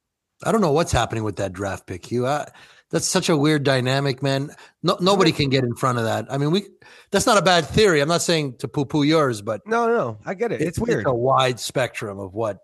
I 0.44 0.52
don't 0.52 0.60
know 0.60 0.72
what's 0.72 0.92
happening 0.92 1.24
with 1.24 1.36
that 1.36 1.52
draft 1.52 1.86
pick, 1.86 2.06
Hugh. 2.06 2.26
I, 2.26 2.48
that's 2.90 3.06
such 3.06 3.28
a 3.28 3.36
weird 3.36 3.64
dynamic, 3.64 4.22
man. 4.22 4.50
No, 4.82 4.96
nobody 5.00 5.32
can 5.32 5.50
get 5.50 5.64
in 5.64 5.74
front 5.74 5.98
of 5.98 6.04
that. 6.04 6.26
I 6.30 6.38
mean, 6.38 6.52
we 6.52 6.66
that's 7.10 7.26
not 7.26 7.36
a 7.36 7.42
bad 7.42 7.66
theory. 7.66 8.00
I'm 8.00 8.08
not 8.08 8.22
saying 8.22 8.58
to 8.58 8.68
poo 8.68 8.84
poo 8.84 9.02
yours, 9.02 9.42
but 9.42 9.66
No, 9.66 9.86
no, 9.86 9.96
no. 9.96 10.18
I 10.24 10.34
get 10.34 10.52
it. 10.52 10.60
It's, 10.60 10.78
weird. 10.78 11.06
a 11.06 11.12
wide 11.12 11.60
spectrum 11.60 12.18
of 12.18 12.34
what 12.34 12.60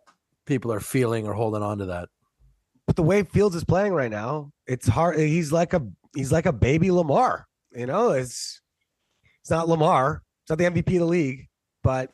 people 0.46 0.72
are 0.72 0.80
feeling 0.80 1.26
or 1.26 1.34
holding 1.34 1.62
on 1.62 1.78
to 1.78 1.86
that. 1.86 2.08
But 2.86 2.96
the 2.96 3.02
way 3.02 3.22
Fields 3.22 3.56
is 3.56 3.64
playing 3.64 3.92
right 3.92 4.10
now, 4.10 4.50
it's 4.66 4.86
hard. 4.86 5.18
He's 5.18 5.52
like 5.52 5.72
a 5.72 5.86
he's 6.14 6.32
like 6.32 6.46
a 6.46 6.52
baby 6.52 6.90
Lamar. 6.90 7.46
You 7.72 7.86
know, 7.86 8.10
it's 8.10 8.60
it's 9.40 9.50
not 9.50 9.68
Lamar. 9.68 10.22
It's 10.42 10.50
not 10.50 10.58
the 10.58 10.64
MVP 10.64 10.94
of 10.94 11.00
the 11.00 11.06
league, 11.06 11.48
but 11.82 12.10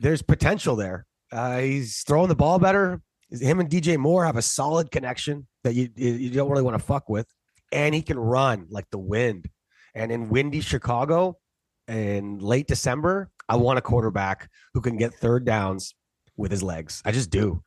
there's 0.00 0.22
potential 0.22 0.76
there. 0.76 1.06
Uh, 1.30 1.58
he's 1.58 2.02
throwing 2.02 2.28
the 2.28 2.34
ball 2.34 2.58
better. 2.58 3.00
Him 3.30 3.60
and 3.60 3.70
DJ 3.70 3.96
Moore 3.96 4.24
have 4.24 4.36
a 4.36 4.42
solid 4.42 4.90
connection 4.90 5.46
that 5.62 5.74
you 5.74 5.88
you 5.94 6.30
don't 6.30 6.50
really 6.50 6.62
want 6.62 6.78
to 6.78 6.84
fuck 6.84 7.08
with, 7.08 7.26
and 7.70 7.94
he 7.94 8.02
can 8.02 8.18
run 8.18 8.66
like 8.70 8.90
the 8.90 8.98
wind. 8.98 9.48
And 9.94 10.10
in 10.12 10.28
windy 10.28 10.60
Chicago, 10.60 11.36
in 11.88 12.38
late 12.38 12.66
December, 12.66 13.30
I 13.48 13.56
want 13.56 13.78
a 13.78 13.82
quarterback 13.82 14.48
who 14.74 14.80
can 14.80 14.96
get 14.96 15.14
third 15.14 15.44
downs 15.44 15.94
with 16.36 16.50
his 16.50 16.62
legs. 16.62 17.02
I 17.04 17.12
just 17.12 17.30
do. 17.30 17.62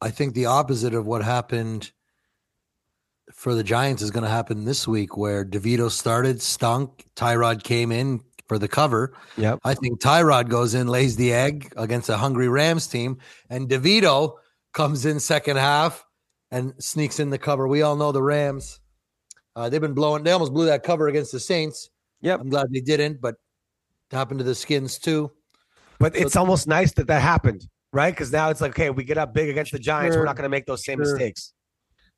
I 0.00 0.10
think 0.10 0.34
the 0.34 0.46
opposite 0.46 0.94
of 0.94 1.06
what 1.06 1.22
happened 1.22 1.92
for 3.32 3.54
the 3.54 3.62
Giants 3.62 4.02
is 4.02 4.10
going 4.10 4.24
to 4.24 4.30
happen 4.30 4.64
this 4.64 4.88
week, 4.88 5.16
where 5.16 5.44
DeVito 5.44 5.90
started, 5.90 6.42
stunk. 6.42 7.06
Tyrod 7.16 7.62
came 7.62 7.92
in 7.92 8.20
for 8.48 8.58
the 8.58 8.66
cover. 8.66 9.14
Yep. 9.36 9.60
I 9.62 9.74
think 9.74 10.00
Tyrod 10.00 10.48
goes 10.48 10.74
in, 10.74 10.88
lays 10.88 11.16
the 11.16 11.32
egg 11.32 11.72
against 11.76 12.08
a 12.08 12.16
hungry 12.16 12.48
Rams 12.48 12.86
team, 12.88 13.18
and 13.48 13.68
DeVito 13.68 14.34
comes 14.72 15.06
in 15.06 15.20
second 15.20 15.58
half 15.58 16.04
and 16.50 16.72
sneaks 16.82 17.20
in 17.20 17.30
the 17.30 17.38
cover. 17.38 17.68
We 17.68 17.82
all 17.82 17.94
know 17.94 18.10
the 18.10 18.22
Rams 18.22 18.80
Uh, 19.54 19.68
they've 19.68 19.80
been 19.80 19.94
blowing. 19.94 20.22
They 20.24 20.32
almost 20.32 20.52
blew 20.52 20.66
that 20.66 20.82
cover 20.82 21.08
against 21.08 21.32
the 21.32 21.40
Saints. 21.40 21.90
Yep. 22.22 22.40
I'm 22.40 22.48
glad 22.48 22.68
they 22.72 22.80
didn't, 22.80 23.20
but 23.20 23.34
it 24.10 24.16
happened 24.16 24.38
to 24.38 24.44
the 24.44 24.54
Skins 24.54 24.98
too. 24.98 25.30
But 25.98 26.16
it's 26.16 26.36
almost 26.36 26.66
nice 26.66 26.92
that 26.94 27.06
that 27.08 27.20
happened, 27.20 27.68
right? 27.92 28.10
Because 28.12 28.32
now 28.32 28.50
it's 28.50 28.60
like, 28.60 28.72
okay, 28.72 28.90
we 28.90 29.04
get 29.04 29.18
up 29.18 29.34
big 29.34 29.48
against 29.48 29.72
the 29.72 29.78
Giants. 29.78 30.14
Sure. 30.14 30.22
We're 30.22 30.26
not 30.26 30.36
going 30.36 30.44
to 30.44 30.48
make 30.50 30.66
those 30.66 30.84
same 30.84 30.98
Sure. 30.98 31.12
mistakes. 31.12 31.52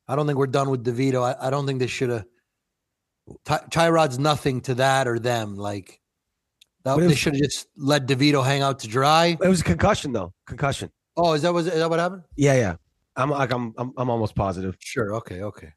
I 0.08 0.16
don't 0.16 0.26
think 0.26 0.38
we're 0.38 0.46
done 0.46 0.70
with 0.70 0.84
DeVito. 0.84 1.22
I, 1.22 1.46
I 1.46 1.50
don't 1.50 1.66
think 1.66 1.78
they 1.78 1.86
should 1.86 2.10
have. 2.10 2.24
Ty- 3.44 3.64
Tyrod's 3.70 4.18
nothing 4.18 4.60
to 4.62 4.74
that 4.76 5.06
or 5.06 5.18
them. 5.18 5.56
Like 5.56 6.00
that, 6.84 6.96
But 6.96 7.08
they 7.08 7.14
should 7.14 7.34
have 7.34 7.42
just 7.42 7.68
let 7.76 8.06
DeVito 8.06 8.44
hang 8.44 8.62
out 8.62 8.80
to 8.80 8.88
dry. 8.88 9.36
It 9.40 9.48
was 9.48 9.60
a 9.60 9.64
concussion, 9.64 10.12
though. 10.12 10.32
Concussion. 10.46 10.90
Oh, 11.16 11.34
is 11.34 11.42
that 11.42 11.52
was 11.54 11.66
is 11.66 11.74
that 11.74 11.88
what 11.90 12.00
happened? 12.00 12.22
Yeah, 12.36 12.54
yeah. 12.54 12.76
I'm 13.14 13.30
like, 13.30 13.52
I'm, 13.52 13.74
I'm, 13.78 13.92
I'm 13.96 14.10
almost 14.10 14.34
positive. 14.34 14.76
Sure. 14.80 15.14
Okay. 15.16 15.42
Okay. 15.42 15.72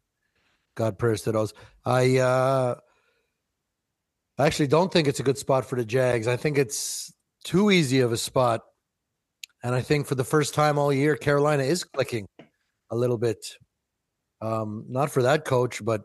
God 0.76 0.98
prayers 0.98 1.22
to 1.24 1.32
those. 1.32 1.54
I 1.86 2.18
uh 2.18 2.76
I 4.38 4.46
actually 4.46 4.68
don't 4.68 4.92
think 4.92 5.08
it's 5.08 5.20
a 5.20 5.24
good 5.24 5.38
spot 5.38 5.66
for 5.66 5.76
the 5.78 5.86
Jags. 5.86 6.28
I 6.28 6.36
think 6.36 6.58
it's 6.58 7.14
too 7.44 7.72
easy 7.72 8.02
of 8.02 8.12
a 8.12 8.18
spot. 8.18 8.62
And 9.66 9.74
I 9.74 9.82
think 9.82 10.06
for 10.06 10.14
the 10.14 10.24
first 10.24 10.54
time 10.54 10.78
all 10.78 10.94
year, 10.94 11.16
Carolina 11.16 11.64
is 11.64 11.84
clicking 11.84 12.28
a 12.92 12.96
little 12.96 13.18
bit. 13.18 13.44
Um, 14.40 14.86
not 14.88 15.10
for 15.10 15.24
that 15.24 15.44
coach, 15.44 15.84
but 15.84 16.04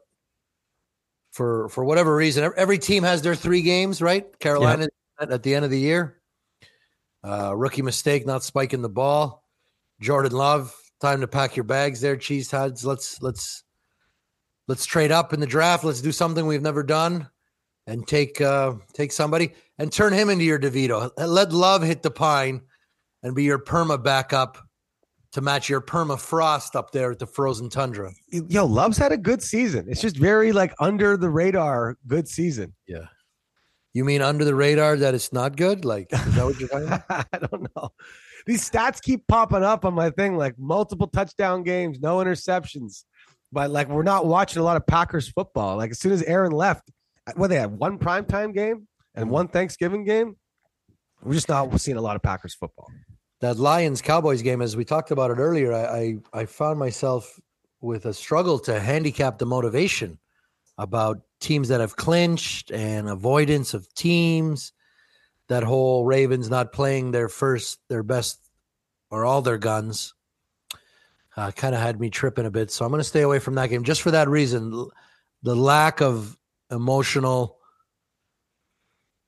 for 1.32 1.68
for 1.68 1.84
whatever 1.84 2.16
reason. 2.16 2.50
Every 2.56 2.78
team 2.78 3.02
has 3.02 3.20
their 3.20 3.34
three 3.34 3.60
games, 3.60 4.00
right? 4.00 4.26
Carolina 4.38 4.88
at, 5.20 5.30
at 5.30 5.42
the 5.42 5.54
end 5.54 5.66
of 5.66 5.70
the 5.70 5.78
year. 5.78 6.22
Uh, 7.22 7.54
rookie 7.54 7.82
mistake, 7.82 8.24
not 8.24 8.42
spiking 8.42 8.80
the 8.80 8.88
ball. 8.88 9.44
Jordan 10.00 10.32
Love, 10.32 10.74
time 10.98 11.20
to 11.20 11.28
pack 11.28 11.54
your 11.54 11.64
bags 11.64 12.00
there, 12.00 12.16
cheese 12.16 12.50
heads. 12.50 12.82
Let's 12.82 13.20
let's 13.20 13.62
let's 14.68 14.86
trade 14.86 15.12
up 15.12 15.34
in 15.34 15.40
the 15.40 15.46
draft. 15.46 15.84
Let's 15.84 16.00
do 16.00 16.12
something 16.12 16.46
we've 16.46 16.62
never 16.62 16.82
done 16.82 17.28
and 17.86 18.08
take 18.08 18.40
uh 18.40 18.76
take 18.94 19.12
somebody 19.12 19.52
and 19.76 19.92
turn 19.92 20.14
him 20.14 20.30
into 20.30 20.44
your 20.46 20.58
DeVito. 20.58 21.10
Let 21.18 21.52
Love 21.52 21.82
hit 21.82 22.02
the 22.02 22.10
pine 22.10 22.62
and 23.22 23.34
be 23.34 23.44
your 23.44 23.58
perma 23.58 24.02
backup 24.02 24.58
to 25.32 25.40
match 25.40 25.68
your 25.68 25.80
perma 25.80 26.18
frost 26.18 26.74
up 26.74 26.90
there 26.90 27.12
at 27.12 27.18
the 27.18 27.26
frozen 27.26 27.68
tundra. 27.68 28.10
Yo, 28.30 28.64
Love's 28.64 28.98
had 28.98 29.12
a 29.12 29.16
good 29.16 29.42
season. 29.42 29.86
It's 29.88 30.00
just 30.00 30.16
very 30.16 30.52
like 30.52 30.74
under 30.80 31.16
the 31.16 31.30
radar 31.30 31.96
good 32.06 32.28
season. 32.28 32.74
Yeah. 32.86 33.06
You 33.92 34.04
mean 34.04 34.22
under 34.22 34.44
the 34.44 34.54
radar 34.54 34.96
that 34.96 35.14
it's 35.14 35.32
not 35.32 35.56
good? 35.56 35.84
Like 35.84 36.08
is 36.12 36.34
that 36.34 36.44
what 36.44 36.58
you're 36.58 36.68
talking 36.68 36.86
about? 36.86 37.04
I 37.32 37.38
don't 37.38 37.68
know. 37.76 37.90
These 38.46 38.68
stats 38.68 39.00
keep 39.02 39.26
popping 39.28 39.62
up 39.62 39.84
on 39.84 39.94
my 39.94 40.10
thing, 40.10 40.36
like 40.36 40.58
multiple 40.58 41.06
touchdown 41.06 41.62
games, 41.62 42.00
no 42.00 42.18
interceptions. 42.18 43.04
But 43.52 43.70
like 43.70 43.88
we're 43.88 44.02
not 44.02 44.26
watching 44.26 44.60
a 44.60 44.64
lot 44.64 44.76
of 44.76 44.86
Packers 44.86 45.28
football. 45.28 45.76
Like 45.76 45.90
as 45.90 46.00
soon 46.00 46.12
as 46.12 46.22
Aaron 46.22 46.52
left, 46.52 46.90
what 47.34 47.48
they 47.48 47.56
had 47.56 47.70
one 47.70 47.98
primetime 47.98 48.54
game 48.54 48.88
and 49.14 49.30
one 49.30 49.48
Thanksgiving 49.48 50.04
game. 50.04 50.36
We're 51.22 51.34
just 51.34 51.48
not 51.48 51.78
seeing 51.80 51.96
a 51.96 52.00
lot 52.00 52.16
of 52.16 52.22
Packers 52.22 52.54
football. 52.54 52.90
that 53.40 53.58
Lions 53.58 54.02
Cowboys 54.02 54.42
game, 54.42 54.62
as 54.62 54.76
we 54.76 54.84
talked 54.84 55.10
about 55.10 55.30
it 55.30 55.38
earlier, 55.38 55.72
I, 55.72 56.16
I 56.34 56.40
I 56.42 56.44
found 56.46 56.78
myself 56.78 57.38
with 57.80 58.06
a 58.06 58.12
struggle 58.14 58.58
to 58.60 58.78
handicap 58.80 59.38
the 59.38 59.46
motivation 59.46 60.18
about 60.78 61.20
teams 61.40 61.68
that 61.68 61.80
have 61.80 61.96
clinched 61.96 62.70
and 62.70 63.08
avoidance 63.08 63.74
of 63.74 63.92
teams. 63.94 64.72
That 65.48 65.62
whole 65.64 66.04
Ravens 66.04 66.48
not 66.48 66.72
playing 66.72 67.10
their 67.10 67.28
first, 67.28 67.80
their 67.88 68.02
best, 68.04 68.38
or 69.10 69.24
all 69.24 69.42
their 69.42 69.58
guns, 69.58 70.14
uh, 71.36 71.50
kind 71.50 71.74
of 71.74 71.80
had 71.80 71.98
me 71.98 72.08
tripping 72.08 72.46
a 72.46 72.50
bit. 72.50 72.70
So 72.70 72.84
I'm 72.84 72.90
going 72.92 73.00
to 73.00 73.04
stay 73.04 73.22
away 73.22 73.40
from 73.40 73.56
that 73.56 73.68
game 73.68 73.82
just 73.82 74.00
for 74.02 74.12
that 74.12 74.28
reason. 74.28 74.88
The 75.42 75.56
lack 75.56 76.00
of 76.00 76.36
emotional, 76.70 77.58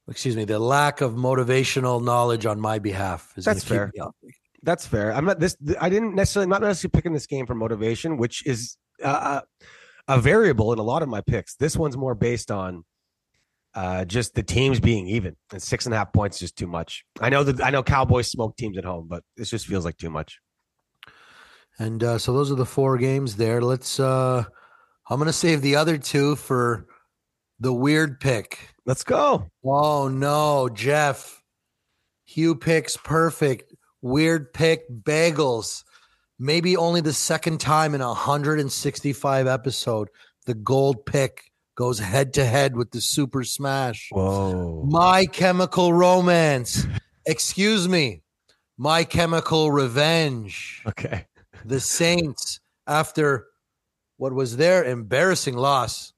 excuse 0.08 0.36
me, 0.36 0.44
the 0.44 0.58
lack 0.58 1.00
of 1.00 1.12
motivational 1.12 2.02
knowledge 2.02 2.46
on 2.46 2.60
my 2.60 2.78
behalf 2.78 3.32
is 3.36 3.44
That's 3.44 3.64
fair. 3.64 3.92
That's 4.62 4.86
fair. 4.86 5.12
I'm 5.12 5.24
not 5.24 5.40
this. 5.40 5.56
I 5.80 5.88
didn't 5.88 6.14
necessarily 6.14 6.48
not 6.48 6.62
necessarily 6.62 6.92
picking 6.92 7.12
this 7.12 7.26
game 7.26 7.46
for 7.46 7.54
motivation, 7.54 8.16
which 8.16 8.46
is 8.46 8.76
uh, 9.02 9.40
a 10.06 10.20
variable 10.20 10.72
in 10.72 10.78
a 10.78 10.82
lot 10.82 11.02
of 11.02 11.08
my 11.08 11.20
picks. 11.20 11.56
This 11.56 11.76
one's 11.76 11.96
more 11.96 12.14
based 12.14 12.50
on 12.50 12.84
uh, 13.74 14.04
just 14.04 14.34
the 14.34 14.42
teams 14.42 14.78
being 14.78 15.08
even, 15.08 15.34
and 15.50 15.60
six 15.60 15.86
and 15.86 15.94
a 15.94 15.98
half 15.98 16.12
points 16.12 16.36
is 16.36 16.40
just 16.40 16.56
too 16.56 16.68
much. 16.68 17.04
I 17.20 17.28
know 17.28 17.42
that 17.42 17.64
I 17.64 17.70
know 17.70 17.82
Cowboys 17.82 18.30
smoke 18.30 18.56
teams 18.56 18.78
at 18.78 18.84
home, 18.84 19.08
but 19.08 19.24
this 19.36 19.50
just 19.50 19.66
feels 19.66 19.84
like 19.84 19.96
too 19.96 20.10
much. 20.10 20.38
And 21.78 22.04
uh, 22.04 22.18
so 22.18 22.32
those 22.32 22.52
are 22.52 22.56
the 22.56 22.66
four 22.66 22.98
games 22.98 23.36
there. 23.36 23.60
Let's. 23.60 23.98
uh 23.98 24.44
I'm 25.10 25.18
going 25.18 25.26
to 25.26 25.32
save 25.32 25.62
the 25.62 25.76
other 25.76 25.98
two 25.98 26.36
for 26.36 26.86
the 27.62 27.72
weird 27.72 28.18
pick. 28.18 28.58
Let's 28.84 29.04
go. 29.04 29.48
Oh 29.64 30.08
no, 30.08 30.68
Jeff. 30.68 31.42
Hugh 32.24 32.56
picks 32.56 32.96
perfect. 32.96 33.72
Weird 34.00 34.52
pick 34.52 34.90
bagels. 34.90 35.84
Maybe 36.40 36.76
only 36.76 37.00
the 37.00 37.12
second 37.12 37.60
time 37.60 37.94
in 37.94 38.00
a 38.00 38.08
165 38.08 39.46
episode 39.46 40.08
the 40.44 40.54
gold 40.54 41.06
pick 41.06 41.52
goes 41.76 42.00
head 42.00 42.34
to 42.34 42.44
head 42.44 42.76
with 42.76 42.90
the 42.90 43.00
super 43.00 43.44
smash. 43.44 44.08
Whoa. 44.10 44.84
My 44.88 45.24
Chemical 45.26 45.92
Romance. 45.92 46.84
Excuse 47.26 47.88
me. 47.88 48.22
My 48.76 49.04
Chemical 49.04 49.70
Revenge. 49.70 50.82
Okay. 50.88 51.26
The 51.64 51.78
Saints, 51.78 52.58
after 52.88 53.46
what 54.16 54.32
was 54.32 54.56
their 54.56 54.82
embarrassing 54.84 55.56
loss 55.56 56.11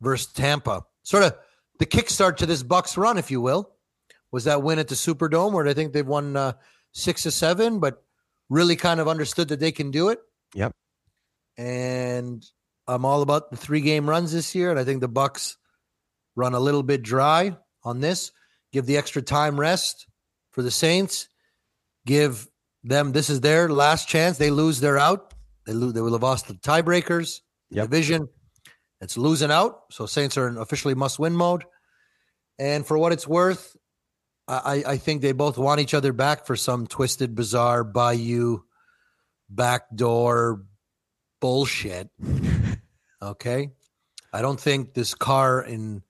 versus 0.00 0.32
Tampa, 0.32 0.84
sort 1.02 1.24
of 1.24 1.34
the 1.78 1.86
kickstart 1.86 2.36
to 2.36 2.46
this 2.46 2.62
Bucks 2.62 2.96
run, 2.96 3.18
if 3.18 3.30
you 3.30 3.40
will, 3.40 3.70
was 4.32 4.44
that 4.44 4.62
win 4.62 4.78
at 4.78 4.88
the 4.88 4.94
Superdome, 4.94 5.52
where 5.52 5.66
I 5.66 5.74
think 5.74 5.92
they've 5.92 6.06
won 6.06 6.36
uh, 6.36 6.52
six 6.92 7.26
or 7.26 7.30
seven, 7.30 7.80
but 7.80 8.02
really 8.48 8.76
kind 8.76 9.00
of 9.00 9.08
understood 9.08 9.48
that 9.48 9.60
they 9.60 9.72
can 9.72 9.90
do 9.90 10.08
it. 10.08 10.20
Yep. 10.54 10.72
And 11.56 12.44
I'm 12.86 13.04
all 13.04 13.22
about 13.22 13.50
the 13.50 13.56
three 13.56 13.80
game 13.80 14.08
runs 14.08 14.32
this 14.32 14.54
year, 14.54 14.70
and 14.70 14.78
I 14.78 14.84
think 14.84 15.00
the 15.00 15.08
Bucks 15.08 15.56
run 16.36 16.54
a 16.54 16.60
little 16.60 16.82
bit 16.82 17.02
dry 17.02 17.56
on 17.84 18.00
this. 18.00 18.32
Give 18.72 18.86
the 18.86 18.96
extra 18.96 19.22
time 19.22 19.58
rest 19.58 20.06
for 20.52 20.62
the 20.62 20.70
Saints. 20.70 21.28
Give 22.06 22.48
them 22.82 23.12
this 23.12 23.30
is 23.30 23.40
their 23.40 23.68
last 23.68 24.08
chance. 24.08 24.38
They 24.38 24.50
lose, 24.50 24.80
they're 24.80 24.98
out. 24.98 25.34
They 25.66 25.72
lose. 25.72 25.92
They 25.92 26.00
will 26.00 26.12
have 26.12 26.22
lost 26.22 26.48
the 26.48 26.54
tiebreakers. 26.54 27.40
Yep. 27.70 27.84
Division. 27.90 28.28
It's 29.00 29.16
losing 29.16 29.50
out. 29.50 29.82
So 29.90 30.06
Saints 30.06 30.36
are 30.36 30.48
in 30.48 30.56
officially 30.58 30.94
must 30.94 31.18
win 31.18 31.34
mode. 31.34 31.64
And 32.58 32.86
for 32.86 32.98
what 32.98 33.12
it's 33.12 33.26
worth, 33.26 33.76
I, 34.46 34.82
I 34.86 34.92
I 34.92 34.96
think 34.98 35.22
they 35.22 35.32
both 35.32 35.56
want 35.58 35.80
each 35.80 35.94
other 35.94 36.12
back 36.12 36.46
for 36.46 36.56
some 36.56 36.86
twisted, 36.86 37.34
bizarre 37.34 37.84
Bayou 37.84 38.60
backdoor 39.48 40.62
bullshit. 41.40 42.08
Okay. 43.22 43.68
I 44.32 44.40
don't 44.40 44.58
think 44.58 44.94
this 44.94 45.12
car 45.14 45.60
in 45.62 46.02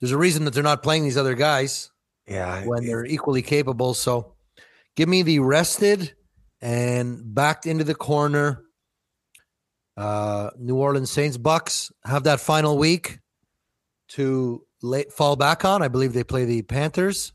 there's 0.00 0.10
a 0.10 0.18
reason 0.18 0.46
that 0.46 0.50
they're 0.52 0.64
not 0.64 0.82
playing 0.82 1.04
these 1.04 1.16
other 1.16 1.34
guys 1.36 1.92
Yeah. 2.26 2.64
when 2.64 2.84
they're 2.84 3.04
equally 3.06 3.42
capable. 3.42 3.94
So 3.94 4.34
give 4.96 5.08
me 5.08 5.22
the 5.22 5.38
rested 5.38 6.12
and 6.60 7.32
backed 7.36 7.66
into 7.66 7.84
the 7.84 7.94
corner. 7.94 8.64
Uh, 10.00 10.48
New 10.58 10.76
Orleans 10.76 11.10
Saints 11.10 11.36
Bucks 11.36 11.92
have 12.06 12.24
that 12.24 12.40
final 12.40 12.78
week 12.78 13.18
to 14.08 14.64
fall 15.10 15.36
back 15.36 15.62
on. 15.66 15.82
I 15.82 15.88
believe 15.88 16.14
they 16.14 16.24
play 16.24 16.46
the 16.46 16.62
Panthers. 16.62 17.34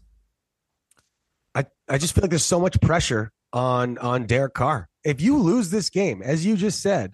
I, 1.54 1.66
I 1.88 2.00
just 2.00 2.16
feel 2.16 2.24
like 2.24 2.32
there's 2.32 2.44
so 2.44 2.60
much 2.60 2.82
pressure 2.82 3.32
on 3.54 4.00
on 4.00 4.26
Derek 4.26 4.56
Carr. 4.56 4.90
If 5.04 5.22
you 5.22 5.38
lose 5.38 5.70
this 5.70 5.92
game, 5.92 6.24
as 6.24 6.44
you 6.44 6.58
just 6.58 6.82
said, 6.82 7.14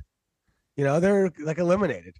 you 0.77 0.85
know 0.85 1.01
they're 1.01 1.33
like 1.43 1.57
eliminated, 1.57 2.15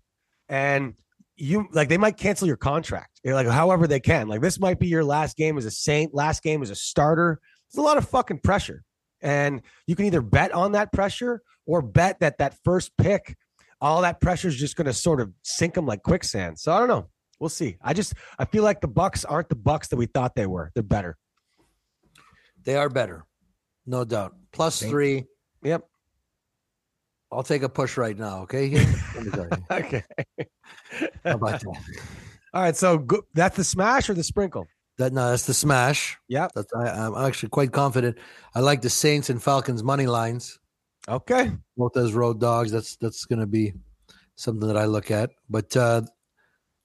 and 0.50 0.96
you 1.38 1.70
like 1.72 1.88
they 1.88 1.98
might 1.98 2.18
cancel 2.18 2.50
your 2.50 2.58
contract. 2.58 3.22
You're 3.24 3.36
like 3.36 3.48
however 3.48 3.88
they 3.88 4.02
can. 4.02 4.28
Like 4.28 4.42
this 4.42 4.60
might 4.60 4.78
be 4.78 4.88
your 4.88 5.06
last 5.06 5.38
game 5.38 5.58
as 5.58 5.64
a 5.64 5.72
Saint, 5.72 6.14
last 6.14 6.44
game 6.44 6.62
as 6.62 6.70
a 6.70 6.76
starter. 6.76 7.40
It's 7.70 7.78
a 7.78 7.82
lot 7.82 7.98
of 7.98 8.10
fucking 8.10 8.40
pressure, 8.40 8.84
and 9.22 9.62
you 9.88 9.96
can 9.96 10.06
either 10.06 10.22
bet 10.22 10.52
on 10.52 10.74
that 10.74 10.92
pressure 10.92 11.42
or 11.66 11.82
bet 11.82 12.20
that 12.20 12.38
that 12.40 12.56
first 12.64 12.92
pick, 12.98 13.36
all 13.80 14.02
that 14.02 14.22
pressure 14.22 14.48
is 14.48 14.56
just 14.56 14.76
going 14.76 14.86
to 14.86 14.94
sort 14.94 15.22
of 15.22 15.32
sink 15.44 15.74
them 15.74 15.86
like 15.86 16.04
quicksand. 16.04 16.60
So 16.60 16.72
I 16.72 16.80
don't 16.80 16.88
know. 16.88 17.08
We'll 17.40 17.50
see. 17.50 17.78
I 17.82 17.94
just 17.94 18.14
I 18.38 18.46
feel 18.46 18.64
like 18.64 18.82
the 18.82 18.88
Bucks 18.88 19.26
aren't 19.26 19.50
the 19.50 19.56
Bucks 19.56 19.88
that 19.88 19.98
we 19.98 20.06
thought 20.06 20.36
they 20.36 20.46
were. 20.46 20.72
They're 20.76 20.84
better. 20.84 21.18
They 22.64 22.76
are 22.76 22.90
better, 22.90 23.26
no 23.88 24.06
doubt. 24.06 24.36
Three. 24.90 25.26
Yep. 25.64 25.84
I'll 27.32 27.44
take 27.44 27.64
a 27.64 27.70
push 27.70 27.98
right 27.98 28.18
now. 28.18 28.42
Okay. 28.42 28.70
Let 29.16 29.24
me 29.24 29.32
tell 29.32 29.46
you. 29.46 29.50
Okay. 29.72 30.04
How 31.24 31.36
about 31.36 31.62
that? 31.62 31.66
All 32.54 32.62
right. 32.62 32.76
So 32.76 32.98
go, 32.98 33.24
that's 33.34 33.56
the 33.56 33.64
smash 33.64 34.10
or 34.10 34.14
the 34.14 34.24
sprinkle? 34.24 34.68
That 35.02 35.14
no, 35.14 35.32
that's 35.32 35.48
the 35.48 35.54
smash. 35.56 36.20
Yeah, 36.28 36.48
That's 36.54 36.72
I, 36.76 36.90
I'm 36.90 37.16
actually 37.16 37.50
quite 37.50 37.72
confident. 37.72 38.20
I 38.54 38.60
like 38.60 38.84
the 38.84 38.90
Saints 38.90 39.32
and 39.32 39.42
Falcons 39.42 39.82
money 39.82 40.06
lines. 40.06 40.60
Okay. 41.10 41.52
both 41.76 41.98
as 41.98 42.14
road 42.14 42.40
dogs. 42.40 42.72
That's 42.72 42.98
that's 42.98 43.26
going 43.26 43.40
to 43.40 43.48
be 43.48 43.74
something 44.36 44.68
that 44.68 44.78
I 44.78 44.86
look 44.86 45.10
at. 45.10 45.32
But 45.50 45.76
uh, 45.76 46.04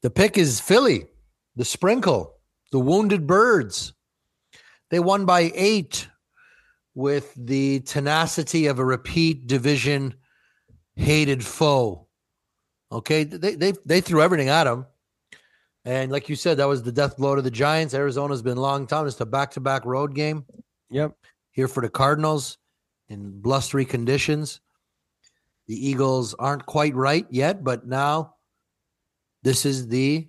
the 0.01 0.09
pick 0.09 0.39
is 0.39 0.61
Philly, 0.61 1.05
the 1.57 1.65
sprinkle, 1.67 2.33
the 2.73 2.81
wounded 2.81 3.27
birds. 3.27 3.93
They 4.89 4.99
won 4.99 5.27
by 5.27 5.53
eight 5.55 6.09
with 6.95 7.35
the 7.37 7.81
tenacity 7.81 8.67
of 8.67 8.79
a 8.79 8.85
repeat 8.85 9.47
division 9.47 10.15
hated 10.95 11.45
foe. 11.45 12.07
Okay, 12.91 13.25
they 13.25 13.57
they 13.57 13.75
they 13.85 14.01
threw 14.01 14.23
everything 14.23 14.49
at 14.49 14.65
them. 14.65 14.87
And 15.87 16.11
like 16.11 16.29
you 16.29 16.35
said, 16.35 16.57
that 16.57 16.67
was 16.67 16.83
the 16.83 16.91
death 16.91 17.17
blow 17.17 17.37
to 17.37 17.43
the 17.43 17.51
Giants. 17.51 17.95
Arizona's 17.95 18.43
been 18.43 18.57
long 18.59 18.89
time. 18.89 19.07
It's 19.07 19.21
a 19.21 19.25
back 19.25 19.53
to 19.53 19.61
back 19.61 19.85
road 19.85 20.15
game 20.17 20.45
Yep. 20.91 21.17
here 21.53 21.69
for 21.69 21.81
the 21.81 21.89
Cardinals 21.89 22.59
in 23.09 23.41
blustery 23.41 23.85
conditions. 23.85 24.61
The 25.69 25.89
Eagles 25.89 26.35
aren't 26.35 26.67
quite 26.67 26.95
right 26.97 27.25
yet, 27.31 27.63
but 27.63 27.87
now 27.87 28.35
this 29.45 29.65
is 29.65 29.87
the 29.87 30.27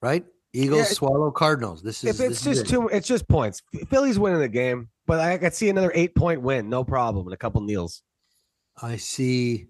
right 0.00 0.24
Eagles 0.54 0.88
Yeah, 0.88 0.94
swallow 0.94 1.30
Cardinals. 1.30 1.82
This 1.82 2.02
is 2.02 2.18
If 2.18 2.26
it's 2.30 2.42
this 2.42 2.46
is 2.46 2.62
just 2.62 2.72
it. 2.72 2.74
two, 2.74 2.88
it's 2.88 3.06
just 3.06 3.28
points. 3.28 3.62
Philly's 3.90 4.18
winning 4.18 4.40
the 4.40 4.48
game, 4.48 4.88
but 5.06 5.20
I 5.20 5.36
could 5.36 5.52
see 5.52 5.68
another 5.68 5.92
eight 5.94 6.14
point 6.14 6.40
win, 6.40 6.70
no 6.70 6.82
problem, 6.82 7.26
and 7.26 7.34
a 7.34 7.36
couple 7.36 7.60
kneels. 7.60 8.02
I 8.82 8.96
see 8.96 9.66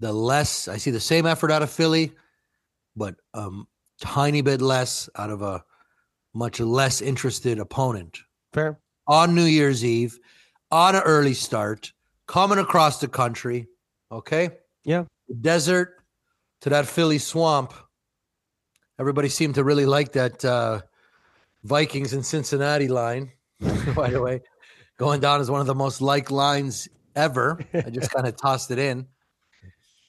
the 0.00 0.12
less. 0.12 0.66
I 0.66 0.78
see 0.78 0.90
the 0.90 0.98
same 1.00 1.26
effort 1.26 1.52
out 1.52 1.62
of 1.62 1.70
Philly, 1.70 2.12
but 2.98 3.14
a 3.34 3.50
tiny 4.00 4.42
bit 4.42 4.60
less 4.60 5.08
out 5.16 5.30
of 5.30 5.42
a 5.42 5.64
much 6.34 6.60
less 6.60 7.00
interested 7.00 7.58
opponent. 7.58 8.18
Fair. 8.52 8.78
on 9.06 9.34
New 9.34 9.44
Year's 9.44 9.84
Eve, 9.84 10.18
on 10.70 10.94
an 10.94 11.02
early 11.02 11.34
start, 11.34 11.92
coming 12.26 12.58
across 12.58 13.00
the 13.00 13.08
country. 13.08 13.66
Okay. 14.10 14.50
Yeah. 14.84 15.04
The 15.28 15.34
desert 15.34 16.02
to 16.62 16.70
that 16.70 16.86
Philly 16.86 17.18
swamp. 17.18 17.72
Everybody 18.98 19.28
seemed 19.28 19.54
to 19.56 19.64
really 19.64 19.86
like 19.86 20.12
that 20.12 20.44
uh, 20.44 20.80
Vikings 21.64 22.12
and 22.12 22.24
Cincinnati 22.24 22.88
line, 22.88 23.32
by 23.94 24.10
the 24.10 24.20
way. 24.20 24.40
Going 24.98 25.20
down 25.20 25.40
is 25.40 25.50
one 25.50 25.60
of 25.60 25.66
the 25.66 25.74
most 25.74 26.00
like 26.00 26.30
lines 26.30 26.88
ever. 27.14 27.60
I 27.74 27.90
just 27.90 28.10
kind 28.10 28.26
of 28.26 28.36
tossed 28.36 28.70
it 28.70 28.78
in. 28.78 29.06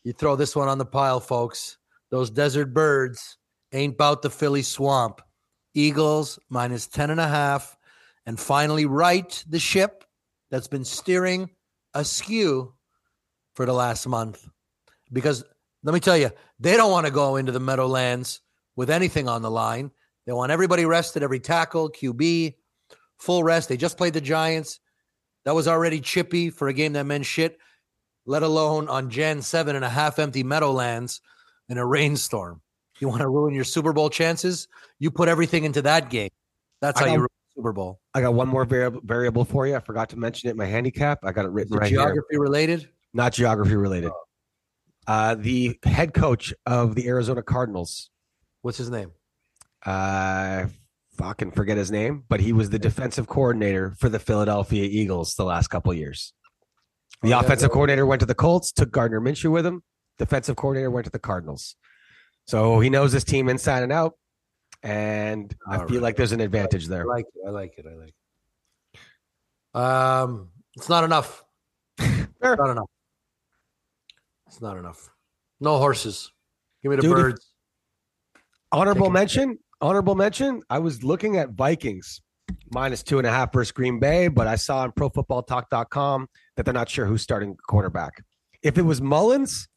You 0.04 0.14
throw 0.14 0.36
this 0.36 0.56
one 0.56 0.68
on 0.68 0.78
the 0.78 0.86
pile, 0.86 1.20
folks. 1.20 1.78
Those 2.12 2.30
desert 2.30 2.74
birds 2.74 3.38
ain't 3.72 3.94
about 3.94 4.22
the 4.22 4.30
Philly 4.30 4.62
swamp. 4.62 5.22
Eagles 5.74 6.40
minus 6.50 6.88
10 6.88 7.12
and 7.12 7.20
a 7.20 7.28
half 7.28 7.78
and 8.26 8.40
finally 8.40 8.86
right 8.86 9.44
the 9.48 9.60
ship 9.60 10.04
that's 10.50 10.68
been 10.68 10.84
steering 10.84 11.50
askew 11.94 12.74
for 13.54 13.66
the 13.66 13.74
last 13.74 14.08
month. 14.08 14.48
Because 15.12 15.44
let 15.84 15.94
me 15.94 16.00
tell 16.00 16.18
you, 16.18 16.32
they 16.60 16.76
don't 16.76 16.92
want 16.92 17.06
to 17.06 17.12
go 17.12 17.36
into 17.36 17.52
the 17.52 17.60
Meadowlands 17.60 18.42
with 18.76 18.90
anything 18.90 19.28
on 19.28 19.42
the 19.42 19.52
line. 19.52 19.92
They 20.26 20.34
want 20.34 20.52
everybody 20.52 20.86
rested, 20.86 21.24
every 21.24 21.40
tackle, 21.40 21.90
QB, 21.90 22.56
full 23.18 23.44
rest. 23.44 23.70
They 23.70 23.78
just 23.78 23.98
played 23.98 24.14
the 24.14 24.22
Giants. 24.22 24.80
That 25.46 25.56
was 25.56 25.68
already 25.68 26.02
chippy 26.02 26.50
for 26.50 26.68
a 26.68 26.74
game 26.74 26.94
that 26.94 27.06
meant 27.06 27.26
shit, 27.26 27.58
let 28.26 28.44
alone 28.44 28.88
on 28.90 29.10
Jan 29.10 29.42
7 29.42 29.76
and 29.76 29.86
a 29.86 29.90
half 29.90 30.20
empty 30.20 30.44
Meadowlands 30.44 31.22
in 31.70 31.78
a 31.78 31.86
rainstorm. 31.86 32.62
You 33.00 33.08
want 33.08 33.22
to 33.22 33.30
ruin 33.30 33.54
your 33.54 33.64
Super 33.64 33.94
Bowl 33.94 34.10
chances? 34.10 34.68
You 35.00 35.10
put 35.12 35.30
everything 35.30 35.64
into 35.64 35.82
that 35.84 36.10
game. 36.10 36.30
That's 36.82 37.00
I 37.02 37.06
how 37.08 37.14
you 37.14 37.20
ruin 37.20 37.30
the 37.56 37.62
Super 37.62 37.72
Bowl. 37.72 38.00
I 38.14 38.22
got 38.22 38.34
one 38.34 38.48
more 38.50 38.66
variable 38.66 39.02
variable 39.04 39.46
for 39.46 39.66
you. 39.68 39.76
I 39.76 39.80
forgot 39.80 40.10
to 40.10 40.18
mention 40.18 40.50
it 40.50 40.52
in 40.52 40.58
my 40.58 40.66
handicap. 40.66 41.20
I 41.24 41.32
got 41.32 41.46
it 41.46 41.52
written 41.52 41.76
it 41.76 41.80
right 41.80 41.90
here. 41.90 42.00
geography 42.00 42.38
related? 42.38 42.90
Not 43.14 43.34
geography 43.34 43.76
related. 43.76 44.12
Uh, 45.08 45.36
the 45.36 45.80
head 45.84 46.14
coach 46.14 46.54
of 46.66 46.94
the 46.96 47.08
Arizona 47.08 47.42
Cardinals, 47.42 48.10
What's 48.62 48.78
his 48.78 48.90
name? 48.90 49.12
uh, 49.86 50.66
fucking 51.18 51.52
forget 51.52 51.78
his 51.78 51.90
name, 51.92 52.24
but 52.30 52.40
he 52.40 52.54
was 52.54 52.70
the 52.70 52.78
defensive 52.80 53.28
coordinator 53.28 53.96
for 53.98 54.10
the 54.10 54.20
Philadelphia 54.20 54.84
Eagles 54.84 55.34
the 55.36 55.44
last 55.46 55.68
couple 55.70 55.92
of 55.92 55.98
years. 55.98 56.34
The 57.24 57.34
Oh, 57.34 57.40
offensive 57.40 57.70
yeah. 57.70 57.74
coordinator 57.74 58.06
went 58.06 58.20
to 58.22 58.26
the 58.26 58.36
Colts, 58.36 58.72
took 58.72 58.92
Gardner 58.92 59.20
Minshew 59.20 59.52
with 59.52 59.66
him. 59.66 59.84
Defensive 60.20 60.56
coordinator 60.56 60.92
went 60.92 61.06
to 61.06 61.12
the 61.12 61.20
Cardinals. 61.20 61.76
So 62.46 62.80
he 62.80 62.90
knows 62.90 63.12
this 63.12 63.24
team 63.24 63.50
inside 63.50 63.84
and 63.84 63.92
out. 63.92 64.14
And 64.84 65.54
I 65.68 65.78
feel 65.78 65.88
right. 65.88 66.02
like 66.02 66.16
there's 66.16 66.32
an 66.32 66.40
advantage 66.40 66.88
there. 66.88 67.04
I 67.04 67.16
like 67.16 67.26
it. 67.26 67.48
I 67.48 67.50
like 67.50 67.78
it. 67.78 67.86
I 67.86 67.96
like 67.96 68.14
it. 69.74 69.80
Um, 69.80 70.50
it's 70.76 70.90
not 70.90 71.04
enough. 71.04 71.44
Fair. 71.98 72.56
Not 72.56 72.70
enough. 72.70 72.90
It's 74.48 74.62
not 74.62 74.78
enough. 74.78 75.10
No 75.60 75.78
horses. 75.78 76.32
Give 76.82 76.92
me 76.92 76.96
the 76.96 77.02
Dude, 77.02 77.12
birds. 77.12 77.54
Honorable 78.72 79.10
mention. 79.10 79.60
Honorable 79.82 80.16
mention. 80.16 80.62
I 80.70 80.80
was 80.80 81.04
looking 81.04 81.38
at 81.38 81.52
Vikings 81.52 82.22
minus 82.72 83.04
two 83.04 83.18
and 83.18 83.28
a 83.28 83.30
half 83.30 83.54
versus 83.54 83.72
Green 83.72 84.00
Bay, 84.00 84.28
but 84.28 84.48
I 84.48 84.56
saw 84.56 84.80
on 84.80 84.92
ProFootballTalk.com 84.94 86.28
that 86.56 86.66
they're 86.66 86.74
not 86.74 86.90
sure 86.90 87.06
who's 87.06 87.22
starting 87.22 87.56
quarterback. 87.68 88.24
If 88.64 88.78
it 88.78 88.82
was 88.82 89.02
Mullens, 89.02 89.68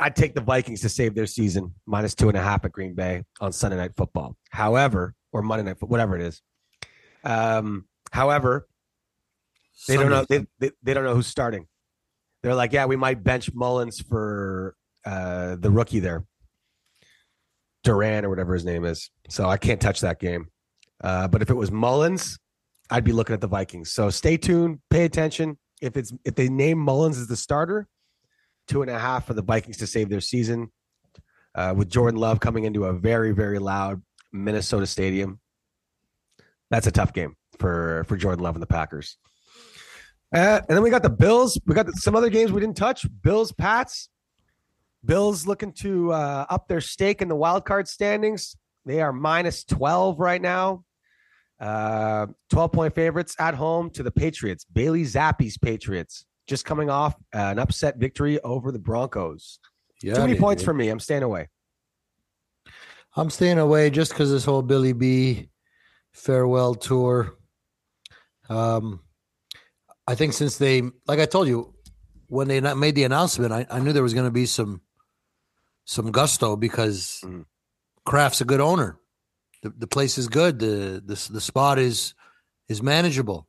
I'd 0.00 0.16
take 0.16 0.34
the 0.34 0.40
Vikings 0.40 0.80
to 0.80 0.88
save 0.88 1.14
their 1.14 1.26
season 1.26 1.74
minus 1.86 2.14
two 2.14 2.28
and 2.28 2.36
a 2.36 2.40
half 2.40 2.64
at 2.64 2.72
Green 2.72 2.94
Bay 2.94 3.22
on 3.40 3.52
Sunday 3.52 3.76
Night 3.76 3.92
Football. 3.96 4.34
However, 4.48 5.14
or 5.32 5.42
Monday 5.42 5.64
Night, 5.64 5.76
whatever 5.80 6.16
it 6.16 6.22
is. 6.22 6.40
Um, 7.22 7.84
however, 8.10 8.66
they 9.86 9.96
don't 9.96 10.10
know. 10.10 10.24
They, 10.28 10.46
they, 10.58 10.70
they 10.82 10.94
don't 10.94 11.04
know 11.04 11.14
who's 11.14 11.26
starting. 11.26 11.66
They're 12.42 12.54
like, 12.54 12.72
yeah, 12.72 12.86
we 12.86 12.96
might 12.96 13.22
bench 13.22 13.52
Mullens 13.52 14.00
for 14.00 14.74
uh, 15.04 15.56
the 15.56 15.70
rookie 15.70 16.00
there, 16.00 16.24
Duran 17.84 18.24
or 18.24 18.30
whatever 18.30 18.54
his 18.54 18.64
name 18.64 18.86
is. 18.86 19.10
So 19.28 19.48
I 19.48 19.58
can't 19.58 19.80
touch 19.80 20.00
that 20.00 20.18
game. 20.18 20.46
Uh, 21.04 21.28
but 21.28 21.42
if 21.42 21.50
it 21.50 21.54
was 21.54 21.70
Mullens, 21.70 22.38
I'd 22.90 23.04
be 23.04 23.12
looking 23.12 23.34
at 23.34 23.40
the 23.40 23.46
Vikings. 23.46 23.92
So 23.92 24.08
stay 24.10 24.36
tuned, 24.36 24.80
pay 24.88 25.04
attention. 25.04 25.58
If 25.82 25.96
it's 25.96 26.12
if 26.24 26.34
they 26.34 26.48
name 26.48 26.78
Mullens 26.78 27.18
as 27.18 27.26
the 27.26 27.36
starter, 27.36 27.86
two 28.70 28.82
and 28.82 28.90
a 28.90 28.98
half 28.98 29.26
for 29.26 29.34
the 29.34 29.42
Vikings 29.42 29.76
to 29.78 29.86
save 29.86 30.08
their 30.08 30.20
season. 30.20 30.70
Uh, 31.52 31.74
with 31.76 31.90
Jordan 31.90 32.20
Love 32.20 32.38
coming 32.38 32.62
into 32.62 32.84
a 32.84 32.92
very 32.92 33.32
very 33.32 33.58
loud 33.58 34.00
Minnesota 34.32 34.86
stadium, 34.86 35.40
that's 36.70 36.86
a 36.86 36.92
tough 36.92 37.12
game 37.12 37.34
for 37.58 38.04
for 38.06 38.16
Jordan 38.16 38.42
Love 38.42 38.54
and 38.54 38.62
the 38.62 38.68
Packers. 38.68 39.18
Uh, 40.32 40.60
and 40.68 40.76
then 40.76 40.82
we 40.82 40.90
got 40.90 41.02
the 41.02 41.10
Bills. 41.10 41.60
We 41.66 41.74
got 41.74 41.90
some 41.96 42.14
other 42.14 42.30
games 42.30 42.52
we 42.52 42.60
didn't 42.60 42.76
touch. 42.76 43.04
Bills, 43.22 43.50
Pats. 43.50 44.08
Bills 45.04 45.46
looking 45.46 45.72
to 45.72 46.12
uh, 46.12 46.46
up 46.48 46.68
their 46.68 46.80
stake 46.80 47.20
in 47.20 47.28
the 47.28 47.34
wild 47.34 47.64
card 47.64 47.88
standings. 47.88 48.56
They 48.86 49.00
are 49.00 49.12
minus 49.12 49.64
12 49.64 50.20
right 50.20 50.40
now. 50.40 50.84
Uh, 51.58 52.28
12 52.50 52.72
point 52.72 52.94
favorites 52.94 53.34
at 53.40 53.54
home 53.54 53.90
to 53.90 54.02
the 54.04 54.10
Patriots. 54.12 54.64
Bailey 54.72 55.02
Zappe's 55.02 55.58
Patriots 55.58 56.26
just 56.50 56.64
coming 56.64 56.90
off 56.90 57.14
an 57.32 57.60
upset 57.60 57.96
victory 57.96 58.40
over 58.40 58.72
the 58.72 58.78
Broncos. 58.78 59.60
Yeah, 60.02 60.14
Too 60.14 60.22
many 60.22 60.32
dude. 60.34 60.40
points 60.42 60.64
for 60.64 60.74
me. 60.74 60.88
I'm 60.88 60.98
staying 60.98 61.22
away. 61.22 61.48
I'm 63.16 63.30
staying 63.30 63.58
away 63.58 63.90
just 63.90 64.10
because 64.10 64.30
this 64.32 64.44
whole 64.44 64.62
Billy 64.62 64.92
B 64.92 65.48
farewell 66.12 66.74
tour. 66.74 67.36
Um, 68.48 69.00
I 70.08 70.16
think 70.16 70.32
since 70.32 70.58
they, 70.58 70.82
like 71.06 71.20
I 71.20 71.26
told 71.26 71.46
you, 71.46 71.72
when 72.26 72.48
they 72.48 72.60
made 72.74 72.96
the 72.96 73.04
announcement, 73.04 73.52
I, 73.52 73.64
I 73.70 73.78
knew 73.78 73.92
there 73.92 74.02
was 74.02 74.14
going 74.14 74.26
to 74.26 74.30
be 74.32 74.46
some 74.46 74.80
some 75.84 76.10
gusto 76.12 76.56
because 76.56 77.20
Mhm. 77.24 77.44
Kraft's 78.04 78.40
a 78.40 78.44
good 78.44 78.60
owner. 78.60 78.98
The, 79.62 79.70
the 79.70 79.86
place 79.86 80.18
is 80.18 80.26
good. 80.28 80.58
The, 80.58 81.02
the 81.04 81.28
the 81.32 81.40
spot 81.40 81.78
is 81.78 82.14
is 82.68 82.82
manageable, 82.82 83.46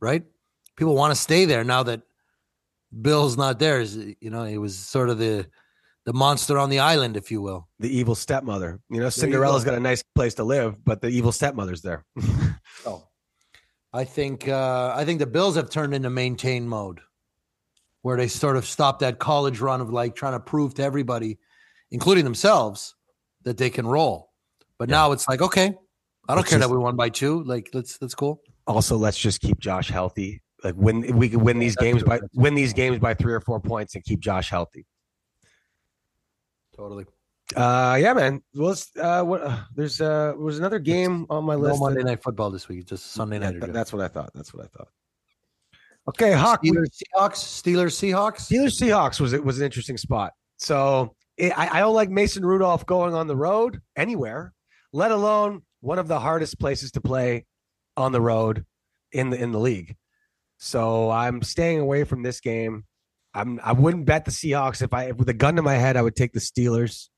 right? 0.00 0.24
People 0.76 0.94
want 0.94 1.14
to 1.14 1.20
stay 1.20 1.44
there 1.44 1.64
now 1.64 1.82
that 1.84 2.02
Bill's 2.98 3.36
not 3.36 3.58
there. 3.58 3.80
you 3.82 4.30
know, 4.30 4.44
he 4.44 4.58
was 4.58 4.76
sort 4.78 5.10
of 5.10 5.18
the 5.18 5.46
the 6.06 6.12
monster 6.14 6.58
on 6.58 6.70
the 6.70 6.78
island, 6.78 7.16
if 7.16 7.30
you 7.30 7.42
will. 7.42 7.68
The 7.78 7.94
evil 7.94 8.14
stepmother. 8.14 8.80
You 8.90 9.00
know, 9.00 9.10
Cinderella's 9.10 9.64
got 9.64 9.74
a 9.74 9.80
nice 9.80 10.02
place 10.14 10.34
to 10.34 10.44
live, 10.44 10.82
but 10.84 11.00
the 11.02 11.08
evil 11.08 11.30
stepmother's 11.32 11.82
there. 11.82 12.04
Oh, 12.86 13.06
I 13.92 14.04
think 14.04 14.48
uh, 14.48 14.94
I 14.96 15.04
think 15.04 15.18
the 15.18 15.26
Bills 15.26 15.56
have 15.56 15.68
turned 15.68 15.92
into 15.94 16.08
maintain 16.08 16.66
mode, 16.66 17.00
where 18.02 18.16
they 18.16 18.28
sort 18.28 18.56
of 18.56 18.64
stopped 18.64 19.00
that 19.00 19.18
college 19.18 19.60
run 19.60 19.80
of 19.82 19.90
like 19.90 20.14
trying 20.14 20.32
to 20.32 20.40
prove 20.40 20.74
to 20.74 20.82
everybody, 20.82 21.38
including 21.90 22.24
themselves, 22.24 22.94
that 23.42 23.58
they 23.58 23.68
can 23.68 23.86
roll. 23.86 24.30
But 24.78 24.88
Yeah. 24.88 24.96
now 24.96 25.12
it's 25.12 25.28
like, 25.28 25.42
okay, 25.42 25.64
I 25.66 25.68
don't 26.34 26.36
Let's 26.38 26.48
care 26.48 26.58
just- 26.58 26.68
that 26.68 26.74
we 26.74 26.78
won 26.78 26.96
by 26.96 27.10
two. 27.10 27.42
Like, 27.44 27.68
let's 27.74 27.98
that's 27.98 28.14
cool. 28.14 28.40
also, 28.66 28.96
let's 28.96 29.18
just 29.18 29.40
keep 29.42 29.58
Josh 29.58 29.90
healthy. 29.90 30.40
Like 30.62 30.74
when 30.74 31.16
we 31.16 31.28
can 31.28 31.40
win 31.40 31.58
these 31.58 31.76
games 31.76 32.02
by 32.02 32.20
win 32.34 32.54
these 32.54 32.72
games 32.72 32.98
by 32.98 33.14
three 33.14 33.32
or 33.32 33.40
four 33.40 33.60
points 33.60 33.94
and 33.94 34.04
keep 34.04 34.20
Josh 34.20 34.50
healthy. 34.50 34.86
Totally. 36.76 37.06
Uh, 37.56 37.98
yeah, 38.00 38.12
man. 38.12 38.42
Well, 38.54 38.76
uh, 39.00 39.22
what, 39.22 39.42
uh, 39.42 39.58
there's 39.74 40.00
uh, 40.00 40.34
was 40.38 40.58
another 40.58 40.78
game 40.78 41.26
on 41.30 41.44
my 41.44 41.54
No 41.54 41.62
list. 41.62 41.80
Monday 41.80 42.02
night 42.02 42.22
football 42.22 42.50
this 42.50 42.68
week, 42.68 42.86
just 42.86 43.12
Sunday 43.12 43.38
night. 43.38 43.60
th- 43.60 43.72
that's 43.72 43.92
what 43.92 44.02
I 44.02 44.08
thought. 44.08 44.30
That's 44.34 44.54
what 44.54 44.64
I 44.64 44.68
thought. 44.68 44.88
Okay, 46.08 46.32
Hawk. 46.32 46.62
Steelers, 46.62 46.96
Seahawks, 46.96 47.62
Steelers, 47.62 47.94
Seahawks. 47.94 48.50
Steelers 48.50 48.80
Seahawks 48.80 49.20
was 49.20 49.32
it 49.32 49.44
was 49.44 49.58
an 49.58 49.64
interesting 49.64 49.96
spot. 49.96 50.32
So 50.58 51.14
it, 51.36 51.56
I, 51.58 51.78
I 51.78 51.80
don't 51.80 51.94
like 51.94 52.10
Mason 52.10 52.44
Rudolph 52.44 52.86
going 52.86 53.14
on 53.14 53.26
the 53.26 53.36
road 53.36 53.80
anywhere, 53.96 54.52
let 54.92 55.10
alone 55.10 55.62
one 55.80 55.98
of 55.98 56.08
the 56.08 56.20
hardest 56.20 56.58
places 56.58 56.92
to 56.92 57.00
play 57.00 57.46
on 57.96 58.12
the 58.12 58.20
road 58.20 58.64
in 59.12 59.30
the 59.30 59.40
in 59.40 59.52
the 59.52 59.60
league. 59.60 59.96
So 60.62 61.10
I'm 61.10 61.40
staying 61.40 61.80
away 61.80 62.04
from 62.04 62.22
this 62.22 62.38
game. 62.38 62.84
I'm 63.32 63.58
I 63.64 63.72
wouldn't 63.72 64.04
bet 64.04 64.26
the 64.26 64.30
Seahawks 64.30 64.82
if 64.82 64.92
I 64.92 65.04
if 65.04 65.16
with 65.16 65.28
a 65.30 65.34
gun 65.34 65.56
to 65.56 65.62
my 65.62 65.74
head 65.74 65.96
I 65.96 66.02
would 66.02 66.14
take 66.14 66.32
the 66.32 66.40
Steelers 66.40 67.08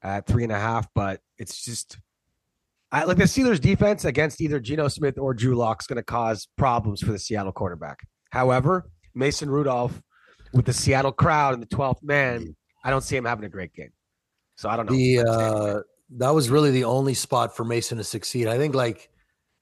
at 0.00 0.26
three 0.26 0.44
and 0.44 0.52
a 0.52 0.58
half, 0.58 0.86
but 0.94 1.20
it's 1.38 1.64
just 1.64 1.98
I 2.92 3.02
like 3.02 3.16
the 3.16 3.24
Steelers 3.24 3.60
defense 3.60 4.04
against 4.04 4.40
either 4.40 4.60
Geno 4.60 4.86
Smith 4.86 5.18
or 5.18 5.34
Drew 5.34 5.56
Lock 5.56 5.82
is 5.82 5.88
going 5.88 5.96
to 5.96 6.04
cause 6.04 6.46
problems 6.56 7.00
for 7.00 7.10
the 7.10 7.18
Seattle 7.18 7.52
quarterback. 7.52 7.98
However, 8.30 8.88
Mason 9.12 9.50
Rudolph 9.50 10.00
with 10.52 10.64
the 10.64 10.72
Seattle 10.72 11.12
crowd 11.12 11.54
and 11.54 11.62
the 11.62 11.66
12th 11.66 12.02
man, 12.02 12.54
I 12.84 12.90
don't 12.90 13.02
see 13.02 13.16
him 13.16 13.24
having 13.24 13.44
a 13.44 13.48
great 13.48 13.74
game. 13.74 13.90
So 14.56 14.68
I 14.68 14.76
don't 14.76 14.86
know. 14.86 14.92
The 14.92 15.18
I'm 15.18 15.26
staying 15.26 15.56
away. 15.56 15.70
uh, 15.72 15.80
that 16.18 16.30
was 16.30 16.48
really 16.48 16.70
the 16.70 16.84
only 16.84 17.14
spot 17.14 17.56
for 17.56 17.64
Mason 17.64 17.98
to 17.98 18.04
succeed. 18.04 18.46
I 18.46 18.56
think 18.56 18.76
like 18.76 19.10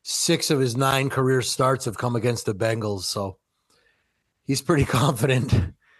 six 0.08 0.50
of 0.52 0.60
his 0.60 0.76
nine 0.76 1.10
career 1.10 1.42
starts 1.42 1.86
have 1.86 1.98
come 1.98 2.14
against 2.14 2.46
the 2.46 2.54
Bengals, 2.54 3.02
so 3.02 3.38
he's 4.44 4.62
pretty 4.62 4.84
confident 5.02 5.52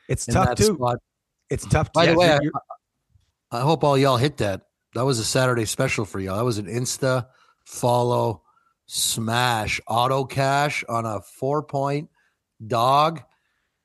it's 0.09 0.27
tough 0.27 0.55
too. 0.55 0.75
spot. 0.75 0.99
It's 1.51 1.67
tough. 1.67 1.93
By 1.93 2.05
yeah, 2.05 2.13
the 2.13 2.19
way, 2.19 2.39
I, 3.51 3.59
I 3.59 3.61
hope 3.63 3.83
all 3.83 3.99
y'all 3.99 4.17
hit 4.17 4.37
that. 4.39 4.63
That 4.95 5.05
was 5.05 5.19
a 5.19 5.25
Saturday 5.25 5.65
special 5.65 6.05
for 6.05 6.21
y'all. 6.21 6.37
That 6.37 6.45
was 6.45 6.59
an 6.59 6.67
Insta 6.67 7.27
follow 7.65 8.43
smash 8.87 9.81
auto 9.89 10.25
cash 10.25 10.85
on 10.89 11.05
a 11.05 11.21
four 11.21 11.65
point 11.65 12.09
dog 12.65 13.23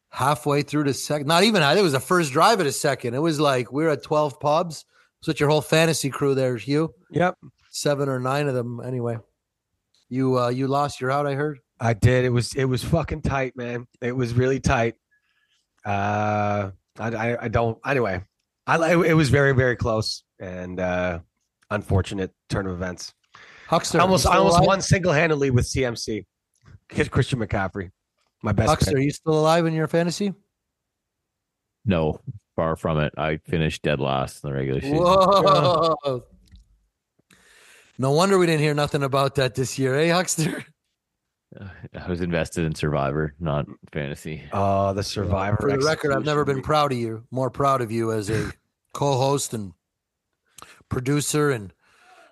halfway 0.09 0.61
through 0.61 0.84
the 0.84 0.93
second. 0.93 1.28
Not 1.28 1.43
even, 1.43 1.63
I 1.63 1.74
think 1.74 1.82
it 1.82 1.84
was 1.84 1.93
the 1.93 1.99
first 1.99 2.32
drive 2.32 2.59
of 2.59 2.65
the 2.67 2.72
second. 2.72 3.15
It 3.15 3.22
was 3.22 3.39
like 3.39 3.72
we 3.72 3.84
were 3.84 3.89
at 3.89 4.03
12 4.03 4.39
pubs. 4.39 4.86
It's 5.19 5.28
with 5.28 5.39
your 5.39 5.49
whole 5.49 5.61
fantasy 5.61 6.09
crew 6.09 6.36
there, 6.36 6.57
Hugh. 6.57 6.93
yep, 7.09 7.38
Seven 7.72 8.09
or 8.09 8.19
nine 8.19 8.47
of 8.47 8.53
them. 8.55 8.82
Anyway, 8.84 9.17
you 10.12 10.38
uh 10.38 10.49
you 10.49 10.68
lost 10.68 11.01
your 11.01 11.09
out, 11.09 11.26
I 11.26 11.34
heard. 11.34 11.59
I 11.80 11.93
did. 11.93 12.26
It 12.26 12.30
was 12.30 12.53
it 12.53 12.66
was 12.66 12.84
fucking 12.84 13.22
tight, 13.24 13.55
man. 13.55 13.88
It 14.01 14.16
was 14.16 14.34
really 14.34 14.59
tight. 14.59 14.95
Uh, 15.84 16.72
I 16.99 17.07
I, 17.16 17.45
I 17.45 17.47
don't. 17.47 17.80
Anyway, 17.86 18.22
I 18.68 18.93
it 18.93 19.14
was 19.14 19.30
very 19.30 19.53
very 19.53 19.78
close 19.78 20.24
and 20.39 20.80
uh 20.80 21.20
unfortunate 21.72 22.32
turn 22.49 22.68
of 22.68 22.74
events. 22.74 23.14
Huckster. 23.68 23.99
I 23.99 24.01
almost 24.01 24.28
I 24.28 24.36
almost 24.38 24.57
alive? 24.57 24.68
won 24.68 24.82
single 24.82 25.14
handedly 25.14 25.49
with 25.49 25.66
CMC. 25.66 26.26
Kid 26.89 27.09
Christian 27.09 27.39
McCaffrey, 27.39 27.89
my 28.43 28.51
best. 28.51 28.70
Huckster, 28.70 28.91
pick. 28.91 28.97
are 28.97 29.01
you 29.01 29.12
still 29.12 29.39
alive 29.39 29.66
in 29.66 29.74
your 29.74 29.88
fantasy? 29.88 30.34
No, 31.86 32.20
far 32.57 32.76
from 32.76 32.99
it. 32.99 33.14
I 33.18 33.38
finished 33.38 33.82
dead 33.82 34.01
last 34.01 34.43
in 34.43 34.49
the 34.49 34.53
regular 34.53 34.82
season. 34.82 34.97
Whoa. 34.97 36.24
No 38.02 38.14
wonder 38.14 38.39
we 38.39 38.47
didn't 38.47 38.62
hear 38.62 38.74
nothing 38.74 39.04
about 39.04 39.36
that 39.36 39.54
this 39.54 39.78
year, 39.78 39.93
eh, 39.93 40.10
Huckster? 40.10 40.66
I 41.93 42.10
was 42.10 42.22
invested 42.22 42.66
in 42.66 42.74
Survivor, 42.74 43.36
not 43.39 43.68
fantasy. 43.91 44.41
Oh, 44.52 44.91
the 44.91 45.04
Survivor. 45.04 45.58
For 45.62 45.78
the 45.78 45.86
record, 45.86 46.12
I've 46.12 46.26
never 46.26 46.43
been 46.43 46.64
proud 46.64 46.91
of 46.93 46.97
you, 46.97 47.28
more 47.30 47.52
proud 47.52 47.80
of 47.80 47.91
you 47.91 48.12
as 48.12 48.32
a 48.32 48.52
co-host 48.95 49.54
and 49.54 49.74
producer 50.89 51.52
and 51.52 51.74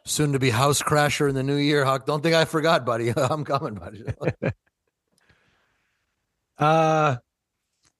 soon 0.05 0.33
to 0.33 0.39
be 0.39 0.49
house 0.49 0.81
crasher 0.81 1.29
in 1.29 1.35
the 1.35 1.43
new 1.43 1.57
year. 1.57 1.85
Huck, 1.85 2.07
don't 2.07 2.23
think 2.23 2.33
I 2.33 2.45
forgot, 2.45 2.83
buddy. 2.83 3.09
I'm 3.15 3.45
coming, 3.45 3.75
buddy. 3.75 4.03
Uh, 6.57 7.15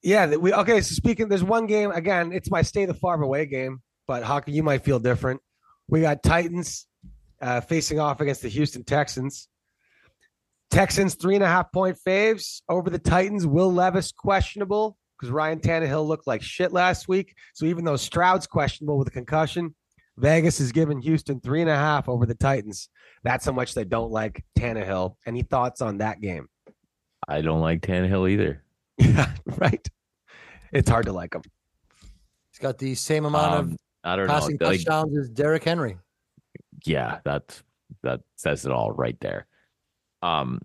yeah. 0.03 0.35
We 0.35 0.53
okay. 0.53 0.81
So 0.81 0.93
speaking, 0.93 1.29
there's 1.29 1.45
one 1.45 1.65
game 1.65 1.91
again. 1.91 2.33
It's 2.33 2.51
my 2.51 2.61
stay 2.61 2.83
the 2.83 2.93
farm 2.93 3.23
away 3.23 3.45
game, 3.45 3.81
but 4.05 4.21
Huck, 4.21 4.49
you 4.49 4.63
might 4.63 4.83
feel 4.83 4.99
different. 4.99 5.39
We 5.87 6.01
got 6.01 6.23
Titans 6.23 6.85
uh, 7.41 7.61
facing 7.61 7.99
off 7.99 8.21
against 8.21 8.41
the 8.41 8.49
Houston 8.49 8.83
Texans. 8.83 9.47
Texans 10.71 11.15
three 11.15 11.35
and 11.35 11.43
a 11.43 11.47
half 11.47 11.71
point 11.71 11.97
faves 12.05 12.61
over 12.69 12.89
the 12.89 12.99
Titans. 12.99 13.47
Will 13.47 13.71
Levis 13.73 14.11
questionable 14.11 14.97
because 15.17 15.31
Ryan 15.31 15.59
Tannehill 15.59 16.05
looked 16.07 16.27
like 16.27 16.41
shit 16.41 16.71
last 16.71 17.07
week. 17.07 17.35
So 17.53 17.65
even 17.65 17.83
though 17.85 17.95
Stroud's 17.95 18.47
questionable 18.47 18.97
with 18.97 19.07
a 19.07 19.11
concussion, 19.11 19.75
Vegas 20.17 20.59
is 20.59 20.71
giving 20.71 21.01
Houston 21.01 21.39
three 21.39 21.61
and 21.61 21.69
a 21.69 21.75
half 21.75 22.07
over 22.07 22.25
the 22.25 22.35
Titans. 22.35 22.89
That's 23.23 23.45
how 23.45 23.51
much 23.51 23.73
they 23.73 23.83
don't 23.83 24.11
like 24.11 24.43
Tannehill. 24.57 25.15
Any 25.25 25.41
thoughts 25.41 25.81
on 25.81 25.97
that 25.99 26.21
game? 26.21 26.47
I 27.27 27.41
don't 27.41 27.61
like 27.61 27.81
Tannehill 27.81 28.29
either. 28.29 28.63
Yeah, 28.97 29.31
right. 29.57 29.85
It's 30.71 30.89
hard 30.89 31.05
to 31.05 31.13
like 31.13 31.33
him. 31.33 31.41
He's 32.51 32.59
got 32.59 32.77
the 32.77 32.95
same 32.95 33.25
amount 33.25 33.53
Um, 33.53 33.77
I 34.03 34.13
of 34.13 34.17
don't 34.17 34.27
passing 34.27 34.57
know. 34.59 34.67
Like, 34.67 34.79
touchdowns 34.79 35.17
as 35.17 35.29
Derrick 35.29 35.63
Henry. 35.63 35.97
Yeah, 36.85 37.19
that 37.25 37.61
that 38.03 38.21
says 38.35 38.65
it 38.65 38.71
all 38.71 38.91
right 38.91 39.17
there. 39.19 39.47
Um, 40.21 40.61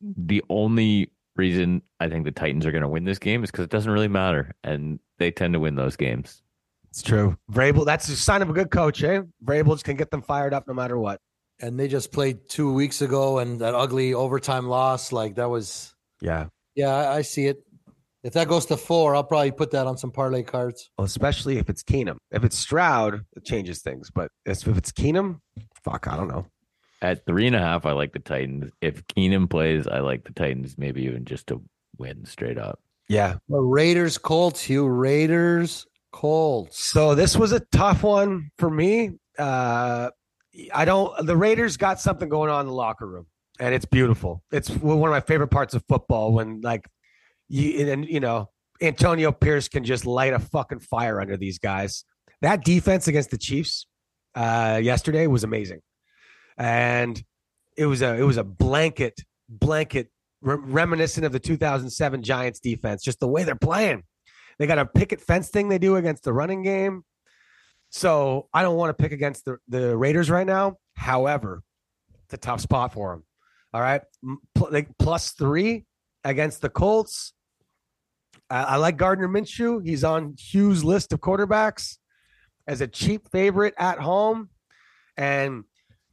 the 0.00 0.42
only 0.48 1.10
reason 1.36 1.82
I 2.00 2.08
think 2.08 2.24
the 2.24 2.32
Titans 2.32 2.66
are 2.66 2.72
going 2.72 2.82
to 2.82 2.88
win 2.88 3.04
this 3.04 3.18
game 3.18 3.42
is 3.44 3.50
because 3.50 3.64
it 3.64 3.70
doesn't 3.70 3.90
really 3.90 4.08
matter, 4.08 4.54
and 4.62 4.98
they 5.18 5.30
tend 5.30 5.54
to 5.54 5.60
win 5.60 5.76
those 5.76 5.96
games. 5.96 6.42
It's 6.90 7.02
true. 7.02 7.36
Vrabel, 7.52 7.84
that's 7.84 8.08
a 8.08 8.16
sign 8.16 8.42
of 8.42 8.50
a 8.50 8.52
good 8.52 8.70
coach, 8.70 9.02
eh? 9.02 9.22
Vrabel 9.44 9.74
just 9.74 9.84
can 9.84 9.96
get 9.96 10.10
them 10.10 10.22
fired 10.22 10.54
up 10.54 10.66
no 10.66 10.74
matter 10.74 10.98
what. 10.98 11.20
And 11.60 11.78
they 11.78 11.88
just 11.88 12.12
played 12.12 12.48
two 12.48 12.72
weeks 12.72 13.02
ago 13.02 13.38
and 13.38 13.60
that 13.60 13.74
ugly 13.74 14.14
overtime 14.14 14.66
loss. 14.66 15.12
Like 15.12 15.34
that 15.34 15.50
was 15.50 15.94
Yeah. 16.20 16.46
yeah, 16.74 16.94
I, 16.94 17.16
I 17.16 17.22
see 17.22 17.46
it. 17.46 17.58
If 18.28 18.34
that 18.34 18.46
goes 18.46 18.66
to 18.66 18.76
four, 18.76 19.16
I'll 19.16 19.24
probably 19.24 19.52
put 19.52 19.70
that 19.70 19.86
on 19.86 19.96
some 19.96 20.10
parlay 20.10 20.42
cards. 20.42 20.90
Well, 20.98 21.06
especially 21.06 21.56
if 21.56 21.70
it's 21.70 21.82
Keenum. 21.82 22.18
If 22.30 22.44
it's 22.44 22.58
Stroud, 22.58 23.24
it 23.34 23.46
changes 23.46 23.80
things. 23.80 24.10
But 24.10 24.30
if 24.44 24.68
if 24.68 24.76
it's 24.76 24.92
Keenum, 24.92 25.40
fuck, 25.82 26.06
I 26.06 26.14
don't 26.14 26.28
know. 26.28 26.44
At 27.00 27.24
three 27.24 27.46
and 27.46 27.56
a 27.56 27.58
half, 27.58 27.86
I 27.86 27.92
like 27.92 28.12
the 28.12 28.18
Titans. 28.18 28.70
If 28.82 29.06
Keenum 29.06 29.48
plays, 29.48 29.86
I 29.86 30.00
like 30.00 30.24
the 30.24 30.34
Titans, 30.34 30.76
maybe 30.76 31.04
even 31.04 31.24
just 31.24 31.46
to 31.46 31.62
win 31.96 32.26
straight 32.26 32.58
up. 32.58 32.80
Yeah. 33.08 33.36
The 33.48 33.60
Raiders, 33.60 34.18
Colts, 34.18 34.68
you 34.68 34.86
Raiders, 34.86 35.86
Colts. 36.12 36.84
So 36.84 37.14
this 37.14 37.34
was 37.34 37.52
a 37.52 37.60
tough 37.60 38.02
one 38.02 38.50
for 38.58 38.68
me. 38.68 39.12
Uh, 39.38 40.10
I 40.74 40.84
don't. 40.84 41.26
The 41.26 41.34
Raiders 41.34 41.78
got 41.78 41.98
something 41.98 42.28
going 42.28 42.50
on 42.50 42.60
in 42.60 42.66
the 42.66 42.74
locker 42.74 43.06
room, 43.06 43.24
and 43.58 43.74
it's 43.74 43.86
beautiful. 43.86 44.42
It's 44.52 44.68
one 44.68 45.08
of 45.08 45.12
my 45.12 45.20
favorite 45.20 45.48
parts 45.48 45.72
of 45.72 45.82
football 45.88 46.34
when 46.34 46.60
like 46.60 46.86
you 47.48 47.90
and 47.90 48.06
you 48.08 48.20
know 48.20 48.50
Antonio 48.80 49.32
Pierce 49.32 49.68
can 49.68 49.84
just 49.84 50.06
light 50.06 50.32
a 50.32 50.38
fucking 50.38 50.80
fire 50.80 51.20
under 51.20 51.36
these 51.36 51.58
guys. 51.58 52.04
That 52.42 52.64
defense 52.64 53.08
against 53.08 53.30
the 53.30 53.38
Chiefs 53.38 53.86
uh, 54.34 54.80
yesterday 54.82 55.26
was 55.26 55.44
amazing, 55.44 55.80
and 56.56 57.22
it 57.76 57.86
was 57.86 58.02
a 58.02 58.14
it 58.14 58.22
was 58.22 58.36
a 58.36 58.44
blanket 58.44 59.20
blanket 59.48 60.10
re- 60.42 60.58
reminiscent 60.60 61.24
of 61.24 61.32
the 61.32 61.40
2007 61.40 62.22
Giants 62.22 62.60
defense. 62.60 63.02
Just 63.02 63.20
the 63.20 63.28
way 63.28 63.44
they're 63.44 63.54
playing. 63.54 64.04
They 64.58 64.66
got 64.66 64.78
a 64.78 64.86
picket 64.86 65.20
fence 65.20 65.48
thing 65.48 65.68
they 65.68 65.78
do 65.78 65.96
against 65.96 66.24
the 66.24 66.32
running 66.32 66.62
game. 66.62 67.04
So 67.90 68.48
I 68.52 68.62
don't 68.62 68.76
want 68.76 68.96
to 68.96 69.02
pick 69.02 69.12
against 69.12 69.44
the, 69.44 69.58
the 69.68 69.96
Raiders 69.96 70.28
right 70.30 70.46
now. 70.46 70.76
However, 70.94 71.62
it's 72.24 72.34
a 72.34 72.38
tough 72.38 72.60
spot 72.60 72.92
for 72.92 73.12
them. 73.12 73.24
All 73.72 73.80
right. 73.80 74.02
Pl- 74.54 74.68
like 74.70 74.88
plus 74.98 75.30
three 75.32 75.86
against 76.24 76.60
the 76.60 76.68
Colts. 76.68 77.32
I, 78.50 78.62
I 78.62 78.76
like 78.76 78.96
Gardner 78.96 79.28
Minshew. 79.28 79.84
He's 79.84 80.04
on 80.04 80.34
Hugh's 80.38 80.84
list 80.84 81.12
of 81.12 81.20
quarterbacks 81.20 81.98
as 82.66 82.80
a 82.80 82.86
cheap 82.86 83.30
favorite 83.30 83.74
at 83.78 83.98
home. 83.98 84.50
And 85.16 85.64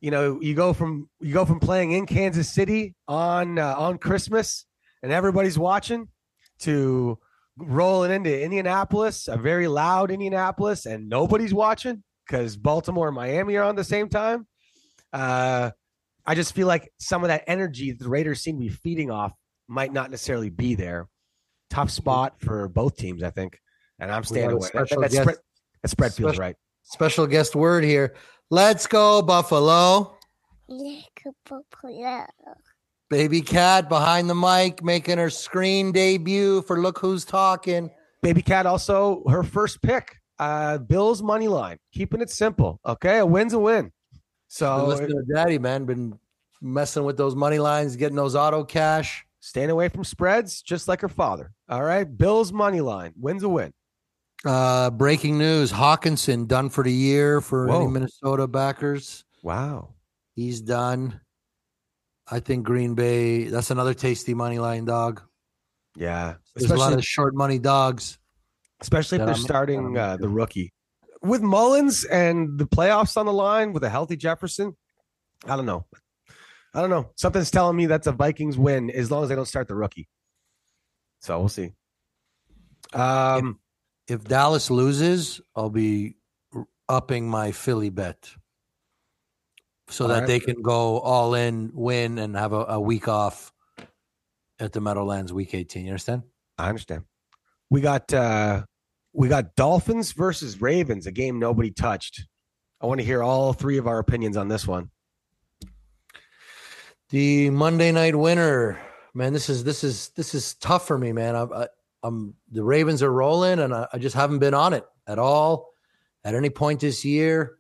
you 0.01 0.11
know, 0.11 0.39
you 0.41 0.53
go 0.53 0.73
from 0.73 1.09
you 1.19 1.33
go 1.33 1.45
from 1.45 1.59
playing 1.59 1.91
in 1.91 2.05
Kansas 2.05 2.51
City 2.51 2.95
on 3.07 3.57
uh, 3.57 3.75
on 3.77 3.97
Christmas 3.97 4.65
and 5.01 5.11
everybody's 5.11 5.57
watching 5.57 6.07
to 6.59 7.17
rolling 7.57 8.11
into 8.11 8.43
Indianapolis, 8.43 9.27
a 9.27 9.37
very 9.37 9.67
loud 9.67 10.11
Indianapolis, 10.11 10.85
and 10.85 11.07
nobody's 11.07 11.53
watching 11.53 12.03
because 12.27 12.57
Baltimore 12.57 13.07
and 13.07 13.15
Miami 13.15 13.55
are 13.55 13.63
on 13.63 13.75
the 13.75 13.83
same 13.83 14.09
time. 14.09 14.47
Uh, 15.13 15.71
I 16.25 16.35
just 16.35 16.55
feel 16.55 16.67
like 16.67 16.91
some 16.99 17.23
of 17.23 17.27
that 17.27 17.43
energy 17.47 17.91
the 17.91 18.09
Raiders 18.09 18.41
seem 18.41 18.57
to 18.57 18.61
be 18.61 18.69
feeding 18.69 19.11
off 19.11 19.31
might 19.67 19.93
not 19.93 20.11
necessarily 20.11 20.49
be 20.49 20.75
there. 20.75 21.07
Tough 21.75 21.91
spot 21.91 22.35
for 22.39 22.69
both 22.69 22.95
teams, 22.95 23.21
I 23.21 23.31
think, 23.31 23.59
and 23.99 24.09
I'm 24.09 24.23
staying 24.23 24.45
got 24.45 24.53
a 24.53 24.55
away. 24.55 24.69
That, 24.73 24.87
special 24.87 25.01
that 25.01 25.11
guest- 25.11 25.23
spread, 25.23 25.37
that 25.81 25.87
spread 25.89 26.13
feels 26.13 26.29
special- 26.29 26.41
right. 26.41 26.55
Special 26.83 27.27
guest 27.27 27.53
word 27.53 27.83
here. 27.83 28.15
Let's 28.49 28.87
go, 28.87 29.21
Buffalo. 29.21 30.15
Baby 33.09 33.41
Cat 33.41 33.89
behind 33.89 34.29
the 34.29 34.35
mic 34.35 34.83
making 34.83 35.17
her 35.17 35.29
screen 35.29 35.91
debut 35.91 36.61
for 36.61 36.79
Look 36.79 36.97
Who's 36.99 37.25
Talking. 37.25 37.91
Baby 38.21 38.41
Cat 38.41 38.65
also 38.65 39.23
her 39.27 39.43
first 39.43 39.81
pick. 39.81 40.15
Uh, 40.39 40.77
Bills 40.77 41.21
money 41.21 41.49
line, 41.49 41.77
keeping 41.91 42.21
it 42.21 42.29
simple. 42.29 42.79
Okay, 42.85 43.17
a 43.17 43.25
win's 43.25 43.51
a 43.51 43.59
win. 43.59 43.91
So 44.47 44.85
listening 44.85 45.09
to 45.09 45.33
Daddy, 45.33 45.59
man. 45.59 45.83
Been 45.85 46.17
messing 46.61 47.03
with 47.03 47.17
those 47.17 47.35
money 47.35 47.59
lines, 47.59 47.97
getting 47.97 48.15
those 48.15 48.35
auto 48.35 48.63
cash. 48.63 49.24
Staying 49.45 49.69
away 49.69 49.89
from 49.89 50.03
spreads, 50.03 50.63
just 50.63 50.87
like 50.87 51.01
her 51.01 51.07
father. 51.07 51.51
All 51.69 51.83
right. 51.83 52.03
Bills 52.17 52.51
money 52.51 52.81
line 52.81 53.13
wins 53.15 53.43
a 53.43 53.47
win. 53.49 53.73
Uh, 54.43 54.89
breaking 54.89 55.37
news: 55.37 55.71
Hockenson 55.71 56.47
done 56.47 56.69
for 56.71 56.83
the 56.83 56.91
year 56.91 57.41
for 57.41 57.69
any 57.69 57.85
Minnesota 57.87 58.47
backers. 58.47 59.23
Wow. 59.43 59.93
He's 60.33 60.61
done. 60.61 61.21
I 62.27 62.39
think 62.39 62.65
Green 62.65 62.95
Bay. 62.95 63.43
That's 63.43 63.69
another 63.69 63.93
tasty 63.93 64.33
money 64.33 64.57
line 64.57 64.85
dog. 64.85 65.21
Yeah. 65.95 66.35
There's 66.55 66.71
a 66.71 66.75
lot 66.75 66.85
Especially, 66.87 66.97
of 66.97 67.05
short 67.05 67.35
money 67.35 67.59
dogs. 67.59 68.17
especially 68.81 69.17
if 69.17 69.25
they're 69.25 69.35
I'm- 69.35 69.43
starting 69.43 69.95
uh, 69.95 70.17
the 70.17 70.27
rookie 70.27 70.73
with 71.21 71.41
Mullens 71.43 72.03
and 72.03 72.57
the 72.57 72.65
playoffs 72.65 73.15
on 73.15 73.27
the 73.27 73.33
line 73.33 73.73
with 73.73 73.83
a 73.83 73.89
healthy 73.89 74.15
Jefferson. 74.15 74.75
I 75.45 75.55
don't 75.55 75.67
know. 75.67 75.85
I 76.75 76.81
don't 76.81 76.89
know. 76.89 77.09
Something's 77.15 77.49
telling 77.49 77.77
me 77.77 77.85
that's 77.85 78.07
a 78.07 78.11
Vikings 78.11 78.57
win 78.57 78.91
as 78.91 79.09
long 79.09 79.23
as 79.23 79.29
they 79.29 79.35
don't 79.35 79.47
start 79.47 79.67
the 79.69 79.75
rookie. 79.75 80.09
So 81.21 81.39
we'll 81.39 81.49
see. 81.49 81.71
Um, 82.93 83.59
If 84.07 84.25
Dallas 84.25 84.69
loses, 84.69 85.41
I'll 85.55 85.69
be 85.69 86.17
upping 86.89 87.29
my 87.29 87.51
Philly 87.51 87.89
bet 87.89 88.29
so 89.87 90.07
that 90.07 90.19
right. 90.19 90.27
they 90.27 90.39
can 90.39 90.61
go 90.61 90.99
all 90.99 91.33
in, 91.33 91.71
win, 91.73 92.19
and 92.19 92.35
have 92.35 92.53
a, 92.53 92.65
a 92.65 92.79
week 92.79 93.07
off 93.07 93.53
at 94.59 94.73
the 94.73 94.81
Meadowlands 94.81 95.31
Week 95.31 95.53
18. 95.53 95.85
You 95.85 95.91
understand? 95.91 96.23
I 96.57 96.69
understand. 96.69 97.03
We 97.69 97.81
got 97.81 98.13
uh 98.13 98.63
we 99.13 99.29
got 99.29 99.55
Dolphins 99.55 100.11
versus 100.11 100.61
Ravens, 100.61 101.07
a 101.07 101.11
game 101.11 101.39
nobody 101.39 101.71
touched. 101.71 102.27
I 102.81 102.85
want 102.85 102.99
to 102.99 103.05
hear 103.05 103.23
all 103.23 103.53
three 103.53 103.77
of 103.77 103.87
our 103.87 103.99
opinions 103.99 104.35
on 104.37 104.49
this 104.49 104.67
one. 104.67 104.89
The 107.09 107.49
Monday 107.51 107.91
night 107.91 108.15
winner, 108.15 108.79
man. 109.13 109.31
This 109.31 109.49
is 109.49 109.63
this 109.63 109.83
is 109.83 110.09
this 110.15 110.33
is 110.33 110.55
tough 110.55 110.87
for 110.87 110.97
me, 110.97 111.11
man. 111.11 111.35
I, 111.35 111.43
I, 111.43 111.67
I'm 112.03 112.33
the 112.51 112.63
Ravens 112.63 113.03
are 113.03 113.11
rolling, 113.11 113.59
and 113.59 113.73
I, 113.73 113.87
I 113.93 113.97
just 113.99 114.15
haven't 114.15 114.39
been 114.39 114.53
on 114.55 114.73
it 114.73 114.85
at 115.07 115.19
all 115.19 115.69
at 116.23 116.33
any 116.33 116.49
point 116.49 116.79
this 116.79 117.05
year. 117.05 117.57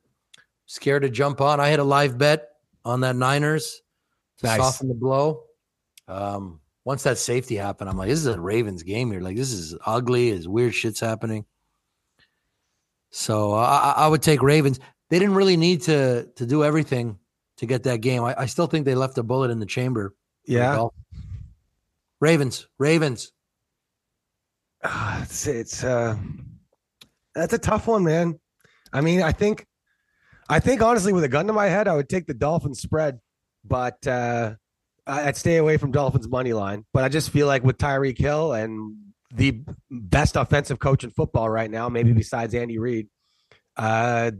Scared 0.65 1.03
to 1.03 1.09
jump 1.09 1.41
on. 1.41 1.59
I 1.59 1.67
had 1.67 1.79
a 1.79 1.83
live 1.83 2.17
bet 2.17 2.49
on 2.83 3.01
that 3.01 3.15
Niners 3.15 3.81
to 4.39 4.47
Nice. 4.47 4.57
soften 4.57 4.87
the 4.87 4.95
blow. 4.95 5.43
Um, 6.07 6.59
once 6.83 7.03
that 7.03 7.19
safety 7.19 7.55
happened, 7.55 7.89
I'm 7.89 7.97
like, 7.97 8.09
this 8.09 8.19
is 8.19 8.25
a 8.25 8.39
Ravens 8.39 8.81
game 8.81 9.11
here. 9.11 9.21
Like 9.21 9.35
this 9.35 9.51
is 9.51 9.75
ugly. 9.85 10.29
Is 10.29 10.47
weird 10.47 10.73
shit's 10.73 10.99
happening. 10.99 11.45
So 13.11 13.53
I, 13.53 13.63
I 13.63 13.91
I 13.97 14.07
would 14.07 14.23
take 14.23 14.41
Ravens. 14.41 14.79
They 15.09 15.19
didn't 15.19 15.35
really 15.35 15.55
need 15.55 15.83
to 15.83 16.27
to 16.35 16.45
do 16.47 16.63
everything 16.63 17.19
to 17.57 17.65
get 17.65 17.83
that 17.83 18.01
game. 18.01 18.23
I, 18.23 18.35
I 18.37 18.45
still 18.47 18.67
think 18.67 18.85
they 18.85 18.95
left 18.95 19.17
a 19.17 19.23
bullet 19.23 19.51
in 19.51 19.59
the 19.59 19.65
chamber. 19.65 20.09
for 20.45 20.51
the 20.51 20.53
Yeah. 20.53 20.87
Ravens, 22.21 22.67
Ravens. 22.79 23.31
Ah, 24.83 25.21
it's 25.23 25.47
it's 25.47 25.83
uh 25.83 26.15
that's 27.33 27.53
a 27.53 27.57
tough 27.57 27.87
one, 27.87 28.03
man. 28.03 28.39
I 28.93 29.01
mean, 29.01 29.21
I 29.21 29.31
think 29.31 29.65
I 30.47 30.59
think 30.59 30.81
honestly 30.81 31.11
with 31.11 31.23
a 31.23 31.27
gun 31.27 31.47
to 31.47 31.53
my 31.53 31.67
head, 31.67 31.87
I 31.87 31.95
would 31.95 32.07
take 32.09 32.27
the 32.27 32.33
Dolphins 32.33 32.81
spread, 32.81 33.19
but 33.63 34.05
uh 34.07 34.55
I'd 35.07 35.37
stay 35.37 35.57
away 35.57 35.77
from 35.77 35.91
Dolphins 35.91 36.27
money 36.27 36.53
line. 36.53 36.85
But 36.93 37.03
I 37.03 37.09
just 37.09 37.29
feel 37.29 37.47
like 37.47 37.63
with 37.63 37.77
Tyreek 37.77 38.17
Hill 38.17 38.53
and 38.53 38.95
the 39.33 39.61
best 39.91 40.35
offensive 40.35 40.79
coach 40.79 41.03
in 41.03 41.09
football 41.11 41.49
right 41.49 41.69
now, 41.69 41.89
maybe 41.89 42.13
besides 42.13 42.53
Andy 42.53 42.77
Reid, 42.79 43.07
uh 43.77 44.31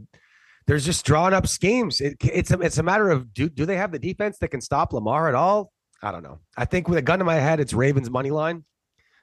there's 0.68 0.86
just 0.86 1.05
drawn 1.05 1.34
up 1.34 1.47
schemes. 1.47 2.01
It, 2.01 2.18
it's 2.22 2.51
a, 2.51 2.59
it's 2.59 2.78
a 2.78 2.84
matter 2.84 3.09
of 3.09 3.34
do 3.34 3.49
do 3.49 3.66
they 3.66 3.78
have 3.78 3.91
the 3.91 3.99
defense 3.99 4.38
that 4.39 4.49
can 4.49 4.61
stop 4.61 4.93
Lamar 4.93 5.28
at 5.28 5.36
all? 5.36 5.72
I 6.01 6.11
don't 6.11 6.24
know. 6.24 6.39
I 6.57 6.66
think 6.66 6.88
with 6.88 6.97
a 6.97 7.01
gun 7.01 7.20
to 7.20 7.26
my 7.26 7.36
head, 7.36 7.59
it's 7.59 7.74
Ravens 7.74 8.09
money 8.09 8.32
line. 8.32 8.63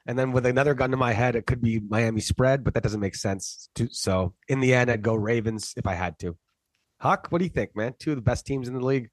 And 0.07 0.19
then 0.19 0.33
with 0.33 0.47
another 0.47 0.75
gun 0.75 0.91
to 0.91 0.97
my 0.97 1.13
head, 1.13 1.37
it 1.37 1.47
could 1.47 1.63
be 1.63 1.79
Miami 1.79 2.21
spread, 2.21 2.65
but 2.65 2.75
that 2.75 2.83
doesn't 2.83 2.99
make 2.99 3.15
sense. 3.15 3.69
To, 3.77 3.89
so 3.93 4.35
in 4.49 4.59
the 4.59 4.75
end, 4.75 4.91
I'd 4.91 5.03
go 5.03 5.15
Ravens 5.15 5.75
if 5.77 5.87
I 5.87 5.95
had 5.95 6.19
to. 6.21 6.37
Huck, 6.99 7.29
what 7.31 7.39
do 7.39 7.45
you 7.45 7.51
think, 7.51 7.77
man? 7.77 7.95
Two 7.99 8.11
of 8.11 8.17
the 8.17 8.23
best 8.23 8.45
teams 8.45 8.67
in 8.67 8.75
the 8.75 8.85
league. 8.85 9.11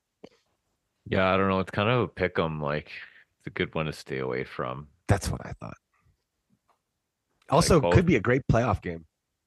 Yeah, 1.05 1.31
I 1.31 1.37
don't 1.37 1.47
know. 1.47 1.59
It's 1.59 1.71
kind 1.71 1.89
of 1.89 2.01
a 2.01 2.07
pick 2.07 2.37
'em. 2.39 2.61
Like 2.61 2.91
it's 3.39 3.47
a 3.47 3.51
good 3.51 3.73
one 3.75 3.85
to 3.85 3.93
stay 3.93 4.19
away 4.19 4.43
from. 4.43 4.87
That's 5.07 5.29
what 5.29 5.45
I 5.45 5.53
thought. 5.53 5.77
Also, 7.49 7.79
both. 7.79 7.93
could 7.93 8.05
be 8.05 8.15
a 8.15 8.19
great 8.19 8.43
playoff 8.51 8.81
game. 8.81 9.05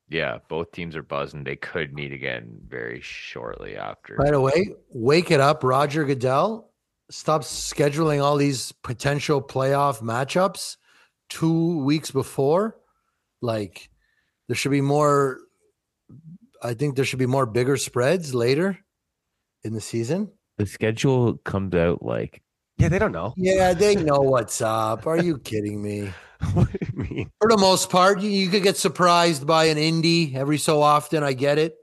Yeah, 0.09 0.39
both 0.49 0.73
teams 0.73 0.95
are 0.95 1.03
buzzing. 1.03 1.45
They 1.45 1.57
could 1.57 1.95
meet 1.95 2.13
again 2.13 2.59
very 2.69 3.01
shortly 3.01 3.77
after. 3.77 4.17
By 4.17 4.31
the 4.31 4.41
way, 4.41 4.75
wake 4.91 5.31
it 5.31 5.41
up, 5.41 5.65
Roger 5.65 6.05
Goodell. 6.05 6.71
Stop 7.11 7.43
scheduling 7.43 8.23
all 8.23 8.37
these 8.37 8.73
potential 8.83 9.41
playoff 9.43 10.01
matchups 10.01 10.77
two 11.29 11.83
weeks 11.83 12.11
before. 12.11 12.77
Like 13.41 13.91
there 14.49 14.57
should 14.57 14.71
be 14.71 14.81
more. 14.81 15.39
I 16.63 16.75
think 16.75 16.97
there 16.97 17.05
should 17.05 17.19
be 17.19 17.27
more 17.27 17.47
bigger 17.47 17.77
spreads 17.77 18.35
later 18.35 18.79
in 19.65 19.73
the 19.73 19.81
season. 19.81 20.31
The 20.59 20.67
schedule 20.67 21.39
comes 21.39 21.75
out 21.75 22.03
like 22.03 22.43
Yeah, 22.77 22.89
they 22.89 22.99
don't 22.99 23.13
know. 23.13 23.35
Yeah, 23.37 23.73
they 23.73 23.97
know 23.97 24.21
what's 24.21 24.61
up. 24.61 25.07
Are 25.07 25.19
you 25.19 25.39
kidding 25.39 25.83
me? 25.83 26.13
what 27.13 27.15
do 27.15 27.21
you 27.21 27.25
mean? 27.27 27.31
For 27.41 27.49
the 27.51 27.59
most 27.59 27.91
part, 27.91 28.21
you, 28.21 28.31
you 28.31 28.49
could 28.49 28.63
get 28.63 28.77
surprised 28.77 29.47
by 29.47 29.65
an 29.67 29.77
indie 29.79 30.35
every 30.35 30.59
so 30.59 30.83
often. 30.83 31.23
I 31.23 31.33
get 31.33 31.59
it. 31.59 31.75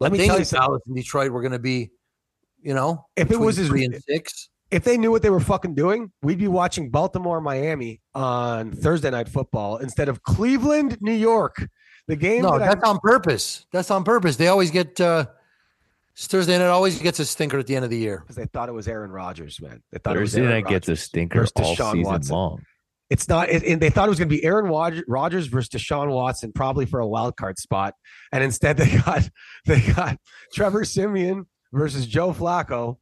Let 0.00 0.08
I 0.08 0.12
me 0.12 0.18
think 0.18 0.28
tell 0.28 0.36
in 0.36 0.40
you 0.40 0.44
something. 0.46 0.66
Dallas 0.68 0.82
and 0.86 0.96
Detroit, 0.96 1.30
we're 1.32 1.42
going 1.42 1.52
to 1.52 1.58
be, 1.58 1.90
you 2.62 2.74
know, 2.74 3.06
If 3.16 3.30
it 3.30 3.38
was 3.38 3.58
as- 3.58 3.68
three 3.68 3.84
and 3.84 4.02
six. 4.02 4.48
If 4.70 4.84
they 4.84 4.96
knew 4.96 5.10
what 5.10 5.22
they 5.22 5.30
were 5.30 5.40
fucking 5.40 5.74
doing, 5.74 6.12
we'd 6.22 6.38
be 6.38 6.46
watching 6.46 6.90
Baltimore, 6.90 7.40
Miami 7.40 8.00
on 8.14 8.70
Thursday 8.70 9.10
night 9.10 9.28
football 9.28 9.78
instead 9.78 10.08
of 10.08 10.22
Cleveland, 10.22 10.96
New 11.00 11.12
York. 11.12 11.66
The 12.06 12.14
game 12.14 12.42
No, 12.42 12.56
that 12.56 12.62
I- 12.62 12.74
that's 12.74 12.88
on 12.88 12.98
purpose. 13.00 13.66
That's 13.72 13.90
on 13.90 14.04
purpose. 14.04 14.36
They 14.36 14.46
always 14.46 14.70
get 14.70 15.00
uh 15.00 15.26
Thursday 16.16 16.56
night 16.58 16.66
always 16.66 17.00
gets 17.00 17.18
a 17.18 17.24
stinker 17.24 17.58
at 17.58 17.66
the 17.66 17.74
end 17.76 17.84
of 17.84 17.90
the 17.90 17.96
year. 17.98 18.18
because 18.20 18.36
they 18.36 18.44
thought 18.46 18.68
it 18.68 18.72
was 18.72 18.86
Aaron 18.88 19.10
Rodgers, 19.10 19.60
man. 19.60 19.82
They 19.90 19.98
thought 19.98 20.16
it 20.16 20.20
was 20.20 20.30
Thursday 20.32 20.42
Aaron 20.42 20.62
night 20.64 20.68
gets 20.70 20.88
a 20.88 20.92
Rodgers 20.92 21.02
stinker 21.02 21.38
versus 21.40 21.52
all 21.56 21.74
Deshaun 21.76 21.92
season 21.92 22.02
Watson. 22.12 22.34
long. 22.36 22.62
It's 23.10 23.28
not. 23.28 23.50
It, 23.50 23.64
and 23.64 23.80
they 23.82 23.90
thought 23.90 24.06
it 24.06 24.10
was 24.10 24.18
going 24.20 24.28
to 24.28 24.34
be 24.36 24.44
Aaron 24.44 24.66
Rodgers 25.08 25.48
versus 25.48 25.68
Deshaun 25.68 26.08
Watson, 26.10 26.52
probably 26.52 26.86
for 26.86 27.00
a 27.00 27.06
wild 27.06 27.36
card 27.36 27.58
spot. 27.58 27.94
And 28.32 28.42
instead, 28.44 28.76
they 28.76 28.98
got 28.98 29.28
they 29.66 29.80
got 29.80 30.16
Trevor 30.54 30.84
Siemian 30.84 31.46
versus 31.72 32.06
Joe 32.06 32.32
Flacco. 32.32 32.98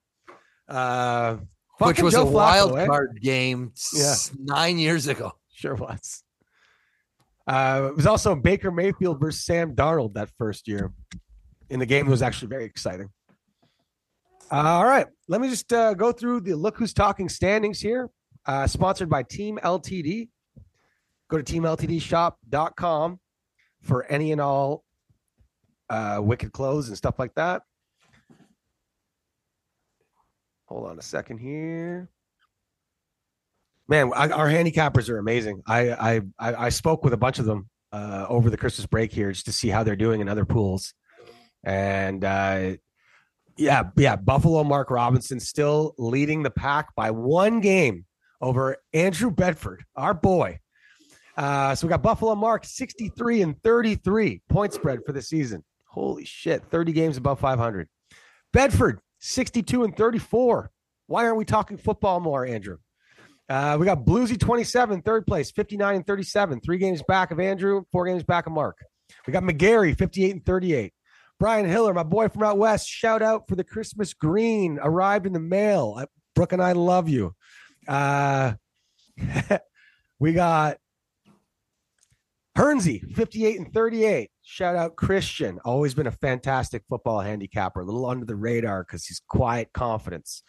Uh, 0.67 1.37
Which 1.79 2.01
was 2.03 2.15
Joe 2.15 2.23
a 2.23 2.27
Flacco, 2.27 2.33
wild 2.33 2.79
eh? 2.79 2.87
card 2.87 3.19
game 3.23 3.73
Yeah. 3.95 4.15
nine 4.39 4.79
years 4.79 5.09
ago. 5.09 5.33
Sure 5.53 5.75
was. 5.75 6.23
Uh, 7.47 7.89
it 7.91 7.97
was 7.97 8.07
also 8.07 8.35
Baker 8.35 8.71
Mayfield 8.71 9.21
versus 9.21 9.45
Sam 9.45 9.75
Darnold 9.75 10.15
that 10.15 10.31
first 10.39 10.69
year. 10.69 10.93
In 11.71 11.81
the 11.81 11.87
game, 11.87 12.07
it 12.07 12.11
was 12.11 12.23
actually 12.23 12.49
very 12.49 12.65
exciting. 12.65 13.09
all 14.51 14.85
right, 14.85 15.07
let 15.29 15.41
me 15.41 15.49
just 15.51 15.71
uh, 15.73 15.93
go 15.95 16.13
through 16.13 16.41
the 16.41 16.55
look 16.55 16.77
who's 16.79 16.95
talking 16.95 17.29
standings 17.29 17.81
here. 17.81 18.09
Uh, 18.49 18.67
sponsored 18.67 19.09
by 19.09 19.23
Team 19.23 19.61
LTD. 19.63 20.29
Go 21.31 21.41
to 21.41 21.45
teamltdshop.com 21.45 23.21
for 23.83 24.05
any 24.07 24.33
and 24.33 24.41
all 24.41 24.83
uh, 25.91 26.19
wicked 26.21 26.53
clothes 26.53 26.89
and 26.89 26.97
stuff 26.97 27.19
like 27.19 27.35
that. 27.35 27.63
Hold 30.67 30.89
on 30.89 30.99
a 30.99 31.03
second 31.03 31.39
here 31.39 32.11
man 33.89 34.13
I, 34.15 34.29
our 34.29 34.49
handicappers 34.49 35.09
are 35.09 35.19
amazing 35.19 35.63
I, 35.67 35.91
I 35.91 36.21
i 36.39 36.69
spoke 36.69 37.03
with 37.03 37.15
a 37.15 37.17
bunch 37.17 37.39
of 37.39 37.47
them 37.47 37.69
uh 37.93 38.27
over 38.29 38.51
the 38.51 38.57
christmas 38.57 38.87
break 38.87 39.13
here 39.13 39.33
just 39.33 39.47
to 39.47 39.53
see 39.53 39.69
how 39.69 39.83
they're 39.83 39.97
doing 39.97 40.21
in 40.21 40.29
other 40.29 40.45
pools 40.45 40.95
and 41.65 42.23
uh 42.23 42.73
yeah 43.57 43.85
yeah 43.97 44.17
buffalo 44.17 44.63
mark 44.63 44.91
robinson 44.91 45.41
still 45.41 45.95
leading 45.99 46.43
the 46.43 46.51
pack 46.51 46.95
by 46.95 47.11
one 47.11 47.61
game 47.61 48.05
over 48.41 48.77
andrew 48.93 49.31
bedford 49.31 49.85
our 49.97 50.15
boy 50.15 50.59
uh 51.37 51.75
so 51.75 51.87
we 51.87 51.91
got 51.91 52.03
buffalo 52.03 52.35
mark 52.35 52.65
63 52.65 53.43
and 53.43 53.63
33 53.63 54.43
point 54.49 54.73
spread 54.73 55.01
for 55.05 55.13
the 55.13 55.23
season 55.23 55.65
holy 55.87 56.25
shit 56.25 56.63
30 56.71 56.93
games 56.93 57.17
above 57.17 57.41
500 57.41 57.89
bedford 58.53 59.01
62 59.21 59.85
and 59.85 59.97
34 59.97 60.71
why 61.07 61.25
aren't 61.25 61.37
we 61.37 61.45
talking 61.45 61.77
football 61.77 62.21
more 62.21 62.47
andrew 62.47 62.79
uh, 63.49 63.79
we 63.81 63.87
got 63.87 64.05
Bluesy 64.05 64.39
27, 64.39 65.01
third 65.01 65.27
place, 65.27 65.51
59 65.51 65.97
and 65.97 66.07
37, 66.07 66.61
three 66.61 66.77
games 66.77 67.03
back 67.09 67.31
of 67.31 67.41
Andrew, 67.41 67.85
four 67.91 68.05
games 68.05 68.23
back 68.23 68.47
of 68.47 68.53
Mark. 68.53 68.77
We 69.27 69.33
got 69.33 69.43
McGarry, 69.43 69.97
58 69.97 70.31
and 70.33 70.45
38. 70.45 70.93
Brian 71.41 71.67
Hiller, 71.67 71.95
my 71.95 72.03
boy 72.03 72.29
from 72.29 72.43
out 72.43 72.59
west, 72.59 72.89
shout 72.89 73.23
out 73.23 73.49
for 73.49 73.55
the 73.55 73.65
Christmas 73.65 74.13
green, 74.13 74.79
arrived 74.83 75.25
in 75.25 75.33
the 75.33 75.41
mail. 75.41 76.05
Brooke 76.35 76.53
and 76.53 76.63
I 76.63 76.73
love 76.73 77.09
you. 77.09 77.35
Uh, 77.89 78.53
we 80.21 80.33
got 80.33 80.77
Hernsey, 82.55 82.99
58 83.15 83.59
and 83.59 83.73
38. 83.73 84.31
Shout 84.43 84.77
out 84.77 84.97
Christian, 84.97 85.59
always 85.65 85.95
been 85.95 86.07
a 86.07 86.13
fantastic 86.13 86.83
football 86.89 87.21
handicapper, 87.21 87.81
a 87.81 87.85
little 87.85 88.07
under 88.07 88.27
the 88.27 88.37
radar 88.37 88.85
because 88.85 89.07
he's 89.07 89.21
quiet 89.29 89.73
confidence. 89.73 90.43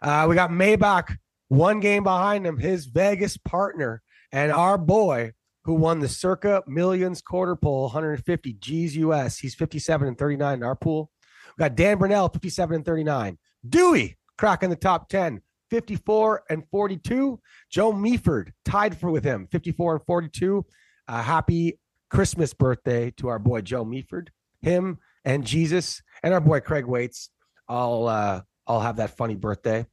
Uh, 0.00 0.26
we 0.28 0.34
got 0.34 0.50
Maybach 0.50 1.16
one 1.48 1.80
game 1.80 2.02
behind 2.02 2.46
him, 2.46 2.58
his 2.58 2.86
Vegas 2.86 3.36
partner 3.36 4.02
and 4.32 4.52
our 4.52 4.78
boy 4.78 5.32
who 5.64 5.74
won 5.74 5.98
the 5.98 6.08
circa 6.08 6.62
millions 6.66 7.20
quarter 7.20 7.56
poll, 7.56 7.84
150 7.84 8.52
G's 8.54 8.96
US. 8.96 9.38
He's 9.38 9.54
57 9.54 10.06
and 10.06 10.16
39 10.16 10.58
in 10.58 10.62
our 10.62 10.76
pool. 10.76 11.10
We 11.56 11.62
got 11.62 11.74
Dan 11.74 11.98
Burnell, 11.98 12.28
57 12.28 12.76
and 12.76 12.84
39. 12.84 13.38
Dewey 13.68 14.16
cracking 14.38 14.70
the 14.70 14.76
top 14.76 15.08
10, 15.08 15.40
54 15.70 16.44
and 16.50 16.64
42. 16.70 17.40
Joe 17.70 17.92
Meaford 17.92 18.52
tied 18.64 18.98
for 18.98 19.10
with 19.10 19.24
him, 19.24 19.48
54 19.50 19.96
and 19.96 20.04
42. 20.04 20.64
Uh, 21.08 21.22
happy 21.22 21.78
Christmas 22.10 22.54
birthday 22.54 23.10
to 23.12 23.28
our 23.28 23.38
boy 23.38 23.60
Joe 23.60 23.84
Meaford. 23.84 24.28
Him 24.62 24.98
and 25.24 25.44
Jesus 25.44 26.02
and 26.22 26.32
our 26.34 26.40
boy 26.40 26.60
Craig 26.60 26.86
Waits. 26.86 27.30
I'll 27.68 28.06
uh, 28.06 28.40
have 28.68 28.96
that 28.96 29.16
funny 29.16 29.34
birthday. 29.34 29.86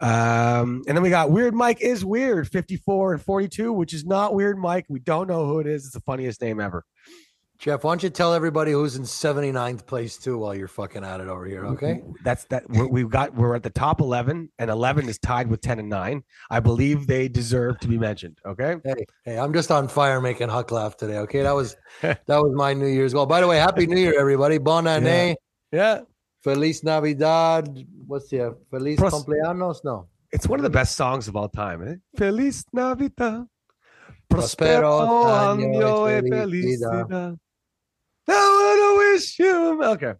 Um, 0.00 0.82
and 0.86 0.96
then 0.96 1.02
we 1.02 1.10
got 1.10 1.30
Weird 1.30 1.54
Mike 1.54 1.80
is 1.80 2.04
weird, 2.04 2.48
54 2.48 3.14
and 3.14 3.22
42, 3.22 3.72
which 3.72 3.94
is 3.94 4.04
not 4.04 4.34
Weird 4.34 4.58
Mike. 4.58 4.84
We 4.88 5.00
don't 5.00 5.26
know 5.26 5.46
who 5.46 5.60
it 5.60 5.66
is. 5.66 5.86
It's 5.86 5.94
the 5.94 6.00
funniest 6.00 6.42
name 6.42 6.60
ever. 6.60 6.84
Jeff, 7.58 7.84
why 7.84 7.90
don't 7.92 8.02
you 8.02 8.10
tell 8.10 8.34
everybody 8.34 8.72
who's 8.72 8.96
in 8.96 9.02
79th 9.04 9.86
place 9.86 10.18
too 10.18 10.36
while 10.36 10.54
you're 10.54 10.68
fucking 10.68 11.04
at 11.04 11.20
it 11.20 11.28
over 11.28 11.46
here, 11.46 11.64
okay? 11.66 12.02
That's 12.22 12.44
that 12.44 12.68
we're, 12.68 12.86
we've 12.86 13.08
got 13.08 13.34
we're 13.34 13.54
at 13.54 13.62
the 13.62 13.70
top 13.70 14.00
11 14.00 14.50
and 14.58 14.70
11 14.70 15.08
is 15.08 15.18
tied 15.18 15.48
with 15.48 15.62
10 15.62 15.78
and 15.78 15.88
9. 15.88 16.22
I 16.50 16.60
believe 16.60 17.06
they 17.06 17.28
deserve 17.28 17.80
to 17.80 17.88
be 17.88 17.98
mentioned, 17.98 18.38
okay? 18.44 18.76
Hey, 18.84 19.06
hey, 19.24 19.38
I'm 19.38 19.54
just 19.54 19.70
on 19.70 19.88
fire 19.88 20.20
making 20.20 20.50
Huck 20.50 20.70
laugh 20.70 20.96
today, 20.96 21.16
okay? 21.18 21.42
That 21.42 21.52
was 21.54 21.76
that 22.02 22.26
was 22.28 22.52
my 22.54 22.74
New 22.74 22.88
Year's 22.88 23.14
goal. 23.14 23.26
By 23.26 23.40
the 23.40 23.46
way, 23.46 23.56
Happy 23.56 23.86
New 23.86 23.98
Year, 24.00 24.18
everybody. 24.18 24.58
Bon 24.58 24.84
année. 24.84 25.36
Yeah. 25.72 26.00
Feliz 26.42 26.84
Navidad. 26.84 27.68
What's 28.06 28.28
the 28.28 28.56
Feliz 28.70 28.98
Pros- 28.98 29.12
cumpleaños? 29.12 29.82
No. 29.82 30.08
It's 30.30 30.46
one 30.46 30.58
of 30.58 30.64
the 30.64 30.70
best 30.70 30.94
songs 30.96 31.26
of 31.26 31.36
all 31.36 31.48
time. 31.48 31.82
Eh? 31.88 31.94
Feliz 32.16 32.64
Navidad. 32.72 33.46
Prospero 34.28 34.98
Prospero 34.98 35.24
año 35.26 35.66
año 35.72 36.04
y 36.08 36.26
y 36.26 36.30
felicidad. 36.30 37.06
felicidad. 37.08 37.38
I 38.28 38.32
want 38.32 38.80
to 38.80 39.12
wish 39.12 39.38
you. 39.38 39.82
Okay. 39.84 40.14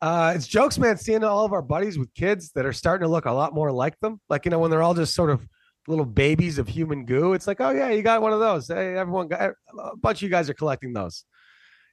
Uh, 0.00 0.32
it's 0.34 0.48
jokes, 0.48 0.78
man. 0.78 0.96
Seeing 0.96 1.22
all 1.22 1.44
of 1.44 1.52
our 1.52 1.62
buddies 1.62 1.98
with 1.98 2.12
kids 2.14 2.50
that 2.56 2.66
are 2.66 2.72
starting 2.72 3.06
to 3.06 3.10
look 3.10 3.26
a 3.26 3.32
lot 3.32 3.54
more 3.54 3.70
like 3.70 3.98
them. 4.00 4.20
Like, 4.28 4.44
you 4.44 4.50
know, 4.50 4.58
when 4.58 4.70
they're 4.70 4.82
all 4.82 4.94
just 4.94 5.14
sort 5.14 5.30
of 5.30 5.46
little 5.86 6.04
babies 6.04 6.58
of 6.58 6.68
human 6.68 7.04
goo, 7.04 7.34
it's 7.34 7.46
like, 7.46 7.60
oh, 7.60 7.70
yeah, 7.70 7.90
you 7.90 8.02
got 8.02 8.22
one 8.22 8.32
of 8.32 8.40
those. 8.40 8.68
Hey, 8.68 8.96
everyone 8.96 9.28
got 9.28 9.52
a 9.78 9.96
bunch 9.96 10.18
of 10.18 10.22
you 10.22 10.28
guys 10.28 10.50
are 10.50 10.54
collecting 10.54 10.92
those, 10.92 11.24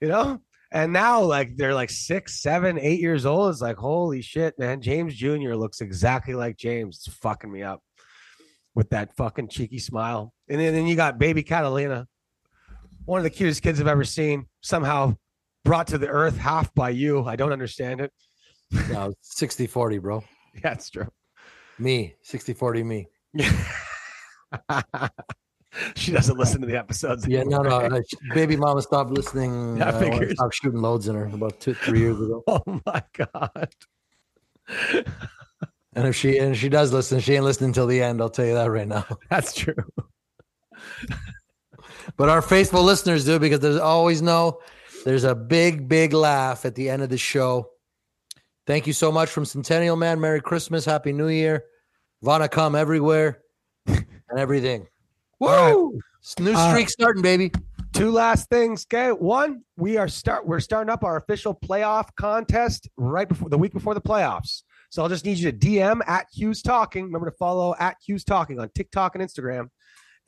you 0.01 0.07
know? 0.07 0.39
And 0.71 0.93
now, 0.93 1.21
like, 1.21 1.55
they're 1.55 1.73
like 1.73 1.89
six, 1.89 2.41
seven, 2.41 2.79
eight 2.79 2.99
years 2.99 3.25
old. 3.25 3.51
It's 3.51 3.61
like, 3.61 3.77
holy 3.77 4.21
shit, 4.21 4.57
man. 4.57 4.81
James 4.81 5.15
Jr. 5.15 5.53
looks 5.55 5.81
exactly 5.81 6.35
like 6.35 6.57
James. 6.57 7.03
It's 7.05 7.17
fucking 7.17 7.51
me 7.51 7.63
up 7.63 7.81
with 8.75 8.89
that 8.91 9.15
fucking 9.17 9.49
cheeky 9.49 9.79
smile. 9.79 10.33
And 10.47 10.59
then, 10.59 10.73
then 10.73 10.87
you 10.87 10.95
got 10.95 11.17
baby 11.17 11.43
Catalina, 11.43 12.07
one 13.05 13.19
of 13.19 13.23
the 13.23 13.29
cutest 13.29 13.61
kids 13.61 13.81
I've 13.81 13.87
ever 13.87 14.03
seen, 14.03 14.47
somehow 14.61 15.15
brought 15.65 15.87
to 15.87 15.97
the 15.97 16.07
earth 16.07 16.37
half 16.37 16.73
by 16.73 16.89
you. 16.89 17.23
I 17.25 17.35
don't 17.35 17.51
understand 17.51 18.01
it. 18.01 18.11
No, 18.89 19.13
60 19.21 19.67
40, 19.67 19.97
bro. 19.99 20.23
Yeah, 20.63 20.73
it's 20.73 20.89
true. 20.89 21.07
Me, 21.77 22.15
60 22.23 22.53
40 22.53 22.83
me. 22.83 23.07
she 25.95 26.11
doesn't 26.11 26.37
listen 26.37 26.59
to 26.61 26.67
the 26.67 26.75
episodes. 26.75 27.25
Yeah, 27.27 27.43
no, 27.43 27.61
no. 27.61 27.79
anymore. 27.79 27.99
uh, 27.99 28.33
Baby 28.33 28.57
mama 28.57 28.81
stopped 28.81 29.11
listening. 29.11 29.77
Yeah, 29.77 29.85
I 29.85 29.89
uh, 29.89 29.99
figured. 29.99 30.31
stopped 30.31 30.55
shooting 30.55 30.81
loads 30.81 31.07
in 31.07 31.15
her 31.15 31.25
about 31.25 31.59
two, 31.59 31.75
three 31.75 31.99
years 31.99 32.19
ago. 32.19 32.43
Oh 32.47 32.81
my 32.85 33.03
god. 33.15 33.69
And 35.93 36.07
if 36.07 36.15
she 36.15 36.37
and 36.37 36.53
if 36.53 36.59
she 36.59 36.69
does 36.69 36.91
listen, 36.93 37.19
she 37.19 37.35
ain't 37.35 37.43
listening 37.43 37.69
until 37.69 37.87
the 37.87 38.01
end. 38.01 38.21
I'll 38.21 38.29
tell 38.29 38.45
you 38.45 38.53
that 38.55 38.69
right 38.69 38.87
now. 38.87 39.05
That's 39.29 39.53
true. 39.53 39.75
But 42.17 42.29
our 42.29 42.41
faithful 42.41 42.83
listeners 42.83 43.25
do 43.25 43.39
because 43.39 43.59
there's 43.59 43.77
always 43.77 44.21
know 44.21 44.59
there's 45.09 45.23
a 45.23 45.33
big, 45.33 45.89
big 45.89 46.13
laugh 46.13 46.65
at 46.65 46.75
the 46.75 46.87
end 46.87 47.01
of 47.01 47.09
the 47.09 47.17
show. 47.17 47.67
Thank 48.67 48.85
you 48.85 48.93
so 48.93 49.11
much 49.11 49.27
from 49.29 49.43
Centennial 49.43 49.95
Man. 49.95 50.19
Merry 50.19 50.39
Christmas, 50.39 50.85
Happy 50.85 51.11
New 51.11 51.29
Year. 51.29 51.63
Vana 52.21 52.47
come 52.47 52.75
everywhere 52.75 53.39
and 53.87 54.05
everything. 54.37 54.85
Woo! 55.39 55.47
Right. 55.47 56.01
New 56.39 56.53
Uh, 56.53 56.69
streak 56.69 56.89
starting, 56.91 57.23
baby. 57.23 57.51
Two 57.91 58.11
last 58.11 58.49
things. 58.49 58.85
Okay. 58.85 59.11
One, 59.11 59.63
we 59.77 59.97
are 59.97 60.07
start 60.07 60.45
we're 60.45 60.59
starting 60.59 60.91
up 60.91 61.03
our 61.03 61.17
official 61.17 61.55
playoff 61.55 62.09
contest 62.15 62.87
right 62.95 63.27
before 63.27 63.49
the 63.49 63.57
week 63.57 63.73
before 63.73 63.95
the 63.95 64.01
playoffs. 64.01 64.61
So 64.91 65.01
I'll 65.01 65.09
just 65.09 65.25
need 65.25 65.39
you 65.39 65.51
to 65.51 65.57
DM 65.57 66.01
at 66.05 66.27
HusTalking. 66.39 67.01
Remember 67.01 67.31
to 67.31 67.35
follow 67.35 67.73
at 67.79 67.97
HusTalking 68.07 68.61
on 68.61 68.69
TikTok 68.75 69.15
and 69.15 69.23
Instagram 69.23 69.69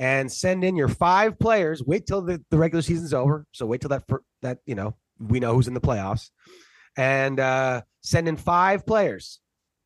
and 0.01 0.31
send 0.31 0.63
in 0.63 0.75
your 0.75 0.87
five 0.87 1.37
players. 1.37 1.83
Wait 1.83 2.07
till 2.07 2.23
the, 2.23 2.43
the 2.49 2.57
regular 2.57 2.81
season's 2.81 3.13
over. 3.13 3.45
So 3.51 3.67
wait 3.67 3.81
till 3.81 3.91
that 3.91 4.07
for 4.07 4.23
that, 4.41 4.57
you 4.65 4.73
know, 4.73 4.95
we 5.19 5.39
know 5.39 5.53
who's 5.53 5.67
in 5.67 5.75
the 5.75 5.79
playoffs. 5.79 6.31
And 6.97 7.39
uh 7.39 7.83
send 8.01 8.27
in 8.27 8.35
five 8.35 8.85
players 8.85 9.39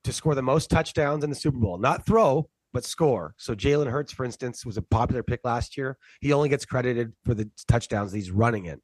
to 0.05 0.13
score 0.13 0.33
the 0.33 0.41
most 0.41 0.69
touchdowns 0.69 1.23
in 1.23 1.29
the 1.29 1.35
Super 1.35 1.57
Bowl. 1.57 1.77
Not 1.77 2.05
throw, 2.05 2.49
but 2.73 2.85
score. 2.85 3.35
So 3.37 3.55
Jalen 3.55 3.91
Hurts, 3.91 4.13
for 4.13 4.23
instance, 4.23 4.65
was 4.65 4.77
a 4.77 4.81
popular 4.81 5.21
pick 5.21 5.41
last 5.43 5.77
year. 5.77 5.97
He 6.21 6.31
only 6.31 6.47
gets 6.47 6.65
credited 6.65 7.11
for 7.25 7.33
the 7.33 7.49
touchdowns 7.67 8.13
he's 8.13 8.31
running 8.31 8.67
in. 8.67 8.81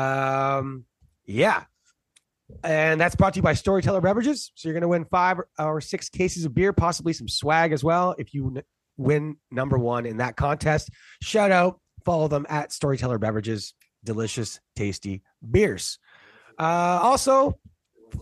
Um, 0.00 0.84
yeah. 1.26 1.64
And 2.62 3.00
that's 3.00 3.16
brought 3.16 3.34
to 3.34 3.38
you 3.38 3.42
by 3.42 3.54
Storyteller 3.54 4.00
Beverages. 4.00 4.52
So 4.54 4.68
you're 4.68 4.74
going 4.74 4.82
to 4.82 4.88
win 4.88 5.04
five 5.04 5.38
or 5.58 5.80
six 5.80 6.08
cases 6.08 6.44
of 6.44 6.54
beer, 6.54 6.72
possibly 6.72 7.12
some 7.12 7.28
swag 7.28 7.72
as 7.72 7.82
well. 7.82 8.14
If 8.18 8.34
you 8.34 8.62
win 9.00 9.36
number 9.50 9.78
one 9.78 10.06
in 10.06 10.18
that 10.18 10.36
contest, 10.36 10.90
shout 11.22 11.50
out, 11.50 11.80
follow 12.04 12.28
them 12.28 12.46
at 12.48 12.72
Storyteller 12.72 13.18
Beverages. 13.18 13.74
Delicious, 14.02 14.60
tasty 14.76 15.22
beers. 15.50 15.98
Uh, 16.58 17.00
also, 17.02 17.58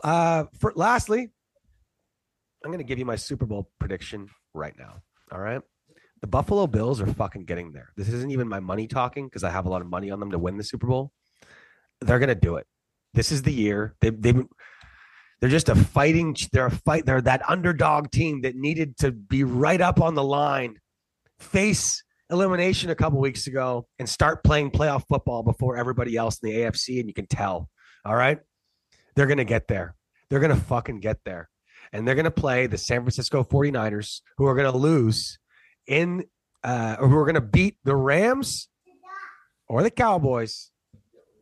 uh, 0.02 0.46
for 0.58 0.72
lastly, 0.74 1.30
I'm 2.64 2.70
going 2.72 2.78
to 2.78 2.84
give 2.84 2.98
you 2.98 3.04
my 3.04 3.14
Super 3.14 3.46
Bowl 3.46 3.70
prediction 3.78 4.28
right 4.54 4.74
now. 4.76 5.02
All 5.30 5.38
right. 5.38 5.62
The 6.20 6.26
Buffalo 6.26 6.66
Bills 6.66 7.00
are 7.00 7.06
fucking 7.06 7.44
getting 7.44 7.70
there. 7.70 7.92
This 7.96 8.08
isn't 8.08 8.32
even 8.32 8.48
my 8.48 8.58
money 8.58 8.88
talking 8.88 9.26
because 9.26 9.44
I 9.44 9.50
have 9.50 9.66
a 9.66 9.68
lot 9.68 9.82
of 9.82 9.86
money 9.88 10.10
on 10.10 10.18
them 10.18 10.32
to 10.32 10.38
win 10.38 10.56
the 10.56 10.64
Super 10.64 10.88
Bowl. 10.88 11.12
They're 12.00 12.18
going 12.18 12.28
to 12.28 12.34
do 12.34 12.56
it. 12.56 12.66
This 13.14 13.30
is 13.30 13.42
the 13.42 13.52
year. 13.52 13.94
They, 14.00 14.10
they've 14.10 14.44
they're 15.40 15.50
just 15.50 15.68
a 15.68 15.74
fighting, 15.74 16.36
they're 16.52 16.66
a 16.66 16.70
fight. 16.70 17.06
They're 17.06 17.20
that 17.22 17.48
underdog 17.48 18.10
team 18.10 18.42
that 18.42 18.56
needed 18.56 18.96
to 18.98 19.12
be 19.12 19.44
right 19.44 19.80
up 19.80 20.00
on 20.00 20.14
the 20.14 20.24
line, 20.24 20.76
face 21.38 22.02
elimination 22.30 22.90
a 22.90 22.94
couple 22.94 23.20
weeks 23.20 23.46
ago, 23.46 23.86
and 23.98 24.08
start 24.08 24.42
playing 24.44 24.70
playoff 24.70 25.04
football 25.08 25.42
before 25.42 25.76
everybody 25.76 26.16
else 26.16 26.38
in 26.42 26.50
the 26.50 26.56
AFC. 26.56 27.00
And 27.00 27.08
you 27.08 27.14
can 27.14 27.26
tell. 27.26 27.68
All 28.04 28.16
right. 28.16 28.38
They're 29.16 29.26
going 29.26 29.38
to 29.38 29.44
get 29.44 29.68
there. 29.68 29.94
They're 30.28 30.40
going 30.40 30.54
to 30.54 30.60
fucking 30.60 31.00
get 31.00 31.18
there 31.24 31.48
and 31.92 32.06
they're 32.06 32.14
going 32.14 32.24
to 32.24 32.30
play 32.30 32.66
the 32.66 32.78
San 32.78 33.02
Francisco 33.02 33.44
49ers, 33.44 34.20
who 34.36 34.46
are 34.46 34.54
going 34.54 34.70
to 34.70 34.76
lose 34.76 35.38
in, 35.86 36.24
uh, 36.64 36.96
or 36.98 37.08
who 37.08 37.16
are 37.16 37.24
going 37.24 37.34
to 37.34 37.40
beat 37.40 37.76
the 37.84 37.96
Rams 37.96 38.68
or 39.68 39.82
the 39.82 39.90
Cowboys 39.90 40.70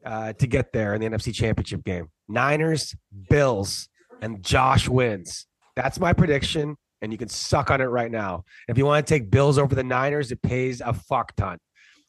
uh, 0.07 0.33
to 0.35 0.47
get 0.47 0.73
there 0.73 0.95
in 0.95 1.01
the 1.01 1.09
NFC 1.09 1.35
Championship 1.35 1.85
game. 1.85 2.09
Niners, 2.29 2.95
Bills, 3.29 3.89
and 4.23 4.43
Josh 4.43 4.89
wins. 4.89 5.47
That's 5.75 6.01
my 6.01 6.13
prediction, 6.13 6.77
and 7.03 7.13
you 7.13 7.19
can 7.19 7.29
suck 7.29 7.71
on 7.71 7.81
it 7.81 7.87
right 7.87 8.11
now. 8.11 8.45
If 8.69 8.79
you 8.79 8.87
want 8.87 9.07
to 9.07 9.15
take 9.15 9.31
Bills 9.31 9.59
over 9.59 9.75
the 9.75 9.85
Niners, 9.85 10.33
it 10.33 10.41
pays 10.41 10.81
a 10.81 10.95
fuck 10.95 11.35
ton. 11.37 11.59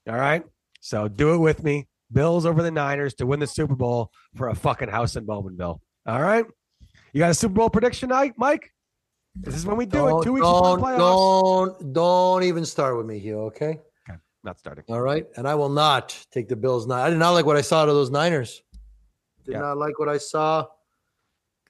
All 0.08 0.16
right, 0.16 0.44
so 0.80 1.08
do 1.08 1.34
it 1.34 1.40
with 1.40 1.64
me. 1.64 1.88
Bills 2.14 2.46
over 2.46 2.64
the 2.64 2.72
Niners 2.72 3.16
to 3.16 3.26
win 3.26 3.40
the 3.40 3.48
Super 3.48 3.76
Bowl 3.76 4.12
for 4.36 4.48
a 4.48 4.56
fucking 4.56 4.88
house 4.88 5.18
in 5.18 5.26
Bowmanville. 5.26 5.80
All 6.06 6.22
right. 6.22 6.46
You 7.12 7.20
got 7.20 7.32
a 7.32 7.34
Super 7.34 7.56
Bowl 7.56 7.70
prediction 7.70 8.10
night, 8.10 8.34
Mike? 8.38 8.72
This 9.36 9.56
is 9.56 9.66
when 9.66 9.76
we 9.76 9.86
do 9.86 9.98
don't, 9.98 10.22
it. 10.22 10.24
Two 10.24 10.34
weeks 10.34 10.46
before 10.46 10.62
don't, 10.62 10.80
the 10.80 10.86
playoffs. 10.86 10.98
don't, 11.80 11.94
don't 11.94 12.44
even 12.44 12.64
start 12.64 12.96
with 12.96 13.06
me, 13.06 13.20
Hugh. 13.20 13.40
Okay. 13.42 13.80
Not 14.48 14.58
starting. 14.60 14.86
All 14.88 15.02
right. 15.02 15.26
And 15.36 15.46
I 15.46 15.56
will 15.56 15.68
not 15.68 16.18
take 16.32 16.48
the 16.48 16.56
Bills. 16.56 16.88
Now, 16.88 16.96
I 17.04 17.10
did 17.10 17.20
not 17.20 17.32
like 17.32 17.46
what 17.46 17.58
I 17.58 17.62
saw 17.62 17.82
out 17.82 17.90
of 17.90 17.96
those 17.96 18.10
Niners. 18.10 18.64
Did 19.44 19.52
Yeah. 19.56 19.60
not 19.60 19.78
like 19.78 20.00
what 20.00 20.08
I 20.08 20.18
saw. 20.18 20.66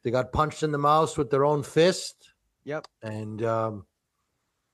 They 0.04 0.12
got 0.12 0.32
punched 0.32 0.62
in 0.62 0.72
the 0.72 0.78
mouth 0.78 1.18
with 1.18 1.32
their 1.32 1.44
own 1.44 1.64
fist. 1.64 2.30
Yep. 2.66 2.86
And 3.02 3.42
um, 3.44 3.88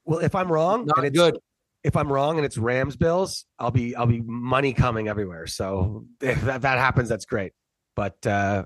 Well, 0.03 0.19
if 0.19 0.35
I'm 0.35 0.51
wrong, 0.51 0.85
not 0.85 0.97
and 0.97 1.07
it's, 1.07 1.17
good. 1.17 1.37
if 1.85 1.95
I'm 1.95 2.11
wrong 2.11 2.35
and 2.35 2.45
it's 2.45 2.57
Rams 2.57 2.97
Bills, 2.97 3.45
I'll 3.57 3.71
be 3.71 3.95
I'll 3.95 4.05
be 4.05 4.19
money 4.21 4.73
coming 4.73 5.07
everywhere. 5.07 5.47
So 5.47 6.05
if 6.21 6.41
that, 6.41 6.63
that 6.63 6.77
happens, 6.79 7.07
that's 7.07 7.25
great. 7.25 7.53
But 7.95 8.27
uh, 8.27 8.65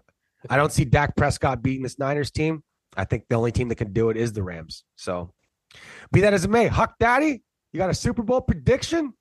I 0.49 0.57
don't 0.57 0.71
see 0.71 0.83
Dak 0.83 1.15
Prescott 1.15 1.61
beating 1.61 1.83
this 1.83 1.99
Niners 1.99 2.31
team. 2.31 2.63
I 2.95 3.05
think 3.05 3.25
the 3.29 3.35
only 3.35 3.51
team 3.51 3.67
that 3.69 3.75
can 3.75 3.93
do 3.93 4.09
it 4.09 4.17
is 4.17 4.33
the 4.33 4.41
Rams. 4.41 4.83
So 4.95 5.31
be 6.11 6.21
that 6.21 6.33
as 6.33 6.43
it 6.43 6.49
may, 6.49 6.65
Huck 6.65 6.95
Daddy, 6.99 7.43
you 7.71 7.77
got 7.77 7.91
a 7.91 7.93
Super 7.93 8.23
Bowl 8.23 8.41
prediction? 8.41 9.13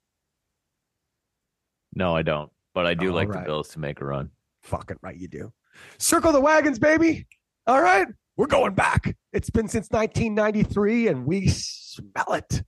No, 1.97 2.15
I 2.15 2.21
don't. 2.21 2.51
But 2.75 2.85
I 2.85 2.93
do 2.93 3.09
All 3.09 3.15
like 3.15 3.29
right. 3.29 3.39
the 3.41 3.45
Bills 3.45 3.69
to 3.69 3.79
make 3.79 4.01
a 4.01 4.05
run. 4.05 4.29
Fucking 4.61 4.97
right, 5.01 5.17
you 5.17 5.27
do. 5.27 5.51
Circle 5.97 6.31
the 6.31 6.39
wagons, 6.39 6.77
baby. 6.77 7.25
All 7.65 7.81
right. 7.81 8.07
We're 8.35 8.45
going 8.45 8.75
back. 8.75 9.17
It's 9.33 9.49
been 9.49 9.67
since 9.67 9.89
1993, 9.89 11.07
and 11.07 11.25
we 11.25 11.47
smell 11.47 12.33
it. 12.33 12.61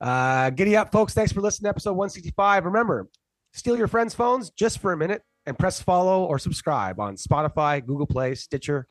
Uh, 0.00 0.50
giddy 0.50 0.76
up, 0.76 0.92
folks. 0.92 1.12
Thanks 1.12 1.32
for 1.32 1.40
listening 1.40 1.64
to 1.66 1.70
episode 1.70 1.94
165. 1.94 2.64
Remember, 2.66 3.08
steal 3.52 3.76
your 3.76 3.88
friends' 3.88 4.14
phones 4.14 4.50
just 4.50 4.78
for 4.78 4.92
a 4.92 4.96
minute 4.96 5.22
and 5.44 5.58
press 5.58 5.82
follow 5.82 6.24
or 6.24 6.38
subscribe 6.38 7.00
on 7.00 7.16
Spotify, 7.16 7.84
Google 7.84 8.06
Play, 8.06 8.36
Stitcher, 8.36 8.86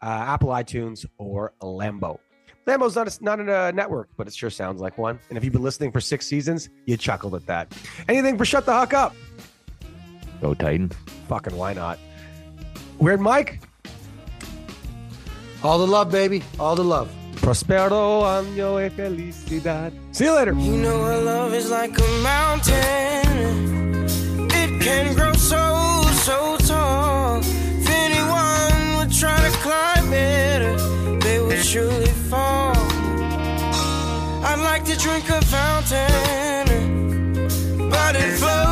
uh, 0.00 0.06
Apple 0.06 0.50
iTunes, 0.50 1.04
or 1.18 1.52
Lambo. 1.60 2.20
Lambo's 2.66 2.94
not 2.94 3.08
a, 3.08 3.24
not 3.24 3.40
in 3.40 3.48
a 3.48 3.72
network, 3.72 4.08
but 4.16 4.26
it 4.26 4.34
sure 4.34 4.50
sounds 4.50 4.80
like 4.80 4.98
one. 4.98 5.18
And 5.28 5.38
if 5.38 5.44
you've 5.44 5.52
been 5.52 5.62
listening 5.62 5.92
for 5.92 6.00
six 6.00 6.26
seasons, 6.26 6.68
you 6.86 6.96
chuckled 6.96 7.34
at 7.34 7.46
that. 7.46 7.74
Anything 8.08 8.36
for 8.38 8.44
Shut 8.44 8.66
the 8.66 8.72
Huck 8.72 8.92
Up? 8.94 9.14
Go 10.40 10.54
Titans. 10.54 10.94
Fucking 11.28 11.56
why 11.56 11.72
not? 11.72 11.98
Weird 12.98 13.20
Mike? 13.20 13.60
All 15.62 15.78
the 15.78 15.86
love, 15.86 16.10
baby. 16.10 16.42
All 16.58 16.74
the 16.74 16.84
love. 16.84 17.10
Prospero 17.36 18.24
año 18.26 18.74
y 18.74 18.90
felicidad. 18.90 19.92
See 20.12 20.24
you 20.24 20.34
later. 20.34 20.52
You 20.52 20.76
know 20.76 21.04
her 21.04 21.22
love 21.22 21.54
is 21.54 21.70
like 21.70 21.98
a 21.98 22.08
mountain. 22.22 24.06
It 24.50 24.82
can 24.82 25.14
grow 25.14 25.32
so, 25.32 26.02
so 26.24 26.56
tall. 26.58 27.40
If 27.40 27.88
anyone 27.88 28.98
would 28.98 29.12
try 29.12 29.36
to 29.40 29.50
climb 29.58 30.12
it, 30.12 30.78
would 31.50 31.64
surely 31.64 32.06
fall. 32.30 32.76
I'd 34.44 34.60
like 34.62 34.84
to 34.84 34.96
drink 34.96 35.28
a 35.28 35.44
fountain, 35.44 36.68
but 37.90 38.14
it 38.14 38.38
flows 38.38 38.69